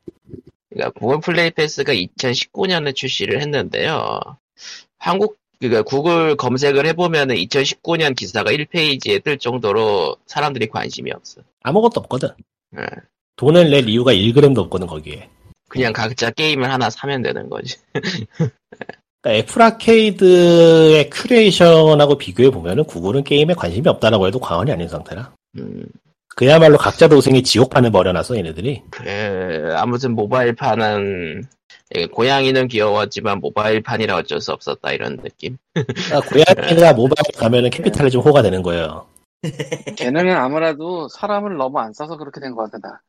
그러니까 0.70 1.00
구글 1.00 1.20
플레이 1.22 1.52
패스가 1.52 1.94
2019년에 1.94 2.94
출시를 2.94 3.42
했는데요. 3.42 4.20
한국 4.98 5.38
그러니까 5.60 5.84
구글 5.84 6.36
검색을 6.36 6.86
해보면은 6.88 7.36
2019년 7.36 8.16
기사가 8.16 8.52
1페이지에 8.52 9.24
뜰 9.24 9.38
정도로 9.38 10.18
사람들이 10.26 10.68
관심이 10.68 11.12
없어. 11.12 11.42
아무것도 11.64 12.02
없거든 12.02 12.30
예. 12.78 12.86
돈을 13.38 13.72
낼 13.72 13.88
이유가 13.88 14.14
1g도 14.14 14.58
없거든 14.58 14.86
거기에 14.86 15.30
그냥 15.76 15.92
각자 15.92 16.32
게임을 16.32 16.72
하나 16.72 16.90
사면 16.90 17.22
되는 17.22 17.50
거지. 17.50 17.78
그러니까 18.34 18.50
애플 19.26 19.62
아케이드의 19.62 21.10
큐레이션하고 21.10 22.18
비교해 22.18 22.50
보면은 22.50 22.86
구글은 22.86 23.24
게임에 23.26 23.54
관심이 23.56 23.88
없다라고 23.90 24.28
해도 24.28 24.40
과언이 24.40 24.72
아닌 24.72 24.88
상태라. 24.88 25.34
음, 25.58 25.86
그야말로 26.36 26.78
각자 26.78 27.10
도생의 27.10 27.44
지옥판을 27.44 27.92
벌여놔서 27.92 28.38
얘네들이. 28.38 28.84
그래 28.90 29.74
아무튼 29.76 30.16
모바일판은 30.16 31.44
예, 31.96 32.06
고양이는 32.08 32.68
귀여웠지만 32.70 33.40
모바일판이라 33.40 34.16
어쩔 34.16 34.40
수 34.40 34.52
없었다 34.54 34.92
이런 34.94 35.18
느낌. 35.18 35.58
그러니까 35.74 36.22
고양이가 36.22 36.94
모바일 36.94 37.38
가면은 37.38 37.70
캐피탈이 37.70 38.10
좀 38.12 38.22
호가 38.22 38.42
되는 38.42 38.62
거예요. 38.62 39.06
걔네는 39.98 40.36
아무래도 40.36 41.08
사람을 41.10 41.58
너무 41.58 41.80
안 41.80 41.92
써서 41.94 42.16
그렇게 42.18 42.40
된 42.40 42.56
것 42.56 42.72
같다. 42.72 43.02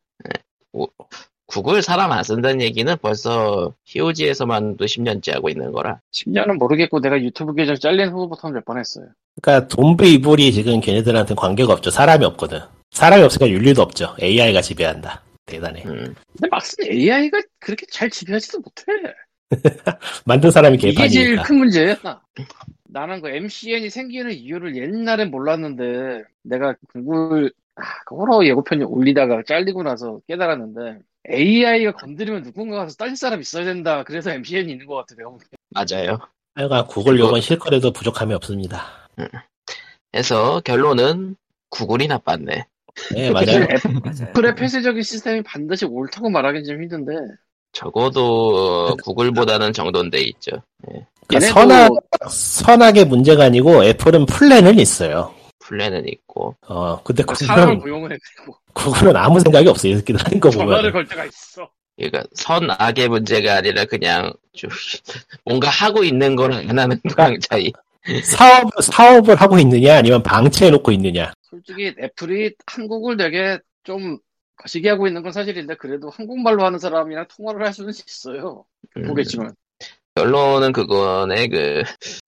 구글 1.46 1.80
사람 1.82 2.10
안 2.12 2.24
쓴다는 2.24 2.60
얘기는 2.60 2.94
벌써 3.00 3.72
히오지에서만도 3.84 4.84
10년째 4.84 5.32
하고 5.34 5.48
있는 5.48 5.70
거라. 5.72 6.00
10년은 6.12 6.58
모르겠고 6.58 7.00
내가 7.00 7.20
유튜브 7.22 7.54
계정 7.54 7.76
잘린 7.76 8.08
후부터 8.10 8.50
몇 8.50 8.64
번 8.64 8.78
했어요. 8.78 9.06
그러니까 9.42 9.68
돈부 9.68 10.04
이불이 10.06 10.52
지금 10.52 10.80
걔네들한테 10.80 11.34
관계가 11.34 11.72
없죠. 11.72 11.90
사람이 11.90 12.24
없거든. 12.24 12.60
사람이 12.90 13.22
없으니까 13.22 13.48
윤리도 13.50 13.80
없죠. 13.82 14.16
AI가 14.20 14.60
지배한다. 14.60 15.22
대단해. 15.44 15.82
음, 15.86 16.14
근데 16.32 16.48
막상 16.50 16.84
AI가 16.90 17.40
그렇게 17.60 17.86
잘 17.92 18.10
지배하지도 18.10 18.58
못해. 18.58 18.84
만든 20.24 20.50
사람이 20.50 20.76
이게 20.76 20.92
제일 21.08 21.36
개판이니까. 21.36 21.42
큰 21.44 21.58
문제야. 21.58 21.96
나는 22.88 23.20
그 23.20 23.28
MCN이 23.28 23.90
생기는 23.90 24.32
이유를 24.32 24.74
옛날엔 24.76 25.30
몰랐는데 25.30 26.24
내가 26.42 26.74
구글 26.92 27.52
아, 27.76 27.82
그 28.06 28.14
호러 28.16 28.44
예고편 28.44 28.82
올리다가 28.82 29.42
잘리고 29.46 29.82
나서 29.82 30.18
깨달았는데 30.26 30.98
AI가 31.30 31.92
건드리면 31.92 32.42
누군가 32.44 32.78
가서 32.78 32.94
딸 32.96 33.16
사람 33.16 33.40
있어야 33.40 33.64
된다. 33.64 34.04
그래서 34.04 34.30
MCN이 34.30 34.72
있는 34.72 34.86
것 34.86 34.94
같아. 34.96 35.14
내가 35.16 35.30
보기엔. 35.30 35.48
맞아요. 35.70 36.18
하여간 36.54 36.86
구글 36.86 37.18
욕은 37.18 37.40
실컷해도 37.40 37.92
부족함이 37.92 38.32
없습니다. 38.34 39.08
해서 40.14 40.60
결론은 40.64 41.36
구글이 41.70 42.06
나빴네. 42.08 42.66
네, 43.14 43.30
맞아요. 43.32 43.66
애플의 44.22 44.54
폐쇄적인 44.54 45.02
시스템이 45.02 45.42
반드시 45.42 45.84
옳다고 45.84 46.30
말하기는 46.30 46.64
좀 46.64 46.80
힘든데 46.82 47.12
적어도 47.72 48.96
구글보다는 49.04 49.72
정돈돼 49.74 50.18
있죠. 50.22 50.62
그러니까 50.82 51.06
얘네도- 51.30 51.52
선악, 51.52 51.90
선악의 52.30 53.04
문제가 53.04 53.44
아니고 53.44 53.84
애플은 53.84 54.24
플랜은 54.26 54.78
있어요. 54.78 55.34
플랜은 55.58 56.08
있고 56.08 56.54
어, 56.68 57.02
근데 57.02 57.22
사람을 57.34 57.74
구글은, 57.78 57.80
고용을 57.80 58.12
해가지고 58.12 58.56
구글은 58.76 59.16
아무 59.16 59.40
생각이 59.40 59.66
없어요. 59.68 59.92
이렇게 59.92 60.14
하는 60.14 60.38
거 60.38 60.50
전화를 60.50 60.92
보면. 60.92 60.92
걸 60.92 61.08
때가 61.08 61.24
있어. 61.24 61.70
그러니까 61.96 62.24
선악의 62.34 63.08
문제가 63.08 63.56
아니라 63.56 63.86
그냥 63.86 64.32
좀 64.52 64.70
뭔가 65.44 65.70
하고 65.70 66.04
있는 66.04 66.36
거랑 66.36 66.68
안 66.68 66.78
하는 66.78 67.00
거랑 67.00 67.38
차이. 67.40 67.72
사업, 68.22 68.70
사업을 68.80 69.34
하고 69.36 69.58
있느냐, 69.58 69.96
아니면 69.96 70.22
방치해 70.22 70.70
놓고 70.70 70.92
있느냐. 70.92 71.32
솔직히 71.42 71.92
애플이 72.00 72.54
한국을 72.66 73.16
되게 73.16 73.58
좀 73.82 74.18
거시기 74.56 74.88
하고 74.88 75.06
있는 75.06 75.22
건 75.22 75.32
사실인데 75.32 75.76
그래도 75.76 76.10
한국말로 76.10 76.64
하는 76.64 76.78
사람이랑 76.78 77.26
통화를 77.28 77.64
할 77.64 77.72
수는 77.72 77.90
있어요. 77.90 78.64
음, 78.96 79.06
보겠지만 79.06 79.54
결론은 80.14 80.72
그거네 80.72 81.48
그 81.48 81.82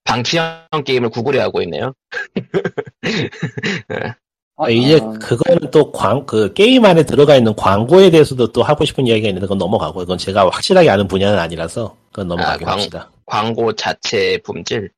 방치형 0.05 0.85
게임을 0.85 1.11
구글이 1.11 1.39
하고 1.39 1.63
있네요. 1.63 1.95
아, 4.61 4.69
이제 4.69 4.99
아, 5.01 5.13
그거는 5.21 5.71
또 5.71 5.93
광, 5.93 6.27
그 6.27 6.53
게임 6.53 6.85
안에 6.85 7.05
들어가 7.05 7.37
있는 7.37 7.55
광고에 7.55 8.11
대해서도 8.11 8.51
또 8.53 8.63
하고 8.63 8.85
싶은 8.85 9.07
이야기가 9.07 9.29
있는데 9.29 9.47
그건 9.47 9.59
넘어가고 9.59 10.01
그건 10.01 10.19
제가 10.19 10.49
확실하게 10.51 10.91
아는 10.91 11.07
분야는 11.07 11.39
아니라서 11.39 11.97
그건 12.11 12.29
넘어가긴 12.29 12.67
아, 12.67 12.71
광- 12.71 12.79
합시다. 12.79 13.11
광고 13.27 13.73
자체 13.75 14.39
품질. 14.43 14.91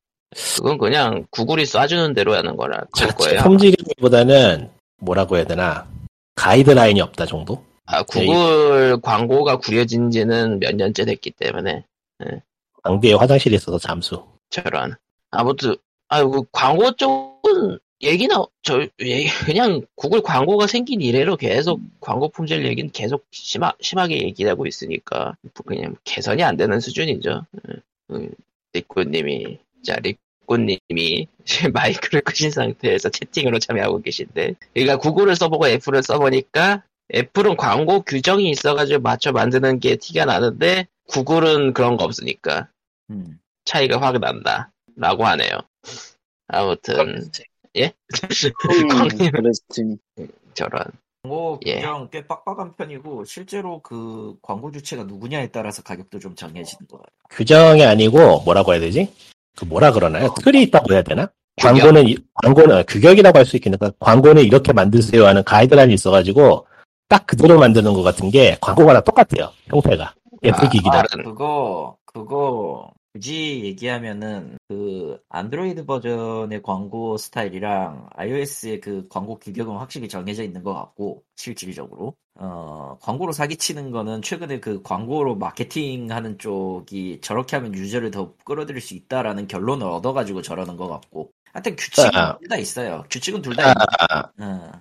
그건 0.55 0.77
그냥 0.77 1.25
구글이 1.29 1.63
쏴주는 1.63 2.15
대로 2.15 2.33
하는 2.35 2.55
거라 2.55 2.77
그럴 2.91 3.09
자체 3.09 3.13
거예요. 3.29 3.41
품질이보다는 3.43 4.69
뭐라고 4.97 5.35
해야 5.37 5.45
되나 5.45 5.85
가이드라인이 6.35 6.99
없다 7.01 7.25
정도? 7.25 7.63
아, 7.85 8.01
구글 8.03 8.99
광고가 9.01 9.57
구려진 9.57 10.09
지는 10.09 10.59
몇 10.59 10.73
년째 10.75 11.05
됐기 11.05 11.31
때문에 11.31 11.83
방비에 12.83 13.13
화장실이 13.13 13.55
있어서 13.55 13.77
잠수. 13.77 14.23
저런. 14.49 14.95
아무튼 15.29 15.75
아이고 16.07 16.31
그 16.31 16.43
광고 16.51 16.91
쪽은 16.95 17.77
얘기나 18.03 18.45
저 18.63 18.87
그냥 19.45 19.81
구글 19.95 20.21
광고가 20.21 20.67
생긴 20.67 21.01
이래로 21.01 21.37
계속 21.37 21.79
광고 21.99 22.29
품질 22.29 22.65
얘기는 22.65 22.89
계속 22.91 23.25
심하, 23.31 23.73
심하게 23.79 24.23
얘기하고 24.23 24.65
있으니까 24.65 25.35
그냥 25.65 25.95
개선이 26.03 26.43
안 26.43 26.57
되는 26.57 26.79
수준이죠. 26.79 27.45
음, 28.11 28.31
리꾸님이 28.73 29.59
자 29.83 29.97
리꾸님이 30.01 31.27
마이크를 31.73 32.21
끄신 32.21 32.51
상태에서 32.51 33.09
채팅으로 33.09 33.59
참여하고 33.59 34.01
계신데 34.01 34.55
그러니까 34.73 34.97
구글을 34.97 35.35
써보고 35.35 35.67
애플을 35.67 36.01
써보니까 36.03 36.83
애플은 37.13 37.57
광고 37.57 38.01
규정이 38.01 38.49
있어가지고 38.49 39.01
맞춰 39.01 39.31
만드는 39.31 39.79
게 39.79 39.97
티가 39.97 40.25
나는데 40.25 40.87
구글은 41.07 41.73
그런 41.73 41.97
거 41.97 42.05
없으니까 42.05 42.69
음. 43.09 43.39
차이가 43.65 44.01
확 44.01 44.17
난다. 44.19 44.71
라고 44.95 45.25
하네요. 45.25 45.59
아무튼, 46.47 47.31
예? 47.77 47.85
음, 47.85 48.87
광님, 48.89 49.31
그레스팅 49.31 49.97
저런. 50.53 50.83
광고 51.23 51.59
예. 51.67 51.75
규정 51.75 52.09
꽤 52.09 52.25
빡빡한 52.25 52.75
편이고 52.75 53.25
실제로 53.25 53.79
그 53.81 54.35
광고 54.41 54.71
주체가 54.71 55.03
누구냐에 55.03 55.47
따라서 55.47 55.83
가격도 55.83 56.19
좀 56.19 56.35
정해지는 56.35 56.87
것 56.87 56.97
같아요. 56.97 57.11
규정이 57.29 57.85
아니고 57.85 58.41
뭐라고 58.41 58.73
해야 58.73 58.79
되지? 58.81 59.13
그 59.55 59.65
뭐라 59.65 59.91
그러나요? 59.91 60.33
틀이 60.41 60.63
있다고 60.63 60.93
해야 60.93 61.03
되나? 61.03 61.29
광고는 61.61 62.07
이- 62.07 62.17
광고는 62.41 62.85
규격이라고 62.87 63.37
할 63.37 63.45
수 63.45 63.55
있겠는가 63.57 63.91
광고는 63.99 64.43
이렇게 64.43 64.73
만드세요 64.73 65.27
하는 65.27 65.43
가이드라인이 65.43 65.93
있어가지고 65.93 66.65
딱 67.07 67.27
그대로 67.27 67.59
만드는 67.59 67.93
것 67.93 68.01
같은 68.03 68.31
게 68.31 68.57
광고가 68.61 68.93
다 68.93 69.01
똑같아요 69.01 69.51
형태가 69.67 70.15
애플 70.43 70.69
기기다 70.69 70.99
아, 70.99 71.03
다른- 71.03 71.25
그거 71.25 71.97
그거 72.05 72.89
굳이 73.13 73.61
얘기하면은 73.65 74.57
그 74.69 75.19
안드로이드 75.27 75.85
버전의 75.85 76.61
광고 76.61 77.17
스타일이랑 77.17 78.07
iOS의 78.15 78.79
그 78.79 79.07
광고 79.09 79.37
규격은 79.37 79.75
확실히 79.75 80.07
정해져 80.07 80.43
있는 80.43 80.63
것 80.63 80.73
같고 80.73 81.23
실질적으로. 81.35 82.15
어 82.35 82.97
광고로 83.01 83.33
사기치는 83.33 83.91
거는 83.91 84.21
최근에 84.21 84.61
그 84.61 84.81
광고로 84.81 85.35
마케팅하는 85.35 86.37
쪽이 86.39 87.19
저렇게 87.21 87.57
하면 87.57 87.73
유저를 87.75 88.11
더 88.11 88.33
끌어들일 88.45 88.79
수 88.79 88.93
있다라는 88.93 89.47
결론을 89.47 89.85
얻어가지고 89.87 90.41
저러는 90.41 90.77
것 90.77 90.87
같고. 90.87 91.31
하여튼 91.51 91.75
규칙은 91.75 92.15
아. 92.15 92.37
둘다 92.37 92.55
있어요. 92.57 93.03
규칙은 93.09 93.41
둘다 93.41 93.63
아, 93.67 94.31
있는 94.39 94.71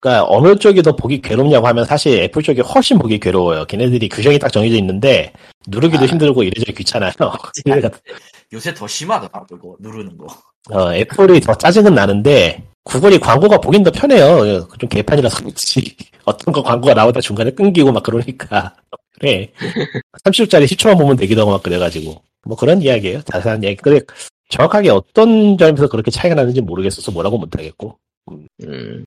그러니까 0.00 0.26
어느 0.28 0.56
쪽이 0.56 0.82
더 0.82 0.96
보기 0.96 1.20
괴롭냐고 1.20 1.66
하면 1.68 1.84
사실 1.84 2.20
애플 2.22 2.42
쪽이 2.42 2.62
훨씬 2.62 2.98
보기 2.98 3.20
괴로워요 3.20 3.66
걔네들이 3.66 4.08
규정이 4.08 4.38
딱 4.38 4.50
정해져 4.50 4.76
있는데 4.76 5.32
누르기도 5.68 6.04
아. 6.04 6.06
힘들고 6.06 6.42
이래저래 6.42 6.74
귀찮아요 6.74 7.12
요새 8.52 8.74
더 8.74 8.86
심하더라 8.86 9.44
그거 9.46 9.76
누르는 9.78 10.16
거 10.16 10.26
어, 10.70 10.94
애플이 10.94 11.40
더 11.40 11.54
짜증은 11.54 11.94
나는데 11.94 12.70
구글이 12.84 13.18
광고가 13.18 13.58
보긴 13.58 13.82
더 13.82 13.90
편해요. 13.90 14.66
좀 14.78 14.88
개판이라서 14.88 15.38
그렇지. 15.42 15.96
어떤 16.24 16.52
거 16.52 16.62
광고가 16.62 16.94
나오다 16.94 17.20
중간에 17.20 17.50
끊기고 17.50 17.92
막 17.92 18.02
그러니까 18.02 18.74
그래. 19.18 19.52
30초짜리 20.24 20.64
10초만 20.64 20.98
보면 20.98 21.16
되기도 21.16 21.42
하고 21.42 21.52
막 21.52 21.62
그래가지고 21.62 22.22
뭐 22.46 22.56
그런 22.56 22.82
이야기예요. 22.82 23.22
자세한 23.22 23.62
이야기. 23.62 23.76
근데 23.76 24.00
정확하게 24.48 24.90
어떤 24.90 25.56
점에서 25.58 25.88
그렇게 25.88 26.10
차이가 26.10 26.34
나는지 26.34 26.60
모르겠어서 26.60 27.12
뭐라고 27.12 27.38
못하겠고. 27.38 27.98
음. 28.64 29.04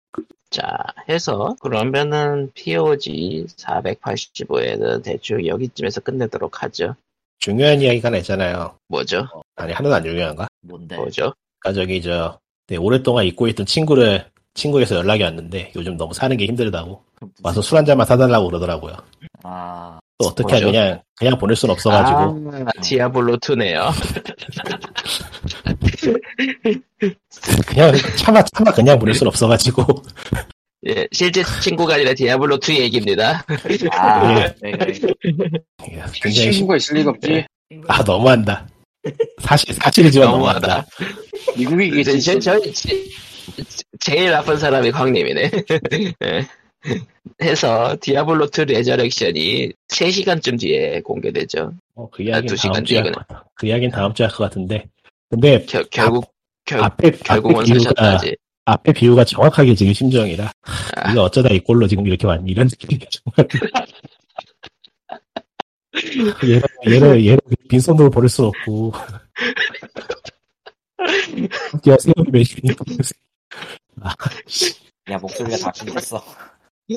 자, 0.54 0.86
해서 1.10 1.56
그러면은 1.62 2.52
POG 2.54 3.48
485에는 3.58 5.02
대충 5.04 5.44
여기쯤에서 5.48 6.02
끝내도록 6.02 6.62
하죠. 6.62 6.96
중요한 7.40 7.82
이야기가 7.82 8.10
하나 8.10 8.18
있잖아요. 8.20 8.78
뭐죠? 8.88 9.28
아니 9.56 9.74
하나도 9.74 9.96
안 9.96 10.04
중요한가? 10.04 10.48
뭔데 10.62 10.96
뭐죠? 10.96 11.34
그러니까 11.60 11.82
저기 11.82 12.02
저 12.04 12.40
네, 12.68 12.78
오랫동안 12.78 13.26
잊고 13.26 13.48
있던 13.48 13.66
친구를 13.66 14.26
친구에서 14.54 14.96
연락이 14.96 15.24
왔는데 15.24 15.72
요즘 15.76 15.98
너무 15.98 16.14
사는 16.14 16.38
게 16.38 16.46
힘들다고 16.46 17.04
와서 17.42 17.62
술 17.64 17.80
한 17.80 17.86
잔만 17.86 18.06
사달라고 18.06 18.46
그러더라고요. 18.48 18.96
아 19.42 20.00
또 20.24 20.28
어떻게 20.30 20.54
뭐죠? 20.54 20.66
그냥 20.72 21.02
그냥 21.16 21.38
보낼 21.38 21.56
순 21.56 21.70
없어가지고 21.70 22.52
아, 22.66 22.82
디아블로 22.82 23.38
2네요. 23.38 23.92
그냥 27.68 27.94
차마 28.18 28.44
차마 28.44 28.72
그냥 28.72 29.00
보낼 29.00 29.14
순 29.16 29.28
없어가지고 29.28 29.86
예, 30.88 31.08
실제 31.12 31.44
친구가 31.62 31.96
아니라 31.96 32.14
디아블로 32.14 32.58
2 32.58 32.78
얘기입니다. 32.80 33.46
아, 33.94 34.36
예. 34.42 34.56
네, 34.62 34.72
그래. 34.72 34.94
굉장히 36.14 36.32
심- 36.34 36.52
친구가 36.52 36.76
있을 36.76 36.96
리가 36.98 37.12
없지. 37.12 37.46
아 37.88 38.04
너무한다. 38.04 38.68
사실 39.42 39.74
사실이지만 39.74 40.30
너무하다. 40.32 40.60
너무하다. 40.60 40.88
미국이겠지. 41.58 42.22
제, 42.22 42.40
저, 42.40 42.60
제, 42.72 43.02
제일 44.02 44.32
나쁜 44.32 44.58
사람이 44.58 44.92
광님이네. 44.92 45.52
예. 46.24 46.48
해서 47.42 47.96
디아블로 48.02 48.48
2 48.48 48.66
레저렉션이 48.66 49.72
3시간쯤 49.88 50.60
뒤에 50.60 51.02
공개되죠. 51.02 51.74
어, 51.96 52.10
그 52.10 52.24
이야기는 52.24 52.56
다음 52.58 52.84
주에. 52.86 53.04
그 53.56 53.68
이야기는 53.68 53.92
다음 53.92 54.14
주에 54.14 54.26
할 54.26 54.36
것 54.36 54.44
같은데. 54.46 54.86
근데 55.30 55.66
겨, 55.66 55.84
결국 55.92 56.32
결, 56.66 56.82
앞에 56.84 57.12
결국은 57.12 57.64
앞에 57.64 57.74
비유가. 57.74 58.22
앞에 58.66 58.94
비유가 58.94 59.24
정확하게 59.26 59.76
지금 59.76 59.92
심정이라 59.94 60.50
아. 60.96 61.12
이거 61.12 61.24
어쩌다 61.24 61.50
이 61.50 61.60
꼴로 61.60 61.86
지금 61.88 62.08
이렇게 62.08 62.26
왔니 62.28 62.50
이런 62.52 62.68
느낌이 62.68 63.00
정말. 63.10 63.48
얘를 66.44 66.62
얘를 66.88 67.26
얘를 67.26 67.40
빈손으로 67.70 68.10
보낼 68.10 68.30
수 68.30 68.46
없고. 68.46 68.94
야 71.88 71.98
세월이 72.00 72.32
몇이니까 72.32 72.86
야 75.12 75.18
목소리가 75.18 75.58
다 75.58 75.72
끊겼어. 75.72 76.24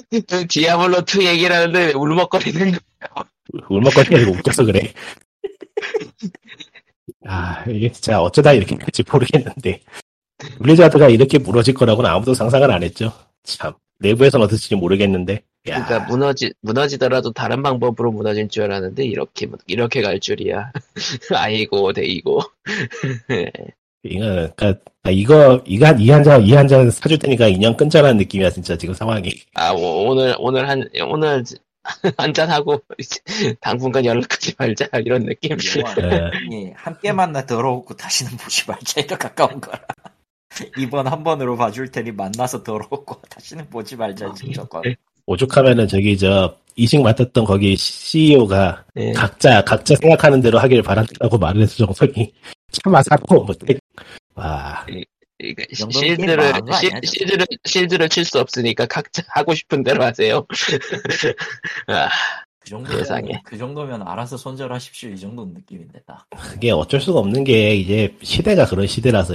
디아블로 0.49 1.03
2 1.03 1.27
얘기를 1.27 1.55
하는데 1.55 1.93
울먹거리는 1.93 2.73
거. 2.73 2.79
울먹거리는 3.69 4.25
게 4.25 4.31
웃겨서 4.31 4.65
그래. 4.65 4.93
아, 7.27 7.65
이게 7.69 7.91
진짜 7.91 8.21
어쩌다 8.21 8.53
이렇게 8.53 8.77
될지 8.77 9.03
모르겠는데. 9.11 9.81
블리자드가 10.59 11.09
이렇게 11.09 11.39
무너질 11.39 11.75
거라고는 11.75 12.11
아무도 12.11 12.35
상상을 12.35 12.71
안 12.71 12.83
했죠. 12.83 13.13
참. 13.43 13.73
내부에서는 13.99 14.45
어떨지 14.45 14.75
모르겠는데. 14.75 15.43
야, 15.69 15.85
그러니까 15.85 16.09
무너지 16.11 16.53
무너지더라도 16.61 17.33
다른 17.33 17.63
방법으로 17.63 18.13
무너질 18.13 18.49
줄 18.49 18.65
알았는데 18.65 19.05
이렇게 19.05 19.49
이렇게 19.67 20.03
갈 20.03 20.21
줄이야. 20.21 20.71
아이고 21.35 21.93
데이고. 21.93 22.43
이거, 24.05 24.49
그러니까 24.57 24.81
이거, 25.11 25.63
이거 25.67 25.87
한, 25.87 26.01
이 26.01 26.11
한 26.11 26.23
잔, 26.23 26.43
이 26.43 26.53
한 26.55 26.69
잔 26.69 26.91
사줄 26.91 27.19
테니까 27.19 27.49
인연 27.49 27.77
끊자라는 27.77 28.17
느낌이야, 28.19 28.51
진짜 28.51 28.77
지금 28.77 28.95
상황이. 28.95 29.33
아 29.55 29.73
오- 29.73 30.09
오늘 30.11 30.35
오늘 30.39 30.69
한 30.69 30.89
오늘 31.09 31.43
한 32.19 32.33
잔 32.35 32.51
하고 32.51 32.81
당분간 33.61 34.05
연락하지 34.05 34.55
말자 34.59 34.87
이런 35.05 35.25
느낌. 35.27 35.57
예. 36.01 36.31
예, 36.53 36.73
함께 36.77 37.13
만나 37.13 37.45
더러웠고 37.47 37.95
다시는 37.97 38.37
보지 38.37 38.65
말자 38.67 39.01
이거 39.03 39.17
가까운 39.17 39.61
거라. 39.61 39.81
이번 40.79 41.07
한 41.07 41.23
번으로 41.23 41.57
봐줄 41.57 41.91
테니 41.91 42.13
만나서 42.13 42.63
더러웠고 42.63 43.21
다시는 43.29 43.69
보지 43.71 43.97
말자 43.97 44.27
저건. 44.55 44.83
오죽하면은 45.27 45.87
저기 45.89 46.17
저, 46.17 46.57
이식 46.77 47.01
맡았던 47.03 47.45
거기 47.45 47.77
CEO가 47.77 48.85
예. 48.97 49.13
각자, 49.13 49.63
각자 49.65 49.95
생각하는 49.97 50.41
대로 50.41 50.59
하길 50.59 50.83
바란다고 50.83 51.39
말을 51.39 51.63
했을 51.63 51.87
정성이 51.87 52.33
참아 52.73 53.03
사고 53.03 53.45
못해. 53.45 53.77
와, 54.37 54.85
그러니까 55.39 55.65
실드를 55.91 56.53
거 56.53 56.73
실- 56.79 56.91
아니야? 56.95 57.01
실드를 57.05 57.47
실드를 57.65 58.09
칠 58.09 58.25
수 58.25 58.39
없으니까 58.41 58.87
각자 58.87 59.23
하고 59.35 59.55
싶은 59.55 59.83
대로 59.83 60.03
하세요. 60.05 60.47
아, 61.89 62.09
그 62.61 62.71
정도면 62.71 62.99
세상에. 62.99 63.41
그 63.45 63.57
정도면 63.59 64.03
알아서 64.07 64.37
손절하십시오 64.37 65.11
이 65.11 65.19
정도 65.19 65.45
느낌인데 65.47 66.01
딱. 66.07 66.25
그게 66.37 66.71
어쩔 66.71 67.01
수가 67.01 67.21
없는 67.21 67.45
게 67.45 67.75
이제 67.75 68.15
시대가 68.23 68.67
그런 68.67 68.87
시대라서 68.87 69.35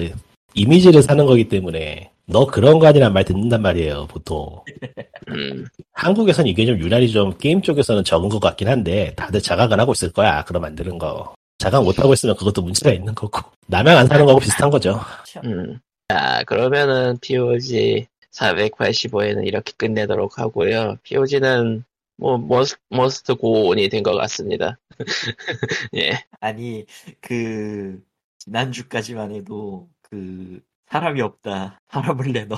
이미지를 0.54 1.02
사는 1.02 1.26
거기 1.26 1.48
때문에 1.48 2.12
너 2.26 2.46
그런 2.46 2.80
거 2.80 2.88
아니란 2.88 3.14
말 3.14 3.24
듣는단 3.24 3.62
말이에요, 3.62 4.08
보통. 4.08 4.62
음, 5.30 5.66
한국에선 5.94 6.48
이게 6.48 6.66
좀 6.66 6.78
유난히 6.80 7.10
좀 7.10 7.38
게임 7.38 7.62
쪽에서는 7.62 8.04
적은 8.04 8.28
것 8.30 8.40
같긴 8.40 8.68
한데 8.68 9.14
다들 9.16 9.42
자각은 9.42 9.80
하고 9.80 9.92
있을 9.94 10.12
거야, 10.12 10.44
그런 10.44 10.62
만드는 10.62 10.98
거. 10.98 11.34
자각 11.58 11.84
못 11.84 12.00
하고 12.00 12.12
있으면 12.14 12.36
그것도 12.36 12.62
문제가 12.64 12.92
있는 12.92 13.14
거고. 13.16 13.40
남양 13.72 13.98
안 13.98 14.08
사는 14.08 14.26
거하고 14.26 14.40
비슷한 14.42 14.70
거죠. 14.70 15.00
음. 15.46 15.80
자 16.10 16.44
그러면은 16.46 17.18
POG 17.22 18.06
485에는 18.32 19.48
이렇게 19.48 19.72
끝내도록 19.78 20.38
하고요. 20.40 20.98
POG는 21.04 21.84
뭐 22.18 22.38
mus-, 22.38 22.76
must 22.90 23.36
go 23.36 23.57
on이 23.57 23.88
된 23.90 24.04
것 24.04 24.14
같습니다. 24.16 24.78
예. 25.96 26.24
아니 26.42 26.86
그 27.22 28.02
지난주까지만 28.40 29.34
해도 29.34 29.88
그 30.02 30.60
사람이 30.90 31.22
없다 31.22 31.80
사람을 31.90 32.34
내놔 32.34 32.58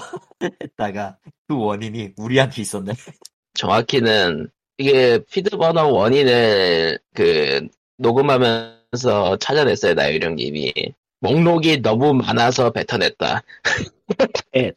했다가 0.62 1.18
그 1.48 1.56
원인이 1.56 2.14
우리한테 2.18 2.62
있었네. 2.64 2.94
정확히는 3.54 4.50
이게 4.80 5.20
피드버너 5.32 5.88
원인을 5.90 6.98
그 7.14 7.68
녹음하면서 8.00 9.38
찾아냈어요 9.38 9.94
나유령님이 9.94 10.74
목록이 11.24 11.82
너무 11.82 12.14
많아서 12.14 12.70
뱉어냈다. 12.72 13.42
텟. 14.54 14.76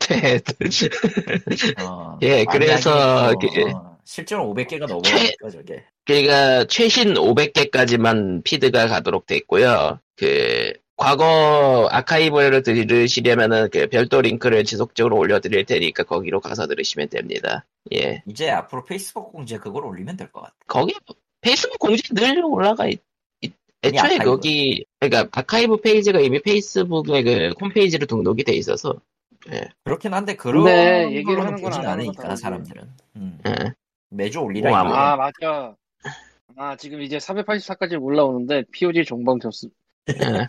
텟. 0.00 1.84
어, 1.86 2.18
예, 2.22 2.44
그래서 2.44 2.90
만약에, 2.92 3.48
그- 3.54 3.70
어, 3.70 3.96
실제로 4.04 4.52
500개가 4.52 4.86
넘어가니까 4.88 5.50
저게. 5.50 5.84
그러니까 6.04 6.64
최신 6.64 7.14
500개까지만 7.14 8.42
피드가 8.42 8.88
가도록 8.88 9.26
돼 9.26 9.36
있고요. 9.36 10.00
그 10.16 10.72
과거 10.96 11.88
아카이브를 11.92 12.62
들으시려면은 12.64 13.70
그 13.70 13.86
별도 13.86 14.20
링크를 14.20 14.64
지속적으로 14.64 15.16
올려드릴 15.16 15.64
테니까 15.64 16.02
거기로 16.02 16.40
가서 16.40 16.66
들으시면 16.66 17.08
됩니다. 17.08 17.64
예, 17.94 18.22
이제 18.26 18.50
앞으로 18.50 18.84
페이스북 18.84 19.32
공지에 19.32 19.58
그걸 19.58 19.84
올리면 19.86 20.16
될 20.16 20.30
것 20.32 20.40
같아. 20.42 20.54
거기 20.66 20.94
페이스북 21.40 21.78
공지 21.78 22.02
늘 22.12 22.44
올라가 22.44 22.86
있. 22.88 23.00
있- 23.82 23.88
애초에 23.94 24.00
아카이브. 24.16 24.24
거기 24.24 24.84
그러니까 24.98 25.28
아카이브 25.40 25.80
페이지가 25.80 26.20
이미 26.20 26.40
페이스북에 26.40 27.22
그 27.22 27.50
홈페이지로 27.60 28.06
등록이 28.06 28.44
돼 28.44 28.52
있어서 28.54 28.94
그렇긴 29.84 30.12
한데 30.14 30.36
그런 30.36 30.64
근데 30.64 31.12
얘기를 31.12 31.40
하는 31.44 31.62
건 31.62 31.70
거다, 31.72 32.36
사람들은. 32.36 32.90
음. 33.16 33.38
예. 33.46 33.72
매주 34.10 34.40
올리라 34.40 34.70
오, 34.70 34.74
아, 34.74 35.16
맞아. 35.16 35.74
아, 36.56 36.76
지금 36.76 37.00
이제 37.00 37.16
484까지 37.16 38.00
올라오는데, 38.02 38.64
POG 38.72 39.04
종방 39.04 39.38
줬음. 39.40 39.70
예. 40.10 40.46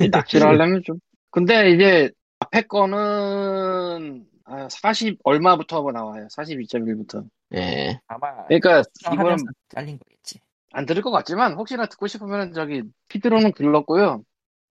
낚시를 0.10 0.46
하려면 0.48 0.82
좀. 0.84 0.98
근데 1.30 1.70
이제 1.70 2.10
앞에 2.40 2.62
거는 2.62 4.26
아, 4.44 4.68
40 4.68 5.18
얼마부터 5.22 5.90
나와요? 5.92 6.26
42.1부터. 6.32 7.24
예. 7.54 8.00
아마 8.08 8.44
그러니까 8.46 8.82
이거는 9.12 9.36
잘린 9.68 9.98
거겠지. 9.98 10.40
안 10.72 10.86
들을 10.86 11.02
것 11.02 11.10
같지만 11.10 11.54
혹시나 11.54 11.86
듣고 11.86 12.06
싶으면 12.06 12.52
저기 12.52 12.82
피드로는 13.08 13.52
불렀고요. 13.52 14.22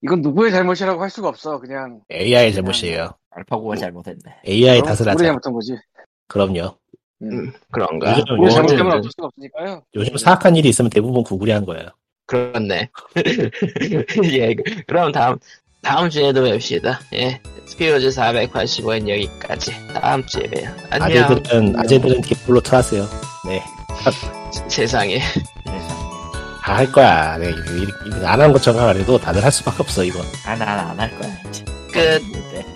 이건 0.04 0.22
누구의 0.22 0.52
잘못이라고 0.52 1.02
할 1.02 1.10
수가 1.10 1.30
없어. 1.30 1.60
그냥 1.60 2.02
AI 2.12 2.54
잘못이에요. 2.54 3.12
알파고가 3.32 3.76
잘못했네. 3.76 4.20
AI 4.48 4.82
탓을 4.82 5.02
우리 5.02 5.10
하자. 5.10 5.24
잘못한 5.24 5.54
거지. 5.54 5.76
그럼요. 6.28 6.78
음, 7.22 7.52
그런가. 7.72 8.12
요즘- 8.20 8.40
우리 8.40 8.52
잘못하면 8.52 8.64
어쨌든 8.88 9.00
어쩔 9.00 9.12
수가 9.12 9.28
없으니까요. 9.28 9.84
요즘 9.96 10.18
사악한 10.18 10.56
일이 10.58 10.70
있으면 10.70 10.90
대부분 10.90 11.24
구글이 11.24 11.52
한 11.52 11.66
거예요. 11.66 11.88
그렇네. 12.28 12.90
예, 14.34 14.56
그럼 14.88 15.12
다음, 15.12 15.38
다음 15.82 16.10
주에도 16.10 16.44
뵙시다. 16.44 17.00
예. 17.14 17.40
스피로즈 17.68 18.10
485엔 18.10 19.08
여기까지. 19.08 19.72
다음 19.94 20.24
주에 20.26 20.44
봬요. 20.44 20.70
안녕. 20.92 21.24
아재들은 21.24 21.80
아재들은 21.80 22.22
뒷불로 22.22 22.62
틀었어요. 22.62 23.04
네. 23.48 23.62
세상에. 24.70 25.20
다 26.66 26.74
할 26.78 26.92
거야. 26.92 27.38
네, 27.38 27.54
안한 28.26 28.52
것처럼 28.52 28.90
안 28.90 28.98
해도 28.98 29.20
다들 29.20 29.44
할 29.44 29.52
수밖에 29.52 29.78
없어 29.84 30.04
이거. 30.04 30.20
아, 30.46 30.56
난안할 30.56 31.12
거야. 31.20 31.32
끝. 31.94 32.22
네. 32.52 32.75